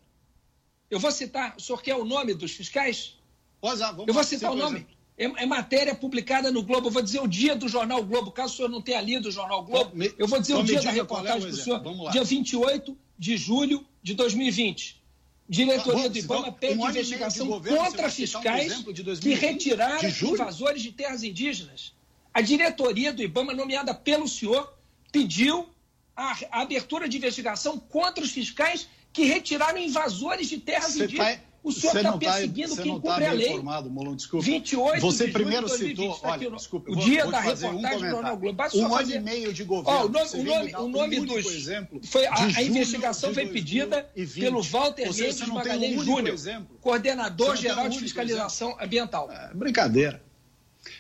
Eu 0.89 0.99
vou 0.99 1.11
citar, 1.11 1.55
o 1.57 1.61
senhor 1.61 1.81
quer 1.81 1.95
o 1.95 2.05
nome 2.05 2.33
dos 2.33 2.51
fiscais? 2.51 3.15
Pois 3.59 3.81
é, 3.81 3.85
vamos 3.88 4.07
Eu 4.07 4.13
vou 4.13 4.23
citar 4.23 4.51
o 4.51 4.53
um 4.53 4.57
nome. 4.57 4.77
exemplo. 4.77 4.97
É, 5.17 5.43
é 5.43 5.45
matéria 5.45 5.95
publicada 5.95 6.51
no 6.51 6.61
Globo. 6.61 6.88
Eu 6.88 6.91
vou 6.91 7.01
dizer 7.01 7.19
o 7.19 7.27
dia 7.27 7.55
do 7.55 7.67
jornal 7.67 8.03
Globo, 8.03 8.31
caso 8.31 8.53
o 8.53 8.55
senhor 8.57 8.69
não 8.69 8.81
tenha 8.81 9.01
lido 9.01 9.27
o 9.29 9.31
jornal 9.31 9.63
Globo. 9.63 9.95
Me- 9.95 10.13
Eu 10.17 10.27
vou 10.27 10.39
dizer 10.39 10.53
então 10.53 10.63
o 10.63 10.65
dia 10.65 10.79
da 10.81 10.89
é 10.89 10.93
reportagem 10.93 11.39
para 11.39 11.45
o 11.45 11.49
exemplo. 11.49 11.63
senhor. 11.63 11.83
Vamos 11.83 12.05
lá. 12.05 12.11
Dia 12.11 12.23
28 12.23 12.97
de 13.17 13.35
julho 13.35 13.85
de 14.03 14.13
2020. 14.13 15.01
Diretoria 15.49 16.03
bom, 16.03 16.09
do 16.09 16.17
IBAMA 16.17 16.39
então, 16.49 16.53
pede 16.53 16.79
um 16.79 16.89
investigação 16.89 17.47
governo, 17.47 17.77
contra 17.79 18.07
um 18.07 18.11
fiscais 18.11 18.77
de 18.83 18.93
que 18.93 19.01
2020? 19.03 19.39
retiraram 19.39 20.09
invasores 20.09 20.81
de 20.83 20.91
terras 20.91 21.23
indígenas. 21.23 21.93
A 22.33 22.41
diretoria 22.41 23.11
do 23.13 23.23
IBAMA, 23.23 23.53
nomeada 23.53 23.93
pelo 23.93 24.27
senhor, 24.27 24.71
pediu 25.11 25.67
a, 26.15 26.38
a 26.51 26.61
abertura 26.61 27.07
de 27.07 27.17
investigação 27.17 27.79
contra 27.79 28.23
os 28.23 28.29
fiscais 28.31 28.88
que 29.18 29.24
retiraram 29.26 29.80
invasores 29.80 30.47
de 30.47 30.59
terras 30.59 30.95
indígenas. 30.95 31.38
tá- 31.38 31.41
o 31.63 31.72
senhor 31.72 31.97
está 31.97 32.11
tá- 32.11 32.18
perseguindo 32.20 32.70
você 32.76 32.84
quem 32.84 32.91
não 32.91 33.01
tá 33.01 33.09
cumpre 33.09 33.26
a 33.26 33.30
bem 33.32 33.38
lei. 33.39 33.47
informado, 33.49 33.89
Molon, 33.89 34.15
desculpa. 34.15 34.45
28 34.45 35.01
Você 35.01 35.26
de 35.26 35.32
primeiro 35.34 35.68
julho 35.68 35.80
de 35.80 35.93
2020, 35.95 36.13
citou, 36.13 36.20
tá 36.22 36.30
olha, 36.36 36.47
o- 36.49 36.55
desculpa, 36.55 36.91
o 36.91 36.95
dia 36.97 37.26
da 37.26 37.41
fazer 37.43 37.65
um 37.65 37.70
reportagem 37.72 37.99
do. 37.99 38.09
Jornal 38.11 38.38
Globo. 38.38 38.55
Basta 38.55 38.78
Um 38.78 38.86
ano 38.86 38.93
fazer- 38.95 39.15
e 39.15 39.20
meio 39.20 39.51
de 39.51 39.63
governo, 39.63 39.99
Ó, 39.99 40.05
o 40.05 40.09
nome, 40.09 40.30
o 40.36 40.43
nome, 40.43 40.76
o 40.76 40.82
um 40.84 40.88
nome 40.89 41.20
dos... 41.22 41.45
exemplo 41.47 41.99
Foi, 42.05 42.28
a, 42.28 42.36
a 42.36 42.61
investigação 42.61 43.34
foi 43.34 43.47
pedida 43.47 44.03
2020. 44.15 44.39
pelo 44.39 44.61
Walter 44.61 45.11
Mendes 45.11 45.41
Magalhães 45.47 46.03
Júnior, 46.05 46.34
exemplo. 46.36 46.78
coordenador 46.80 47.55
geral 47.55 47.89
de 47.89 47.97
fiscalização 47.99 48.78
ambiental. 48.80 49.32
É 49.32 49.51
brincadeira. 49.55 50.22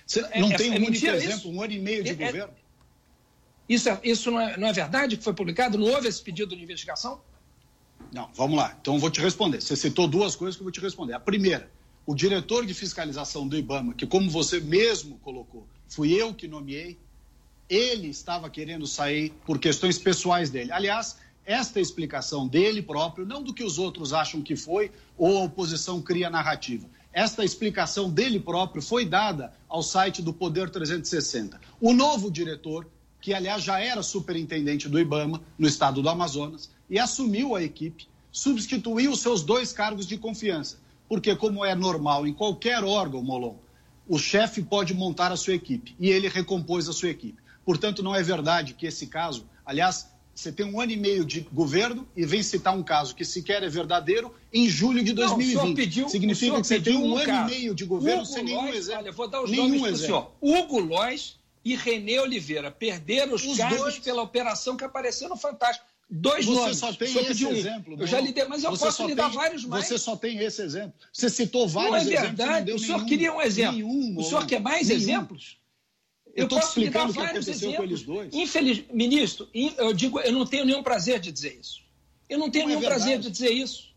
Você 0.07 0.21
não 0.39 0.51
é- 0.51 0.57
tem 0.57 0.71
um 0.71 0.75
único 0.87 1.05
exemplo, 1.05 1.51
um 1.51 1.61
ano 1.61 1.71
e 1.73 1.79
meio 1.79 2.03
de 2.03 2.09
É- 2.09 2.13
é- 2.13 2.15
governo? 2.15 2.53
Isso, 3.69 3.89
é- 3.89 3.99
isso 4.03 4.31
não, 4.31 4.39
é, 4.41 4.57
não 4.57 4.67
é 4.67 4.73
verdade 4.73 5.17
que 5.17 5.23
foi 5.23 5.33
publicado? 5.33 5.77
Não 5.77 5.85
houve 5.87 6.07
esse 6.07 6.21
pedido 6.21 6.55
de 6.55 6.63
investigação? 6.63 7.21
Não, 8.11 8.29
vamos 8.35 8.57
lá. 8.57 8.75
Então 8.79 8.99
vou 8.99 9.09
te 9.09 9.21
responder. 9.21 9.61
Você 9.61 9.75
citou 9.75 10.07
duas 10.07 10.35
coisas 10.35 10.55
que 10.55 10.61
eu 10.61 10.65
vou 10.65 10.71
te 10.71 10.79
responder. 10.79 11.13
A 11.13 11.19
primeira, 11.19 11.69
o 12.05 12.15
diretor 12.15 12.65
de 12.65 12.73
fiscalização 12.73 13.47
do 13.47 13.57
IBAMA, 13.57 13.93
que 13.93 14.07
como 14.07 14.29
você 14.29 14.59
mesmo 14.59 15.17
colocou, 15.19 15.67
fui 15.89 16.13
eu 16.13 16.33
que 16.33 16.47
nomeei, 16.47 16.97
ele 17.69 18.07
estava 18.07 18.49
querendo 18.49 18.87
sair 18.87 19.33
por 19.45 19.59
questões 19.59 19.97
pessoais 19.97 20.49
dele. 20.49 20.71
Aliás, 20.71 21.17
esta 21.45 21.79
explicação 21.79 22.47
dele 22.47 22.81
próprio, 22.81 23.25
não 23.25 23.41
do 23.43 23.53
que 23.53 23.63
os 23.63 23.77
outros 23.77 24.13
acham 24.13 24.41
que 24.41 24.55
foi 24.55 24.91
ou 25.17 25.37
a 25.37 25.43
oposição 25.43 26.01
cria 26.01 26.29
narrativa. 26.29 26.87
Esta 27.11 27.43
explicação 27.43 28.09
dele 28.09 28.39
próprio 28.39 28.81
foi 28.81 29.05
dada 29.05 29.53
ao 29.67 29.81
site 29.81 30.21
do 30.21 30.31
Poder 30.31 30.69
360. 30.69 31.59
O 31.81 31.93
novo 31.93 32.29
diretor, 32.29 32.87
que 33.19 33.33
aliás 33.33 33.63
já 33.63 33.79
era 33.79 34.03
superintendente 34.03 34.87
do 34.87 34.99
IBAMA 34.99 35.41
no 35.57 35.67
estado 35.67 36.01
do 36.01 36.09
Amazonas 36.09 36.69
e 36.89 36.97
assumiu 36.99 37.55
a 37.55 37.63
equipe, 37.63 38.07
substituiu 38.31 39.11
os 39.11 39.21
seus 39.21 39.43
dois 39.43 39.73
cargos 39.73 40.05
de 40.07 40.17
confiança. 40.17 40.77
Porque, 41.09 41.35
como 41.35 41.63
é 41.63 41.73
normal 41.73 42.27
em 42.27 42.33
qualquer 42.33 42.83
órgão, 42.83 43.23
Molon, 43.23 43.55
o 44.07 44.17
chefe 44.17 44.61
pode 44.61 44.93
montar 44.93 45.31
a 45.31 45.37
sua 45.37 45.53
equipe 45.53 45.95
e 45.99 46.09
ele 46.09 46.27
recompôs 46.27 46.87
a 46.89 46.93
sua 46.93 47.09
equipe. 47.09 47.41
Portanto, 47.65 48.01
não 48.03 48.15
é 48.15 48.21
verdade 48.23 48.73
que 48.73 48.85
esse 48.85 49.07
caso, 49.07 49.45
aliás, 49.65 50.09
você 50.33 50.51
tem 50.51 50.65
um 50.65 50.79
ano 50.79 50.91
e 50.91 50.97
meio 50.97 51.25
de 51.25 51.41
governo 51.51 52.07
e 52.15 52.25
vem 52.25 52.43
citar 52.43 52.77
um 52.77 52.83
caso 52.83 53.15
que 53.15 53.25
sequer 53.25 53.63
é 53.63 53.69
verdadeiro 53.69 54.33
em 54.53 54.69
julho 54.69 55.03
de 55.03 55.11
2020. 55.11 55.55
Não, 55.65 55.73
pediu, 55.73 56.07
Significa 56.09 56.61
que 56.61 56.67
você 56.67 56.79
tem 56.79 56.95
um, 56.95 57.13
um 57.13 57.17
ano 57.17 57.25
caso. 57.25 57.53
e 57.53 57.57
meio 57.57 57.73
de 57.75 57.85
governo 57.85 58.21
Hugo 58.21 58.31
sem 58.31 58.43
nenhum 58.43 58.61
Lois, 58.61 58.75
exemplo. 58.75 59.01
Olha, 59.01 59.11
vou 59.11 59.27
dar 59.27 59.41
os 59.43 59.49
nenhum 59.49 59.63
nomes 59.69 59.81
exemplo. 59.83 59.97
senhor. 60.05 60.31
Hugo 60.39 60.79
Lois 60.79 61.37
e 61.65 61.75
Renê 61.75 62.19
Oliveira 62.19 62.69
perderam 62.69 63.33
os, 63.33 63.43
Os 63.43 63.57
cargos 63.57 63.79
dois. 63.79 63.99
pela 63.99 64.21
operação 64.21 64.77
que 64.77 64.83
apareceu 64.83 65.27
no 65.27 65.35
Fantástico. 65.35 65.85
Dois 66.09 66.45
Você 66.45 66.59
nomes. 66.59 66.77
só 66.77 66.93
tem 66.93 67.13
O 67.15 67.19
esse 67.19 67.45
um. 67.45 67.51
exemplo. 67.51 67.95
Eu 67.99 68.07
já 68.07 68.21
lhe 68.21 68.31
dei, 68.31 68.45
mas 68.45 68.63
eu 68.63 68.71
Você 68.71 68.85
posso 68.85 69.05
lhe 69.07 69.13
dar 69.13 69.27
vários 69.27 69.65
mais. 69.65 69.87
Você 69.87 69.97
só 69.97 70.15
tem 70.15 70.37
esse 70.39 70.61
exemplo. 70.61 70.93
Você 71.11 71.29
citou 71.29 71.67
vários 71.67 71.91
não 71.91 71.97
é 71.97 72.01
exemplos. 72.01 72.21
você 72.21 72.27
não 72.27 72.35
verdade. 72.37 72.65
deu 72.65 72.75
O 72.75 72.79
senhor 72.79 72.95
nenhum. 72.97 73.09
queria 73.09 73.33
um 73.33 73.41
exemplo. 73.41 73.73
Nenhum, 73.73 74.17
o 74.17 74.23
senhor 74.23 74.45
quer 74.45 74.61
mais 74.61 74.87
nenhum. 74.87 75.01
exemplos? 75.01 75.57
Eu 76.33 76.47
te 76.47 76.55
posso 76.55 76.79
lhe 76.79 76.89
dar 76.89 77.09
o 77.09 77.11
vários 77.11 77.45
aconteceu 77.47 77.73
com 77.73 77.83
eles 77.83 78.03
dois. 78.03 78.33
Infeliz... 78.33 78.83
Ministro, 78.93 79.49
in- 79.53 79.73
eu 79.77 79.91
digo, 79.91 80.19
eu 80.21 80.31
não 80.31 80.45
tenho 80.45 80.63
nenhum 80.65 80.81
prazer 80.83 81.19
de 81.19 81.31
dizer 81.31 81.59
isso. 81.59 81.81
Eu 82.29 82.37
não 82.39 82.49
tenho 82.49 82.65
Não 82.65 82.71
é 82.71 82.75
nenhum 82.75 82.87
prazer 82.87 83.07
verdade. 83.07 83.27
de 83.27 83.31
dizer 83.31 83.51
isso. 83.51 83.87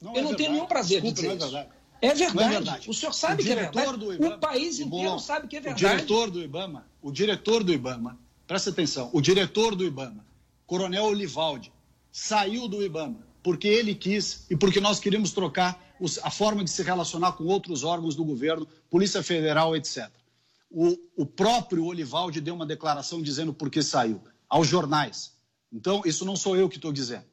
Não 0.00 0.12
eu 0.12 0.18
é 0.18 0.22
não 0.22 0.28
tenho 0.28 0.36
verdade. 0.36 0.52
nenhum 0.54 0.66
prazer 0.66 1.00
Desculpa, 1.00 1.14
de 1.14 1.22
dizer 1.22 1.32
é 1.32 1.36
isso. 1.36 1.50
verdade. 1.50 1.82
É 2.02 2.14
verdade. 2.14 2.44
É 2.46 2.48
verdade. 2.50 2.90
O 2.90 2.94
senhor 2.94 3.12
sabe 3.12 3.42
O 3.42 3.44
que 3.46 3.50
é 3.52 3.54
verdade. 3.56 3.88
IBAMA, 3.88 4.34
o 4.34 4.38
país 4.38 4.78
o 4.78 4.82
inteiro 4.82 4.90
Bolão, 4.90 5.18
sabe 5.18 5.48
que 5.48 5.56
é 5.56 5.60
O 5.60 5.62
verdade. 5.62 5.86
diretor 5.86 6.30
do 6.30 6.42
IBAMA, 6.42 6.86
o 7.00 7.10
diretor 7.10 7.64
do 7.64 7.72
IBAMA, 7.72 8.18
presta 8.46 8.70
atenção, 8.70 9.10
o 9.12 9.20
diretor 9.20 9.74
do 9.74 9.84
IBAMA, 9.84 10.24
Coronel 10.66 11.04
Olivaldi, 11.04 11.72
saiu 12.10 12.68
do 12.68 12.82
IBAMA 12.82 13.26
porque 13.42 13.66
ele 13.66 13.94
quis 13.94 14.46
e 14.48 14.56
porque 14.56 14.80
nós 14.80 15.00
queríamos 15.00 15.32
trocar 15.32 15.94
os- 16.00 16.18
a 16.18 16.30
forma 16.30 16.62
de 16.62 16.70
se 16.70 16.82
relacionar 16.82 17.32
com 17.32 17.44
outros 17.44 17.82
órgãos 17.82 18.14
do 18.14 18.24
governo, 18.24 18.66
Polícia 18.88 19.22
Federal, 19.22 19.74
etc. 19.76 20.08
O, 20.70 20.96
o 21.16 21.26
próprio 21.26 21.84
Olivaldi 21.84 22.40
deu 22.40 22.54
uma 22.54 22.64
declaração 22.64 23.20
dizendo 23.20 23.52
por 23.52 23.68
que 23.68 23.82
saiu, 23.82 24.22
aos 24.48 24.68
jornais. 24.68 25.32
Então, 25.72 26.02
isso 26.04 26.24
não 26.24 26.36
sou 26.36 26.56
eu 26.56 26.68
que 26.68 26.76
estou 26.76 26.92
dizendo. 26.92 27.24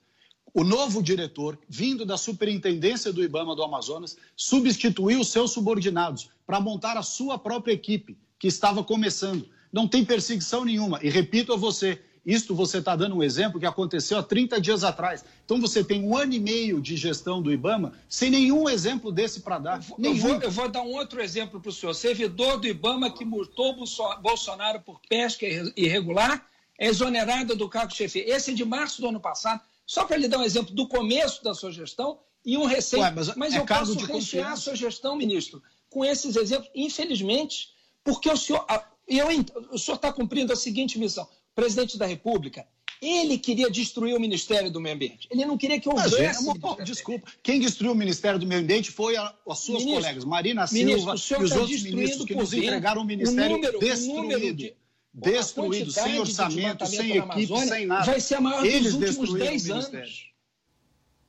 O 0.53 0.63
novo 0.63 1.01
diretor, 1.03 1.59
vindo 1.69 2.05
da 2.05 2.17
superintendência 2.17 3.13
do 3.13 3.23
IBAMA 3.23 3.55
do 3.55 3.63
Amazonas, 3.63 4.17
substituiu 4.35 5.23
seus 5.23 5.51
subordinados 5.51 6.29
para 6.45 6.59
montar 6.59 6.97
a 6.97 7.03
sua 7.03 7.37
própria 7.37 7.73
equipe, 7.73 8.17
que 8.39 8.47
estava 8.47 8.83
começando. 8.83 9.47
Não 9.71 9.87
tem 9.87 10.03
perseguição 10.03 10.65
nenhuma. 10.65 10.99
E 11.03 11.09
repito 11.09 11.53
a 11.53 11.55
você, 11.55 12.01
isto 12.25 12.53
você 12.55 12.77
está 12.79 12.95
dando 12.95 13.15
um 13.15 13.23
exemplo 13.23 13.59
que 13.59 13.65
aconteceu 13.65 14.17
há 14.17 14.23
30 14.23 14.59
dias 14.61 14.83
atrás. 14.83 15.23
Então 15.45 15.59
você 15.59 15.83
tem 15.83 16.03
um 16.03 16.15
ano 16.17 16.33
e 16.33 16.39
meio 16.39 16.81
de 16.81 16.95
gestão 16.97 17.41
do 17.41 17.51
IBAMA 17.51 17.93
sem 18.07 18.29
nenhum 18.29 18.69
exemplo 18.69 19.11
desse 19.11 19.39
para 19.41 19.59
dar. 19.59 19.83
Eu 19.97 20.15
vou, 20.15 20.35
eu 20.41 20.51
vou 20.51 20.69
dar 20.69 20.81
um 20.81 20.91
outro 20.93 21.21
exemplo 21.21 21.59
para 21.59 21.69
o 21.69 21.73
senhor. 21.73 21.93
Servidor 21.93 22.59
do 22.59 22.67
IBAMA 22.67 23.11
que 23.11 23.23
multou 23.25 23.75
Bolso- 23.75 24.17
Bolsonaro 24.21 24.81
por 24.81 24.99
pesca 25.09 25.45
irre- 25.45 25.73
irregular 25.75 26.45
é 26.77 26.87
exonerado 26.87 27.55
do 27.55 27.67
cargo 27.67 27.91
de 27.91 27.97
chefe. 27.97 28.19
Esse 28.19 28.51
é 28.51 28.53
de 28.53 28.63
março 28.65 29.01
do 29.01 29.09
ano 29.09 29.19
passado. 29.19 29.61
Só 29.85 30.05
para 30.05 30.17
lhe 30.17 30.27
dar 30.27 30.37
um 30.37 30.43
exemplo 30.43 30.73
do 30.75 30.87
começo 30.87 31.43
da 31.43 31.53
sua 31.53 31.71
gestão 31.71 32.19
e 32.45 32.57
um 32.57 32.65
receio. 32.65 33.01
Ué, 33.01 33.11
mas 33.35 33.53
é 33.53 33.57
eu 33.57 33.65
cargo 33.65 33.87
posso 33.87 33.97
de 33.97 34.05
rechear 34.11 34.51
a 34.53 34.55
sua 34.55 34.75
gestão, 34.75 35.15
ministro, 35.15 35.61
com 35.89 36.05
esses 36.05 36.35
exemplos, 36.35 36.69
infelizmente, 36.75 37.69
porque 38.03 38.29
o 38.29 38.37
senhor. 38.37 38.65
Eu, 39.07 39.27
o 39.71 39.77
senhor 39.79 39.95
está 39.95 40.13
cumprindo 40.13 40.53
a 40.53 40.55
seguinte 40.55 40.99
missão. 40.99 41.27
Presidente 41.55 41.97
da 41.97 42.05
República, 42.05 42.65
ele 43.01 43.37
queria 43.37 43.69
destruir 43.69 44.15
o 44.15 44.19
Ministério 44.19 44.69
do 44.71 44.79
Meio 44.81 44.95
Ambiente. 44.95 45.27
Ele 45.31 45.45
não 45.45 45.57
queria 45.57 45.79
que 45.79 45.87
houvesse. 45.87 46.37
Amor, 46.39 46.81
desculpa. 46.83 47.31
Quem 47.41 47.59
destruiu 47.59 47.93
o 47.93 47.95
Ministério 47.95 48.37
do 48.39 48.45
Meio 48.45 48.61
Ambiente 48.61 48.91
foi 48.91 49.15
a- 49.15 49.33
as 49.49 49.59
suas 49.59 49.79
Ministro, 49.83 50.01
colegas, 50.01 50.25
Marina 50.25 50.65
ministro, 50.71 50.97
Silva 50.99 51.13
o 51.13 51.17
senhor 51.17 51.41
e 51.41 51.43
os 51.45 51.49
está 51.51 51.61
outros 51.61 51.83
ministros 51.83 52.25
que 52.25 52.35
nos 52.35 52.53
entregaram 52.53 53.01
o 53.01 53.03
o 53.03 53.07
Ministério 53.07 53.55
número- 53.55 53.77
o 53.77 53.79
destruído. 53.79 54.21
número 54.21 54.53
de- 54.53 54.73
destruído, 55.13 55.91
sem 55.91 56.11
de 56.13 56.19
orçamento, 56.19 56.85
sem 56.85 56.99
equipe, 57.11 57.17
Amazônia 57.19 57.67
sem 57.67 57.85
nada. 57.85 58.05
vai 58.05 58.19
ser 58.19 58.35
a 58.35 58.41
maior 58.41 58.61
dos 58.63 58.73
Eles 58.73 58.93
últimos 58.93 59.15
destruíram 59.17 59.45
10 59.47 59.69
o 59.69 59.73
anos. 59.73 59.89
Ministério. 59.91 60.29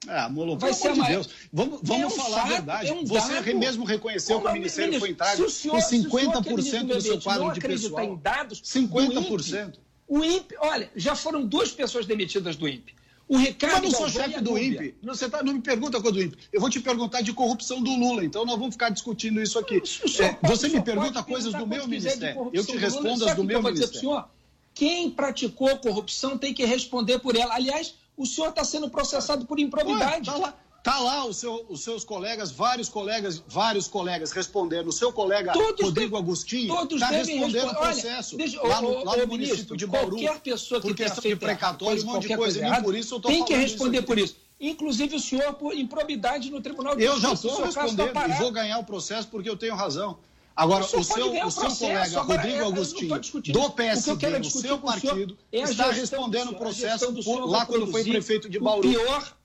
Ah, 0.09 0.29
Molo, 0.31 0.57
Vai 0.59 0.73
ser 0.73 0.89
amor 0.89 1.05
de 1.05 1.11
Deus. 1.13 1.29
Vamos, 1.53 1.81
vamos 1.83 2.03
É 2.03 2.07
um 2.07 2.11
falar 2.11 2.37
fato, 2.39 2.47
a 2.47 2.49
verdade. 2.55 2.89
é 2.89 2.93
um 2.95 3.05
Você 3.05 3.35
dado. 3.35 3.59
mesmo 3.59 3.85
reconheceu 3.85 4.39
Ô, 4.39 4.41
que 4.41 4.49
o 4.49 4.53
Ministério 4.53 4.93
ministro, 4.93 5.01
foi 5.01 5.11
entregue 5.11 5.43
com 5.43 5.49
se 5.51 5.57
o 5.59 5.61
senhor, 5.61 5.77
que 5.77 5.83
é 5.83 5.87
50% 5.87 6.87
ministro 6.87 6.87
do 6.87 7.01
seu 7.03 7.21
quadro 7.21 7.53
de 7.53 7.61
pessoal. 7.61 8.05
em 8.05 8.17
dados, 8.17 8.63
50%. 8.65 9.79
O 10.11 10.25
INPE, 10.25 10.57
olha, 10.59 10.91
já 10.97 11.15
foram 11.15 11.47
duas 11.47 11.71
pessoas 11.71 12.05
demitidas 12.05 12.57
do 12.57 12.69
INPE. 12.69 12.97
O 13.29 13.37
Ricardo 13.37 13.85
Mas 13.85 13.93
não 13.93 14.01
sou 14.01 14.01
Galvão 14.01 14.25
chefe 14.25 14.41
do. 14.43 14.59
INPE. 14.59 14.95
Não, 15.01 15.15
Você 15.15 15.31
tá, 15.31 15.41
não 15.41 15.53
me 15.53 15.61
pergunta 15.61 16.01
coisa 16.01 16.19
do 16.19 16.21
INPE. 16.25 16.37
Eu 16.53 16.61
vou 16.61 16.69
te 16.69 16.81
perguntar 16.81 17.21
de 17.21 17.33
corrupção 17.33 17.81
do 17.81 17.95
Lula. 17.95 18.25
Então 18.25 18.45
nós 18.45 18.59
vamos 18.59 18.75
ficar 18.75 18.89
discutindo 18.89 19.41
isso 19.41 19.57
aqui. 19.57 19.81
senhor 19.87 20.37
É, 20.43 20.49
você 20.49 20.69
me 20.69 20.83
pergunta 20.83 21.23
coisas 21.23 21.55
do 21.55 21.65
meu 21.65 21.87
ministério. 21.87 22.51
Eu 22.53 22.67
te 22.67 22.77
respondo 22.77 23.25
as 23.25 23.37
do 23.37 23.45
meu 23.45 23.59
eu 23.59 23.63
ministério. 23.63 24.01
senhor? 24.01 24.29
Quem 24.75 25.09
praticou 25.11 25.79
corrupção 25.79 26.37
tem 26.37 26.53
que 26.53 26.65
responder 26.65 27.21
por 27.21 27.37
ela. 27.37 27.55
Aliás, 27.55 27.95
o 28.17 28.27
senhor 28.27 28.49
está 28.49 28.65
sendo 28.65 28.91
processado 28.91 29.47
por 29.47 29.61
improbidade. 29.61 30.29
Ué, 30.29 30.35
tá 30.35 30.37
lá, 30.37 30.59
tá 30.83 30.99
lá 30.99 31.25
o 31.25 31.33
seu- 31.33 31.67
os 31.69 31.83
seus 31.83 32.05
colegas, 32.05 32.51
vários 32.51 32.89
colegas, 32.89 33.43
vários 33.47 33.87
colegas 33.87 34.33
respondendo. 34.33 34.89
O 34.89 34.93
seu 34.93 35.13
colega 35.13 35.53
Todos 35.53 35.85
Rodrigo 35.85 35.93
devem- 36.11 36.19
Agostinho 36.19 36.75
está 36.85 37.07
respondendo 37.09 37.43
o 37.43 37.53
responder. 37.53 37.67
Olha, 37.69 37.77
processo 37.93 38.37
deixa- 38.37 38.63
lá 38.63 38.81
no, 38.83 38.89
ô, 38.89 39.05
lá 39.05 39.17
no 39.17 39.25
ô, 39.25 39.27
município 39.27 39.29
ministro, 39.29 39.77
de 39.77 39.87
Bauru. 39.87 40.17
Qualquer 40.17 40.41
pessoa 40.41 40.81
que 40.81 40.89
por 40.89 40.97
tenha 40.97 41.09
questão 41.09 41.23
feito 41.23 41.39
de 41.39 41.45
precatório, 41.45 42.03
um 42.03 42.07
monte 42.07 42.29
de 42.29 42.37
coisa. 42.37 42.59
Errada, 42.61 42.83
por 42.85 42.95
isso 42.95 43.15
eu 43.15 43.21
tô 43.21 43.29
tem 43.29 43.45
que 43.45 43.55
responder 43.55 43.99
isso 43.99 44.07
por 44.07 44.19
isso. 44.19 44.37
Inclusive 44.61 45.17
o 45.17 45.21
senhor 45.21 45.55
por 45.55 45.75
improbidade 45.75 46.51
no 46.51 46.61
Tribunal 46.61 46.95
de 46.95 47.03
Eu 47.03 47.19
já 47.19 47.31
Justiça. 47.31 47.35
estou 47.35 47.51
o 47.53 47.55
seu 47.55 47.65
caso 47.83 47.97
tá 47.97 48.03
respondendo 48.05 48.31
e 48.35 48.39
vou 48.43 48.51
ganhar 48.53 48.79
o 48.79 48.85
processo 48.85 49.29
porque 49.29 49.49
eu 49.49 49.57
tenho 49.57 49.75
razão. 49.75 50.19
Agora, 50.55 50.83
O 50.85 50.87
o 51.01 51.05
seu, 51.05 51.33
o 51.33 51.47
o 51.47 51.51
seu 51.51 51.61
processo, 51.63 51.79
colega 51.79 52.21
agora, 52.21 52.41
Rodrigo 52.43 52.59
eu 52.59 52.65
tô 52.67 52.73
Agostinho, 52.73 53.09
do 53.53 53.61
O 53.61 53.65
eu 53.65 53.71
PSD, 53.71 54.11
o 54.39 54.51
seu 54.51 54.75
o 54.75 54.79
partido, 54.79 55.39
é 55.51 55.61
está 55.63 55.91
respondendo 55.91 56.49
do 56.49 56.53
o. 56.53 56.57
A 56.57 56.59
processo 56.59 57.47
lá 57.47 57.65
quando 57.65 57.87
foi 57.87 58.05
prefeito 58.05 58.49
de 58.51 58.59
o 58.59 58.63
Bauru. 58.63 58.87
pior, 58.91 59.37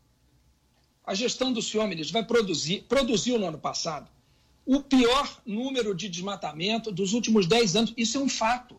a 1.06 1.14
gestão 1.14 1.52
do 1.54 1.62
senhor, 1.62 1.88
ministro, 1.88 2.14
vai 2.14 2.24
produzir, 2.24 2.86
produziu 2.88 3.38
no 3.38 3.46
ano 3.48 3.58
passado, 3.58 4.08
o 4.66 4.82
pior 4.82 5.30
número 5.46 5.94
de 5.94 6.10
desmatamento 6.10 6.92
dos 6.92 7.14
últimos 7.14 7.46
10 7.46 7.76
anos. 7.76 7.94
Isso 7.96 8.18
é 8.18 8.22
um 8.22 8.30
fato. 8.30 8.76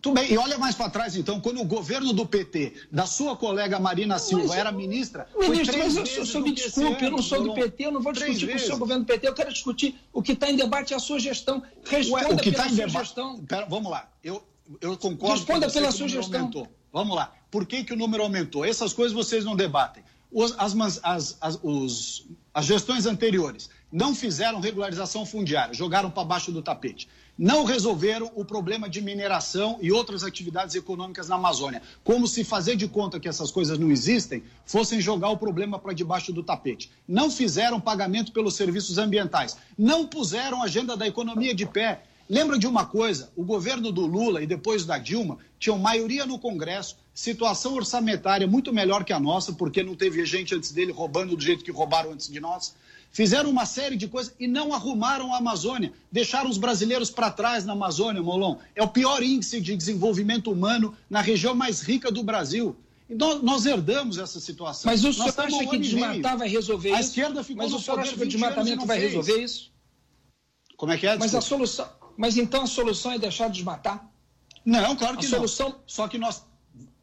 Tudo 0.00 0.14
bem, 0.14 0.32
e 0.32 0.38
olha 0.38 0.56
mais 0.56 0.76
para 0.76 0.88
trás 0.88 1.16
então, 1.16 1.40
quando 1.40 1.60
o 1.60 1.64
governo 1.64 2.12
do 2.12 2.24
PT, 2.24 2.74
da 2.92 3.06
sua 3.06 3.36
colega 3.36 3.80
Marina 3.80 4.20
Silva, 4.20 4.54
era 4.56 4.70
ministra, 4.70 5.28
foi 5.32 5.48
Ministro, 5.48 5.78
mas 5.78 5.96
eu, 5.96 6.26
senhor 6.26 6.44
me 6.44 6.52
desculpe, 6.52 7.04
eu 7.04 7.10
não 7.10 7.20
sou 7.20 7.42
do. 7.42 7.54
PT, 7.54 7.86
eu 7.86 7.90
não 7.90 8.00
vou 8.00 8.12
discutir 8.12 8.48
com 8.48 8.54
o 8.54 8.58
seu 8.60 8.78
governo 8.78 9.02
do 9.02 9.06
PT, 9.08 9.26
eu 9.26 9.34
quero 9.34 9.52
discutir 9.52 10.00
o 10.12 10.22
que 10.22 10.32
está 10.32 10.48
em 10.48 10.54
debate 10.54 10.92
é 10.92 10.96
a 10.96 11.00
sua 11.00 11.18
gestão. 11.18 11.60
Responda 11.84 12.28
Ué, 12.28 12.34
o 12.34 12.36
que 12.36 12.52
pela 12.52 12.66
está 12.66 12.66
em 12.66 12.76
sua 12.76 12.86
debate. 12.86 13.04
gestão. 13.04 13.44
Pera, 13.44 13.66
vamos 13.66 13.90
lá. 13.90 14.08
Eu, 14.22 14.40
eu 14.80 14.96
concordo 14.96 15.34
Responda 15.34 15.68
pela 15.68 15.88
que 15.88 15.94
o 15.94 15.96
sua 15.96 16.08
gestão. 16.08 16.40
aumentou. 16.40 16.68
Vamos 16.92 17.16
lá. 17.16 17.32
Por 17.50 17.66
que, 17.66 17.82
que 17.82 17.92
o 17.92 17.96
número 17.96 18.22
aumentou? 18.22 18.64
Essas 18.64 18.92
coisas 18.92 19.12
vocês 19.12 19.44
não 19.44 19.56
debatem. 19.56 20.04
As, 20.58 20.76
as- 21.02 21.36
as- 21.40 21.58
os- 21.62 22.26
as 22.54 22.64
gestões 22.66 23.06
anteriores 23.06 23.68
não 23.92 24.14
fizeram 24.14 24.60
regularização 24.60 25.26
fundiária, 25.26 25.74
jogaram 25.74 26.10
para 26.10 26.24
baixo 26.24 26.52
do 26.52 26.62
tapete. 26.62 27.08
Não 27.36 27.64
resolveram 27.64 28.30
o 28.36 28.44
problema 28.44 28.88
de 28.88 29.00
mineração 29.00 29.78
e 29.80 29.90
outras 29.90 30.22
atividades 30.22 30.74
econômicas 30.74 31.28
na 31.28 31.36
Amazônia. 31.36 31.80
Como 32.04 32.28
se 32.28 32.44
fazer 32.44 32.76
de 32.76 32.86
conta 32.86 33.18
que 33.18 33.26
essas 33.28 33.50
coisas 33.50 33.78
não 33.78 33.90
existem, 33.90 34.42
fossem 34.66 35.00
jogar 35.00 35.30
o 35.30 35.38
problema 35.38 35.78
para 35.78 35.94
debaixo 35.94 36.32
do 36.32 36.42
tapete. 36.42 36.90
Não 37.08 37.30
fizeram 37.30 37.80
pagamento 37.80 38.30
pelos 38.30 38.54
serviços 38.54 38.98
ambientais. 38.98 39.56
Não 39.76 40.06
puseram 40.06 40.60
a 40.60 40.66
agenda 40.66 40.96
da 40.96 41.06
economia 41.08 41.54
de 41.54 41.64
pé. 41.66 42.02
Lembra 42.28 42.58
de 42.58 42.66
uma 42.66 42.84
coisa: 42.84 43.32
o 43.34 43.42
governo 43.42 43.90
do 43.90 44.04
Lula 44.06 44.42
e 44.42 44.46
depois 44.46 44.84
da 44.84 44.98
Dilma 44.98 45.38
tinham 45.58 45.78
maioria 45.78 46.26
no 46.26 46.38
Congresso, 46.38 46.96
situação 47.20 47.74
orçamentária 47.74 48.46
muito 48.46 48.72
melhor 48.72 49.04
que 49.04 49.12
a 49.12 49.20
nossa, 49.20 49.52
porque 49.52 49.82
não 49.82 49.94
teve 49.94 50.24
gente 50.24 50.54
antes 50.54 50.72
dele 50.72 50.90
roubando 50.90 51.36
do 51.36 51.42
jeito 51.42 51.62
que 51.62 51.70
roubaram 51.70 52.12
antes 52.12 52.28
de 52.28 52.40
nós. 52.40 52.74
Fizeram 53.12 53.50
uma 53.50 53.66
série 53.66 53.94
de 53.96 54.08
coisas 54.08 54.32
e 54.40 54.46
não 54.48 54.72
arrumaram 54.72 55.34
a 55.34 55.36
Amazônia. 55.36 55.92
Deixaram 56.10 56.48
os 56.48 56.56
brasileiros 56.56 57.10
para 57.10 57.30
trás 57.30 57.66
na 57.66 57.74
Amazônia, 57.74 58.22
Molon. 58.22 58.56
É 58.74 58.82
o 58.82 58.88
pior 58.88 59.22
índice 59.22 59.60
de 59.60 59.76
desenvolvimento 59.76 60.50
humano 60.50 60.96
na 61.10 61.20
região 61.20 61.54
mais 61.54 61.82
rica 61.82 62.10
do 62.10 62.22
Brasil. 62.22 62.74
E 63.08 63.14
nós, 63.14 63.66
herdamos 63.66 64.16
essa 64.16 64.40
situação. 64.40 64.90
Mas 64.90 65.04
o 65.04 65.12
senhor 65.12 65.28
acha 65.36 65.66
que 65.66 65.76
desmatar 65.78 66.38
vai 66.38 66.48
resolver 66.48 66.92
A 66.94 67.00
isso? 67.00 67.10
esquerda 67.10 67.44
ficou 67.44 67.64
Mas 67.64 67.74
o 67.74 67.80
senhor 67.80 67.98
acha 68.00 68.10
que 68.10 68.16
o 68.16 68.20
20 68.20 68.22
anos 68.22 68.32
desmatamento 68.40 68.76
não 68.78 68.86
vai 68.86 68.98
fez. 68.98 69.12
resolver 69.12 69.42
isso? 69.42 69.70
Como 70.76 70.90
é 70.92 70.96
que 70.96 71.06
é? 71.06 71.18
Mas 71.18 71.34
a 71.34 71.40
solução. 71.42 71.86
Mas 72.16 72.38
então 72.38 72.62
a 72.62 72.66
solução 72.66 73.12
é 73.12 73.18
deixar 73.18 73.48
de 73.48 73.54
desmatar? 73.56 74.08
Não, 74.64 74.94
claro 74.96 75.14
A 75.14 75.16
que 75.18 75.26
solução- 75.26 75.70
não. 75.70 75.76
Só 75.86 76.08
que 76.08 76.16
nós. 76.16 76.48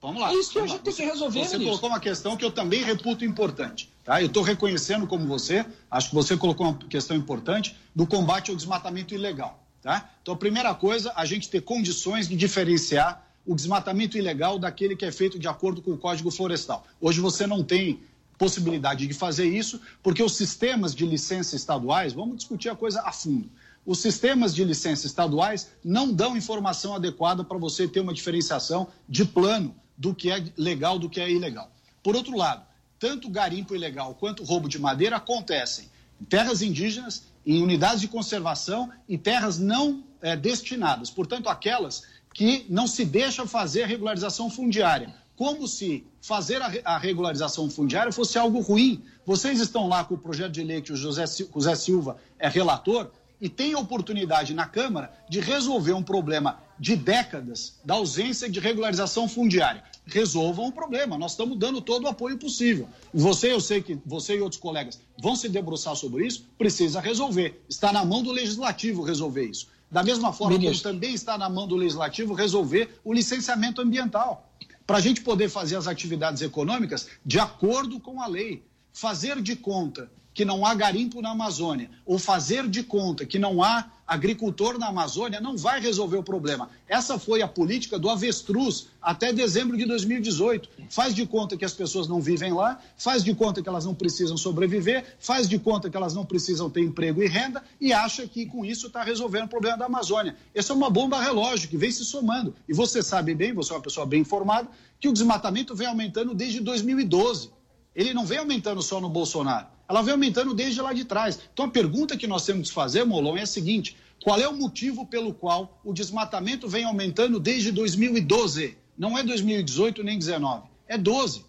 Vamos 0.02 0.22
lá. 0.22 0.34
Isso 0.34 0.52
que 0.52 0.60
a 0.60 0.62
gente 0.62 0.78
lá. 0.78 0.80
tem 0.80 0.93
que 0.93 1.04
resolver, 1.04 1.43
Você 1.45 1.58
colocou 1.58 1.89
uma 1.89 2.00
questão 2.00 2.38
que 2.38 2.45
eu 2.45 2.52
também 2.52 2.84
reputo 2.84 3.26
importante. 3.26 3.89
Tá? 4.04 4.22
Eu 4.22 4.28
estou 4.28 4.43
reconhecendo 4.43 5.08
como 5.08 5.26
você, 5.26 5.66
acho 5.89 6.10
que 6.10 6.16
você 6.16 6.38
colocou 6.38 6.68
uma 6.68 6.78
questão 6.78 7.18
importante 7.18 7.76
do 7.95 8.06
combate 8.06 8.52
ao 8.52 8.56
desmatamento 8.56 9.14
ilegal. 9.14 9.64
Tá? 9.82 10.10
Então, 10.22 10.34
a 10.34 10.38
primeira 10.38 10.74
coisa, 10.74 11.12
a 11.16 11.26
gente 11.26 11.50
ter 11.50 11.62
condições 11.62 12.28
de 12.28 12.36
diferenciar 12.36 13.26
o 13.45 13.56
desmatamento 13.56 14.18
ilegal 14.18 14.60
daquele 14.60 14.95
que 14.95 15.06
é 15.06 15.12
feito 15.12 15.39
de 15.39 15.48
acordo 15.48 15.82
com 15.82 15.91
o 15.91 15.98
Código 15.98 16.30
Florestal. 16.30 16.86
Hoje 17.02 17.20
você 17.20 17.48
não 17.48 17.64
tem 17.64 18.00
possibilidade 18.38 19.08
de 19.08 19.14
fazer 19.14 19.48
isso, 19.48 19.82
porque 20.04 20.22
os 20.22 20.36
sistemas 20.36 20.93
de 20.93 21.06
licença 21.06 21.56
estaduais, 21.56 22.14
vamos 22.14 22.38
discutir 22.38 22.70
a 22.70 22.76
coisa 22.76 23.02
a 23.02 23.12
fundo. 23.12 23.50
Os 23.86 24.00
sistemas 24.00 24.54
de 24.54 24.64
licença 24.66 25.08
estaduais 25.08 25.70
não 25.84 26.12
dão 26.12 26.36
informação 26.36 26.93
adequada 26.93 27.43
para 27.43 27.58
você 27.58 27.88
ter 27.88 28.02
uma 28.02 28.14
diferenciação 28.14 28.89
de 29.08 29.26
plano 29.26 29.74
do 29.98 30.14
que 30.14 30.32
é 30.32 30.43
legal 30.56 31.00
do 31.00 31.10
que 31.10 31.20
é 31.20 31.30
ilegal. 31.30 31.72
Por 32.04 32.16
outro 32.16 32.38
lado, 32.38 32.66
tanto 33.00 33.30
garimpo 33.30 33.76
ilegal 33.76 34.16
quanto 34.16 34.43
roubo 34.43 34.70
de 34.70 34.80
madeira 34.80 35.18
acontecem 35.18 35.89
em 36.22 36.26
terras 36.26 36.62
indígenas, 36.62 37.24
em 37.45 37.62
unidades 37.62 38.02
de 38.02 38.08
conservação 38.08 38.91
e 39.08 39.18
terras 39.18 39.58
não 39.58 40.04
é, 40.22 40.36
destinadas, 40.36 41.10
portanto, 41.10 41.48
aquelas 41.48 42.04
que 42.34 42.66
não 42.70 42.88
se 42.88 43.06
deixa 43.06 43.48
fazer 43.48 43.84
a 43.84 43.88
regularização 43.88 44.50
fundiária. 44.50 45.14
Como 45.36 45.68
se 45.68 46.06
fazer 46.22 46.62
a, 46.62 46.98
regularização 46.98 47.70
fundiária 47.70 48.12
fosse 48.12 48.38
algo 48.38 48.60
ruim. 48.60 49.04
Vocês 49.26 49.60
estão 49.60 49.88
lá 49.88 50.04
com 50.04 50.16
o 50.16 50.18
projeto 50.18 50.52
de 50.52 50.64
lei 50.64 50.82
que 50.82 50.91
o 50.91 50.95
José, 50.95 51.26
José 51.26 51.76
Silva 51.76 52.18
é 52.39 52.50
relator 52.50 53.12
e 53.39 53.47
tem 53.47 53.75
oportunidade 53.75 54.53
na 54.53 54.65
Câmara 54.65 55.11
de 55.29 55.39
resolver 55.39 55.93
um 55.93 56.03
problema 56.03 56.59
de 56.79 56.95
décadas 56.95 57.79
da 57.83 57.95
ausência 57.95 58.49
de 58.49 58.59
regularização 58.59 59.27
fundiária. 59.27 59.83
Resolvam 60.05 60.67
o 60.67 60.71
problema, 60.71 61.17
nós 61.17 61.31
estamos 61.31 61.57
dando 61.57 61.81
todo 61.81 62.05
o 62.05 62.07
apoio 62.07 62.38
possível. 62.38 62.88
Você, 63.13 63.51
eu 63.51 63.59
sei 63.59 63.81
que 63.81 63.99
você 64.05 64.38
e 64.38 64.41
outros 64.41 64.61
colegas 64.61 64.99
vão 65.21 65.35
se 65.35 65.49
debruçar 65.49 65.95
sobre 65.95 66.25
isso, 66.25 66.45
precisa 66.57 66.99
resolver. 66.99 67.63
Está 67.67 67.91
na 67.91 68.05
mão 68.05 68.23
do 68.23 68.31
legislativo 68.31 69.03
resolver 69.03 69.45
isso. 69.45 69.67
Da 69.89 70.03
mesma 70.03 70.33
forma 70.33 70.59
como 70.59 70.81
também 70.81 71.13
está 71.13 71.38
na 71.38 71.49
mão 71.49 71.67
do 71.67 71.75
legislativo 71.75 72.33
resolver 72.33 72.99
o 73.03 73.13
licenciamento 73.13 73.81
ambiental. 73.81 74.51
Para 74.85 74.97
a 74.97 75.01
gente 75.01 75.21
poder 75.21 75.49
fazer 75.49 75.75
as 75.75 75.88
atividades 75.88 76.41
econômicas 76.41 77.07
de 77.25 77.39
acordo 77.39 77.99
com 77.99 78.21
a 78.21 78.27
lei. 78.27 78.63
Fazer 78.91 79.41
de 79.41 79.55
conta 79.55 80.09
que 80.38 80.45
não 80.45 80.63
há 80.63 80.75
garimpo 80.75 81.19
na 81.19 81.31
Amazônia, 81.31 81.89
ou 82.05 82.19
fazer 82.19 82.67
de 82.67 82.83
conta 82.83 83.25
que 83.25 83.39
não 83.39 83.63
há 83.63 83.89
agricultor 84.05 84.77
na 84.77 84.89
Amazônia, 84.89 85.41
não 85.41 85.57
vai 85.57 85.81
resolver 85.81 86.17
o 86.17 86.21
problema. 86.21 86.69
Essa 86.88 87.17
foi 87.17 87.41
a 87.41 87.47
política 87.47 87.97
do 87.97 88.07
avestruz 88.07 88.85
até 89.01 89.33
dezembro 89.33 89.75
de 89.75 89.83
2018. 89.85 90.69
Faz 90.91 91.15
de 91.15 91.25
conta 91.25 91.57
que 91.57 91.65
as 91.65 91.73
pessoas 91.73 92.07
não 92.07 92.21
vivem 92.21 92.53
lá, 92.53 92.79
faz 92.95 93.23
de 93.23 93.33
conta 93.33 93.63
que 93.63 93.67
elas 93.67 93.83
não 93.83 93.95
precisam 93.95 94.38
sobreviver, 94.38 95.17
faz 95.19 95.49
de 95.49 95.57
conta 95.57 95.89
que 95.89 95.97
elas 95.97 96.13
não 96.13 96.23
precisam 96.23 96.69
ter 96.69 96.81
emprego 96.81 97.23
e 97.23 97.27
renda 97.27 97.63
e 97.81 97.91
acha 97.91 98.27
que 98.27 98.45
com 98.45 98.63
isso 98.63 98.85
está 98.85 99.01
resolvendo 99.01 99.45
o 99.45 99.49
problema 99.49 99.75
da 99.75 99.85
Amazônia. 99.85 100.35
Essa 100.53 100.71
é 100.71 100.75
uma 100.75 100.91
bomba 100.91 101.19
relógio 101.19 101.67
que 101.67 101.77
vem 101.77 101.89
se 101.89 102.05
somando. 102.05 102.53
E 102.69 102.75
você 102.75 103.01
sabe 103.01 103.33
bem, 103.33 103.53
você 103.53 103.73
é 103.73 103.75
uma 103.75 103.81
pessoa 103.81 104.05
bem 104.05 104.21
informada, 104.21 104.69
que 104.99 105.09
o 105.09 105.13
desmatamento 105.13 105.75
vem 105.75 105.88
aumentando 105.88 106.35
desde 106.35 106.59
2012. 106.59 107.49
Ele 107.95 108.13
não 108.13 108.23
vem 108.23 108.38
aumentando 108.38 108.83
só 108.83 109.01
no 109.01 109.09
Bolsonaro 109.09 109.75
ela 109.88 110.01
vem 110.01 110.13
aumentando 110.13 110.53
desde 110.53 110.81
lá 110.81 110.93
de 110.93 111.05
trás. 111.05 111.39
Então 111.53 111.65
a 111.65 111.69
pergunta 111.69 112.17
que 112.17 112.27
nós 112.27 112.45
temos 112.45 112.69
que 112.69 112.75
fazer, 112.75 113.03
Molon, 113.05 113.38
é 113.38 113.43
a 113.43 113.47
seguinte: 113.47 113.95
qual 114.23 114.39
é 114.39 114.47
o 114.47 114.55
motivo 114.55 115.05
pelo 115.05 115.33
qual 115.33 115.79
o 115.83 115.93
desmatamento 115.93 116.67
vem 116.67 116.83
aumentando 116.83 117.39
desde 117.39 117.71
2012? 117.71 118.77
Não 118.97 119.17
é 119.17 119.23
2018 119.23 120.03
nem 120.03 120.17
2019, 120.17 120.67
é 120.88 120.97
12. 120.97 121.45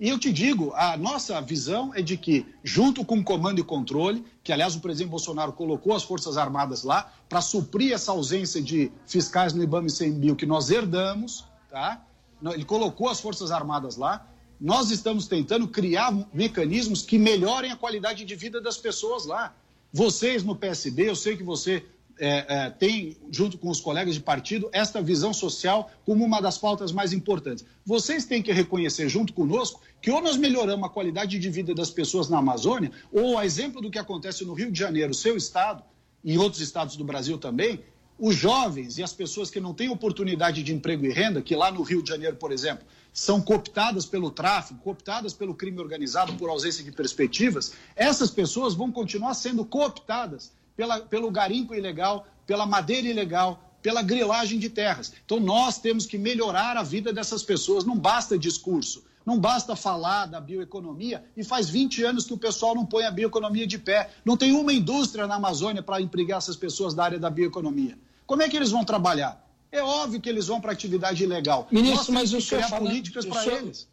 E 0.00 0.08
eu 0.08 0.18
te 0.18 0.32
digo, 0.32 0.72
a 0.74 0.96
nossa 0.96 1.38
visão 1.42 1.92
é 1.94 2.00
de 2.00 2.16
que, 2.16 2.46
junto 2.64 3.04
com 3.04 3.18
o 3.18 3.22
comando 3.22 3.60
e 3.60 3.62
controle, 3.62 4.24
que 4.42 4.50
aliás 4.50 4.74
o 4.74 4.80
presidente 4.80 5.10
Bolsonaro 5.10 5.52
colocou 5.52 5.94
as 5.94 6.02
Forças 6.02 6.38
Armadas 6.38 6.84
lá 6.84 7.12
para 7.28 7.42
suprir 7.42 7.92
essa 7.92 8.10
ausência 8.10 8.62
de 8.62 8.90
fiscais 9.06 9.52
no 9.52 9.62
IBAMA 9.62 9.88
e 9.88 9.92
CMBio 9.92 10.36
que 10.36 10.46
nós 10.46 10.70
herdamos, 10.70 11.44
tá? 11.68 12.02
Ele 12.42 12.64
colocou 12.64 13.10
as 13.10 13.20
Forças 13.20 13.50
Armadas 13.50 13.98
lá, 13.98 14.26
nós 14.60 14.90
estamos 14.90 15.26
tentando 15.26 15.66
criar 15.66 16.12
mecanismos 16.34 17.02
que 17.02 17.18
melhorem 17.18 17.70
a 17.70 17.76
qualidade 17.76 18.24
de 18.24 18.34
vida 18.34 18.60
das 18.60 18.76
pessoas 18.76 19.24
lá. 19.24 19.54
Vocês 19.92 20.44
no 20.44 20.54
PSB, 20.54 21.08
eu 21.08 21.16
sei 21.16 21.36
que 21.36 21.42
você 21.42 21.82
é, 22.18 22.44
é, 22.48 22.70
tem, 22.70 23.16
junto 23.30 23.56
com 23.56 23.70
os 23.70 23.80
colegas 23.80 24.14
de 24.14 24.20
partido, 24.20 24.68
esta 24.72 25.00
visão 25.00 25.32
social 25.32 25.90
como 26.04 26.22
uma 26.22 26.42
das 26.42 26.58
pautas 26.58 26.92
mais 26.92 27.14
importantes. 27.14 27.64
Vocês 27.86 28.26
têm 28.26 28.42
que 28.42 28.52
reconhecer, 28.52 29.08
junto 29.08 29.32
conosco, 29.32 29.80
que 30.02 30.10
ou 30.10 30.20
nós 30.20 30.36
melhoramos 30.36 30.84
a 30.84 30.92
qualidade 30.92 31.38
de 31.38 31.48
vida 31.48 31.74
das 31.74 31.90
pessoas 31.90 32.28
na 32.28 32.38
Amazônia, 32.38 32.92
ou, 33.10 33.38
a 33.38 33.46
exemplo 33.46 33.80
do 33.80 33.90
que 33.90 33.98
acontece 33.98 34.44
no 34.44 34.52
Rio 34.52 34.70
de 34.70 34.78
Janeiro, 34.78 35.14
seu 35.14 35.36
estado, 35.36 35.82
e 36.22 36.36
outros 36.36 36.60
estados 36.60 36.96
do 36.96 37.04
Brasil 37.04 37.38
também, 37.38 37.80
os 38.18 38.36
jovens 38.36 38.98
e 38.98 39.02
as 39.02 39.14
pessoas 39.14 39.50
que 39.50 39.58
não 39.58 39.72
têm 39.72 39.88
oportunidade 39.88 40.62
de 40.62 40.74
emprego 40.74 41.06
e 41.06 41.10
renda, 41.10 41.40
que 41.40 41.56
lá 41.56 41.72
no 41.72 41.82
Rio 41.82 42.02
de 42.02 42.10
Janeiro, 42.10 42.36
por 42.36 42.52
exemplo, 42.52 42.84
são 43.12 43.40
cooptadas 43.40 44.06
pelo 44.06 44.30
tráfico, 44.30 44.80
cooptadas 44.80 45.32
pelo 45.32 45.54
crime 45.54 45.80
organizado 45.80 46.34
por 46.34 46.48
ausência 46.48 46.84
de 46.84 46.92
perspectivas, 46.92 47.72
essas 47.96 48.30
pessoas 48.30 48.74
vão 48.74 48.90
continuar 48.90 49.34
sendo 49.34 49.64
cooptadas 49.64 50.52
pela, 50.76 51.00
pelo 51.00 51.30
garimpo 51.30 51.74
ilegal, 51.74 52.26
pela 52.46 52.66
madeira 52.66 53.08
ilegal, 53.08 53.62
pela 53.82 54.02
grilagem 54.02 54.58
de 54.58 54.68
terras. 54.68 55.12
Então 55.24 55.40
nós 55.40 55.78
temos 55.78 56.06
que 56.06 56.18
melhorar 56.18 56.76
a 56.76 56.82
vida 56.82 57.12
dessas 57.12 57.42
pessoas, 57.42 57.84
não 57.84 57.98
basta 57.98 58.38
discurso. 58.38 59.04
Não 59.24 59.38
basta 59.38 59.76
falar 59.76 60.26
da 60.26 60.40
bioeconomia 60.40 61.22
e 61.36 61.44
faz 61.44 61.68
20 61.68 62.02
anos 62.02 62.24
que 62.24 62.32
o 62.32 62.38
pessoal 62.38 62.74
não 62.74 62.86
põe 62.86 63.04
a 63.04 63.10
bioeconomia 63.10 63.66
de 63.66 63.78
pé. 63.78 64.10
Não 64.24 64.36
tem 64.36 64.52
uma 64.52 64.72
indústria 64.72 65.26
na 65.26 65.34
Amazônia 65.34 65.82
para 65.82 66.00
empregar 66.00 66.38
essas 66.38 66.56
pessoas 66.56 66.94
da 66.94 67.04
área 67.04 67.18
da 67.18 67.28
bioeconomia. 67.28 67.98
Como 68.26 68.42
é 68.42 68.48
que 68.48 68.56
eles 68.56 68.70
vão 68.70 68.82
trabalhar? 68.82 69.49
É 69.72 69.82
óbvio 69.82 70.20
que 70.20 70.28
eles 70.28 70.48
vão 70.48 70.60
para 70.60 70.72
atividade 70.72 71.22
ilegal. 71.22 71.68
Ministro, 71.70 72.12
mas 72.12 72.32
o 72.32 72.40
senhor 72.40 72.62
falando, 72.68 72.88
políticas 72.88 73.24
para 73.24 73.46
eles. 73.46 73.88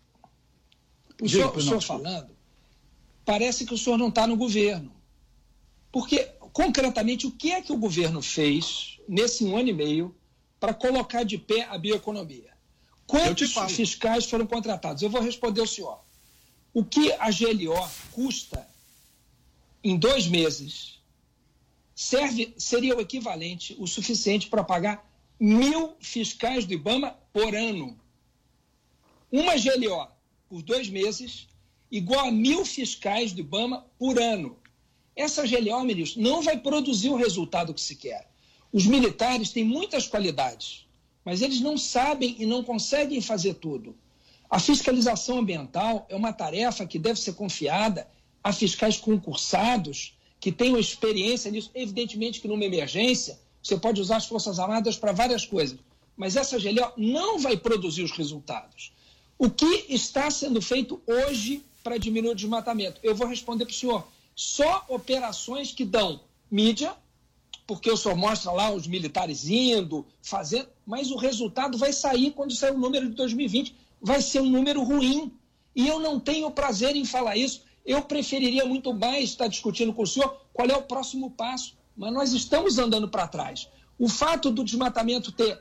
O 1.22 1.30
senhor, 1.30 1.56
o 1.56 1.62
senhor 1.62 1.82
falando, 1.82 2.30
parece 3.24 3.66
que 3.66 3.74
o 3.74 3.78
senhor 3.78 3.98
não 3.98 4.10
está 4.10 4.26
no 4.26 4.36
governo. 4.36 4.92
Porque, 5.92 6.24
concretamente, 6.52 7.28
o 7.28 7.32
que 7.32 7.52
é 7.52 7.62
que 7.62 7.72
o 7.72 7.78
governo 7.78 8.22
fez 8.22 9.00
nesse 9.08 9.44
um 9.44 9.58
ano 9.58 9.70
e 9.70 9.74
meio 9.74 10.16
para 10.60 10.74
colocar 10.74 11.24
de 11.24 11.38
pé 11.38 11.64
a 11.70 11.78
bioeconomia? 11.78 12.52
Quantos 13.06 13.54
fiscais 13.72 14.26
foram 14.26 14.46
contratados? 14.46 15.02
Eu 15.02 15.10
vou 15.10 15.22
responder 15.22 15.62
ao 15.62 15.68
senhor. 15.68 16.00
O 16.74 16.84
que 16.84 17.12
a 17.14 17.30
GLO 17.32 17.90
custa 18.12 18.68
em 19.84 19.98
dois 19.98 20.28
meses 20.28 21.00
serve, 21.96 22.54
seria 22.58 22.96
o 22.96 23.02
equivalente, 23.02 23.76
o 23.80 23.88
suficiente 23.88 24.48
para 24.48 24.64
pagar 24.64 25.07
mil 25.40 25.96
fiscais 26.00 26.66
do 26.66 26.74
IBAMA 26.74 27.16
por 27.32 27.56
ano. 27.56 28.00
Uma 29.32 29.56
GLO 29.56 30.08
por 30.50 30.62
dois 30.64 30.90
meses, 30.90 31.48
igual 31.92 32.28
a 32.28 32.32
mil 32.32 32.66
fiscais 32.66 33.34
do 33.34 33.42
IBAMA 33.42 33.86
por 34.00 34.20
ano. 34.20 34.58
Essa 35.16 35.46
GLO, 35.46 35.84
ministro, 35.84 36.22
não 36.22 36.42
vai 36.42 36.58
produzir 36.60 37.10
o 37.10 37.16
resultado 37.16 37.74
que 37.74 37.82
se 37.82 37.96
quer. 37.96 38.30
Os 38.72 38.86
militares 38.86 39.52
têm 39.52 39.64
muitas 39.64 40.08
qualidades, 40.08 40.88
mas 41.24 41.42
eles 41.42 41.60
não 41.60 41.78
sabem 41.78 42.36
e 42.40 42.46
não 42.46 42.64
conseguem 42.64 43.22
fazer 43.22 43.56
tudo. 43.56 43.96
A 44.50 44.60
fiscalização 44.60 45.40
ambiental 45.40 46.06
é 46.10 46.16
uma 46.16 46.32
tarefa 46.32 46.86
que 46.86 46.98
deve 46.98 47.20
ser 47.20 47.34
confiada 47.34 48.08
a 48.44 48.54
fiscais 48.54 48.98
concursados 48.98 50.18
que 50.40 50.52
tenham 50.52 50.80
experiência 50.80 51.52
nisso. 51.52 51.70
Evidentemente 51.76 52.40
que 52.40 52.48
numa 52.48 52.64
emergência 52.64 53.40
você 53.62 53.78
pode 53.78 54.00
usar 54.00 54.18
as 54.18 54.26
Forças 54.26 54.60
Armadas 54.60 54.98
para 54.98 55.12
várias 55.12 55.46
coisas, 55.46 55.78
mas 56.16 56.36
essa 56.36 56.58
GLO 56.58 56.94
não 56.98 57.38
vai 57.38 57.58
produzir 57.58 58.04
os 58.04 58.12
resultados. 58.12 58.92
O 59.38 59.50
que 59.52 59.86
está 59.90 60.32
sendo 60.32 60.62
feito 60.62 61.00
hoje 61.06 61.64
para 61.84 61.98
diminuir 61.98 62.32
o 62.32 62.36
desmatamento? 62.36 63.00
Eu 63.04 63.14
vou 63.14 63.28
responder 63.28 63.66
para 63.66 63.72
o 63.72 63.76
senhor. 63.76 64.08
Só 64.36 64.84
operações 64.88 65.72
que 65.72 65.86
dão 65.86 66.22
mídia, 66.50 66.96
porque 67.68 67.92
o 67.92 67.98
senhor 67.98 68.16
mostra 68.16 68.52
lá 68.52 68.72
os 68.72 68.88
militares 68.88 69.48
indo, 69.48 70.06
fazendo, 70.22 70.70
mas 70.86 71.12
o 71.12 71.18
resultado 71.18 71.78
vai 71.78 71.94
sair 71.94 72.32
quando 72.32 72.54
sair 72.56 72.72
o 72.72 72.80
número 72.80 73.08
de 73.08 73.16
2020. 73.16 73.76
Vai 74.02 74.22
ser 74.22 74.42
um 74.42 74.50
número 74.50 74.84
ruim. 74.84 75.32
E 75.76 75.88
eu 75.88 76.00
não 76.00 76.20
tenho 76.20 76.50
prazer 76.50 76.96
em 76.96 77.06
falar 77.06 77.38
isso. 77.38 77.62
Eu 77.86 78.02
preferiria 78.02 78.66
muito 78.66 78.92
mais 78.92 79.26
estar 79.26 79.48
discutindo 79.48 79.94
com 79.94 80.02
o 80.02 80.08
senhor 80.08 80.36
qual 80.52 80.68
é 80.68 80.76
o 80.76 80.82
próximo 80.82 81.30
passo 81.30 81.77
mas 81.98 82.14
nós 82.14 82.34
estamos 82.34 82.78
andando 82.78 83.10
para 83.10 83.28
trás. 83.28 83.68
O 83.98 84.08
fato 84.08 84.52
do 84.52 84.64
desmatamento 84.64 85.32
ter 85.32 85.60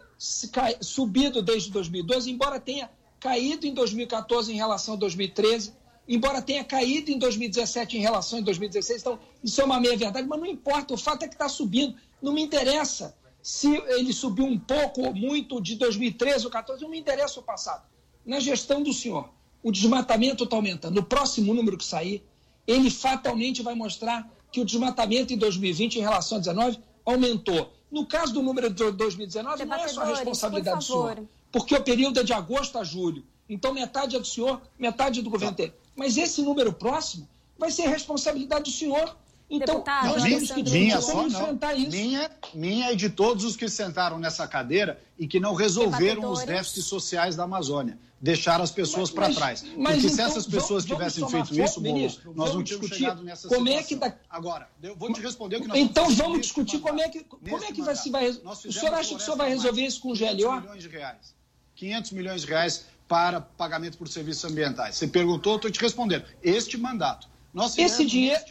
subido 0.80 1.40
desde 1.40 1.70
2012, 1.70 2.30
embora 2.30 2.60
tenha 2.60 2.90
caído 3.18 3.66
em 3.66 3.72
2014 3.72 4.52
em 4.52 4.56
relação 4.56 4.94
a 4.94 4.96
2013, 4.98 5.72
embora 6.06 6.42
tenha 6.42 6.62
caído 6.62 7.10
em 7.10 7.18
2017 7.18 7.96
em 7.96 8.00
relação 8.00 8.38
a 8.38 8.42
2016, 8.42 9.00
então 9.00 9.18
isso 9.42 9.60
é 9.60 9.64
uma 9.64 9.80
meia-verdade, 9.80 10.28
mas 10.28 10.38
não 10.38 10.46
importa, 10.46 10.94
o 10.94 10.98
fato 10.98 11.24
é 11.24 11.28
que 11.28 11.34
está 11.34 11.48
subindo. 11.48 11.96
Não 12.20 12.32
me 12.32 12.42
interessa 12.42 13.16
se 13.42 13.74
ele 13.74 14.12
subiu 14.12 14.44
um 14.44 14.58
pouco 14.58 15.02
ou 15.02 15.14
muito 15.14 15.60
de 15.60 15.76
2013 15.76 16.46
ou 16.46 16.50
2014, 16.50 16.82
não 16.82 16.90
me 16.90 16.98
interessa 16.98 17.40
o 17.40 17.42
passado. 17.42 17.84
Na 18.24 18.40
gestão 18.40 18.82
do 18.82 18.92
senhor, 18.92 19.30
o 19.62 19.72
desmatamento 19.72 20.44
está 20.44 20.56
aumentando. 20.56 20.94
No 20.94 21.02
próximo 21.02 21.54
número 21.54 21.78
que 21.78 21.84
sair, 21.84 22.24
ele 22.66 22.90
fatalmente 22.90 23.62
vai 23.62 23.74
mostrar 23.74 24.28
que 24.56 24.60
o 24.62 24.64
desmatamento 24.64 25.34
em 25.34 25.36
2020 25.36 25.96
em 25.96 26.00
relação 26.00 26.38
a 26.38 26.40
2019 26.40 26.82
aumentou. 27.04 27.74
No 27.90 28.06
caso 28.06 28.32
do 28.32 28.42
número 28.42 28.70
de 28.70 28.90
2019, 28.90 29.66
não 29.66 29.76
é 29.76 29.88
só 29.88 30.00
a 30.00 30.04
responsabilidade 30.06 30.78
do 30.78 30.82
senhor, 30.82 31.28
porque 31.52 31.74
o 31.74 31.82
período 31.82 32.20
é 32.20 32.22
de 32.22 32.32
agosto 32.32 32.78
a 32.78 32.82
julho. 32.82 33.22
Então, 33.50 33.74
metade 33.74 34.16
é 34.16 34.18
do 34.18 34.26
senhor, 34.26 34.62
metade 34.78 35.20
é 35.20 35.22
do 35.22 35.28
governo. 35.28 35.54
Tá. 35.54 35.68
Mas 35.94 36.16
esse 36.16 36.40
número 36.40 36.72
próximo 36.72 37.28
vai 37.58 37.70
ser 37.70 37.86
responsabilidade 37.88 38.70
do 38.70 38.74
senhor. 38.74 39.14
Então, 39.48 39.76
Deputado, 39.76 40.06
nós 40.08 40.22
temos 40.24 40.50
que 40.50 40.62
minha 40.64 41.00
só 41.00 41.12
como 41.12 41.28
não. 41.28 41.40
enfrentar 41.42 41.74
isso. 41.74 41.90
Minha, 41.90 42.30
minha 42.52 42.92
e 42.92 42.96
de 42.96 43.08
todos 43.08 43.44
os 43.44 43.54
que 43.56 43.68
sentaram 43.68 44.18
nessa 44.18 44.46
cadeira 44.48 45.00
e 45.16 45.26
que 45.28 45.38
não 45.38 45.54
resolveram 45.54 46.30
os 46.32 46.42
déficits 46.44 46.84
sociais 46.86 47.36
da 47.36 47.44
Amazônia. 47.44 47.96
Deixaram 48.20 48.64
as 48.64 48.70
pessoas 48.72 49.10
para 49.10 49.32
trás. 49.32 49.62
mas 49.76 49.94
Porque 49.96 50.08
se 50.08 50.14
então, 50.14 50.26
essas 50.26 50.46
pessoas 50.46 50.84
vamos- 50.84 50.98
vamos 50.98 51.12
tivessem 51.14 51.24
tomar 51.24 51.46
feito 51.46 51.64
isso, 51.70 51.80
ministro, 51.80 52.32
nós 52.34 52.54
não 52.54 52.64
vamos 52.64 52.88
chegado 52.88 53.22
nessa 53.22 53.46
como 53.46 53.68
é 53.68 53.82
situação. 53.82 53.88
que 53.88 53.96
dá- 53.96 54.16
Agora, 54.28 54.68
eu 54.82 54.96
vou 54.96 55.12
te 55.12 55.20
responder 55.20 55.56
o 55.58 55.60
que 55.60 55.68
nós 55.68 55.78
Então 55.78 56.04
vamos 56.04 56.18
vamos 56.18 56.40
discutir 56.40 56.78
como 56.80 57.00
é 57.00 57.08
que, 57.08 57.20
como 57.22 57.62
é 57.64 57.72
que 57.72 57.82
vai 57.82 57.94
se 57.94 58.10
vai. 58.10 58.28
O 58.30 58.56
senhor 58.56 58.94
acha 58.94 59.10
que 59.10 59.14
o 59.16 59.20
senhor 59.20 59.36
vai 59.36 59.50
resolver 59.50 59.82
isso 59.86 60.00
com 60.00 60.10
o 60.10 60.14
500 60.16 60.44
GLO? 60.44 60.60
milhões 60.60 60.82
de 60.82 60.88
reais. 60.88 61.34
500 61.76 62.10
milhões 62.12 62.40
de 62.40 62.46
reais 62.48 62.86
para 63.06 63.40
pagamento 63.40 63.96
por 63.98 64.08
serviços 64.08 64.44
ambientais. 64.50 64.96
Você 64.96 65.06
perguntou, 65.06 65.56
estou 65.56 65.70
te 65.70 65.78
respondendo. 65.78 66.24
Este 66.42 66.76
mandato. 66.78 67.28
Nós 67.56 67.74
fizemos 67.74 67.92
Esse 67.92 68.04
dinheiro, 68.04 68.44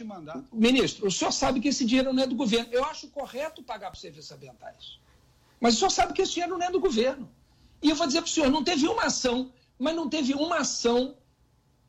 ministro, 0.52 1.06
o 1.06 1.12
senhor 1.12 1.30
sabe 1.30 1.60
que 1.60 1.68
esse 1.68 1.84
dinheiro 1.84 2.12
não 2.12 2.24
é 2.24 2.26
do 2.26 2.34
governo. 2.34 2.68
Eu 2.72 2.84
acho 2.86 3.06
correto 3.06 3.62
pagar 3.62 3.92
por 3.92 3.98
serviços 3.98 4.32
ambientais. 4.32 4.98
Mas 5.60 5.74
o 5.74 5.78
senhor 5.78 5.90
sabe 5.90 6.12
que 6.12 6.22
esse 6.22 6.32
dinheiro 6.32 6.58
não 6.58 6.66
é 6.66 6.72
do 6.72 6.80
governo. 6.80 7.30
E 7.80 7.88
eu 7.88 7.94
vou 7.94 8.04
dizer 8.04 8.20
para 8.20 8.26
o 8.26 8.30
senhor, 8.32 8.50
não 8.50 8.64
teve 8.64 8.88
uma 8.88 9.04
ação, 9.04 9.52
mas 9.78 9.94
não 9.94 10.08
teve 10.08 10.34
uma 10.34 10.56
ação. 10.56 11.16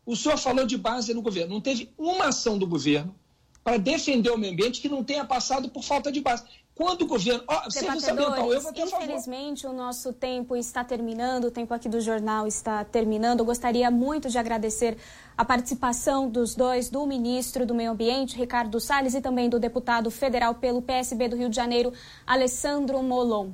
O 0.06 0.16
senhor 0.16 0.38
falou 0.38 0.64
de 0.68 0.78
base 0.78 1.12
no 1.12 1.24
governo. 1.24 1.56
Não 1.56 1.60
teve 1.60 1.92
uma 1.98 2.26
ação 2.26 2.56
do 2.56 2.68
governo 2.68 3.16
para 3.64 3.78
defender 3.78 4.30
o 4.30 4.38
meio 4.38 4.54
ambiente 4.54 4.80
que 4.80 4.88
não 4.88 5.04
tenha 5.04 5.26
passado 5.26 5.70
por 5.70 5.84
falta 5.84 6.12
de 6.12 6.22
base. 6.22 6.44
Quando 6.78 7.02
o 7.02 7.08
governo. 7.08 7.44
Ó, 7.48 7.70
serviço 7.72 8.12
ambiental, 8.12 8.54
eu 8.54 8.62
vou 8.62 8.72
ter 8.72 8.84
a 8.84 8.88
favor. 8.88 9.04
infelizmente 9.04 9.66
o 9.66 9.74
nosso 9.74 10.14
tempo 10.14 10.56
está 10.56 10.84
terminando, 10.84 11.46
o 11.46 11.52
tempo 11.52 11.74
aqui 11.74 11.90
do 11.90 12.00
jornal 12.00 12.46
está 12.46 12.86
terminando. 12.86 13.40
Eu 13.40 13.46
gostaria 13.46 13.90
muito 13.90 14.30
de 14.30 14.38
agradecer 14.38 14.96
a 15.36 15.44
participação 15.44 16.30
dos 16.30 16.54
dois, 16.54 16.88
do 16.88 17.04
ministro 17.08 17.66
do 17.66 17.74
Meio 17.74 17.92
Ambiente, 17.92 18.38
Ricardo 18.38 18.80
Salles, 18.80 19.16
e 19.16 19.22
também 19.22 19.50
do 19.50 19.60
deputado 19.60 20.12
federal 20.12 20.54
pelo 20.54 20.80
PSB 20.80 21.30
do 21.30 21.36
Rio 21.36 21.50
de 21.50 21.56
Janeiro, 21.56 21.92
Alessandro 22.28 23.02
Molon. 23.02 23.50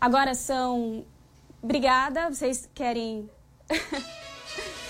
Agora 0.00 0.34
são. 0.34 1.04
Obrigada, 1.60 2.30
vocês 2.30 2.70
querem. 2.72 3.28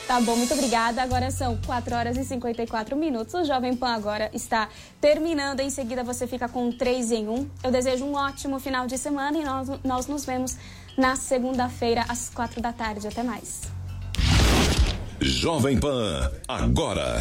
Tá 0.09 0.19
bom, 0.23 0.37
muito 0.37 0.55
obrigada. 0.55 1.03
Agora 1.03 1.31
são 1.31 1.59
4 1.67 1.95
horas 1.95 2.17
e 2.17 2.25
54 2.25 2.97
minutos. 2.97 3.35
O 3.35 3.45
Jovem 3.45 3.77
Pan 3.77 3.91
agora 3.91 4.31
está 4.33 4.71
terminando. 5.03 5.61
Em 5.61 5.69
seguida 5.69 6.03
você 6.03 6.27
fica 6.27 6.49
com 6.49 6.73
3 6.73 7.13
em 7.13 7.29
1. 7.29 7.51
Eu 7.63 7.71
desejo 7.71 8.07
um 8.07 8.15
ótimo 8.15 8.59
final 8.59 8.87
de 8.87 8.97
semana 8.97 9.37
e 9.37 9.45
nós, 9.45 9.69
nós 9.85 10.07
nos 10.07 10.25
vemos 10.25 10.57
na 10.97 11.15
segunda-feira 11.15 12.07
às 12.09 12.31
4 12.31 12.59
da 12.63 12.73
tarde. 12.73 13.07
Até 13.07 13.23
mais. 13.23 13.61
Jovem 15.21 15.79
Pan, 15.79 16.33
agora. 16.49 17.21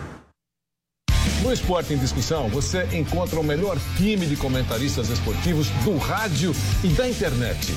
No 1.41 1.51
Esporte 1.51 1.93
em 1.93 1.97
Discussão, 1.97 2.49
você 2.49 2.87
encontra 2.93 3.39
o 3.39 3.43
melhor 3.43 3.75
time 3.97 4.27
de 4.27 4.35
comentaristas 4.35 5.09
esportivos 5.09 5.69
do 5.83 5.97
rádio 5.97 6.53
e 6.83 6.89
da 6.89 7.09
internet. 7.09 7.73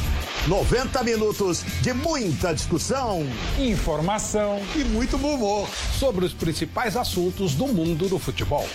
90 0.47 1.03
minutos 1.03 1.65
de 1.81 1.95
muita 1.95 2.53
discussão, 2.53 3.27
Informação 3.59 4.61
e 4.77 4.85
muito 4.85 5.17
bom 5.17 5.35
humor. 5.37 5.69
sobre 5.99 6.27
os 6.27 6.35
principais 6.35 6.95
assuntos 6.95 7.55
do 7.55 7.67
mundo 7.67 8.07
do 8.07 8.19
futebol. 8.19 8.69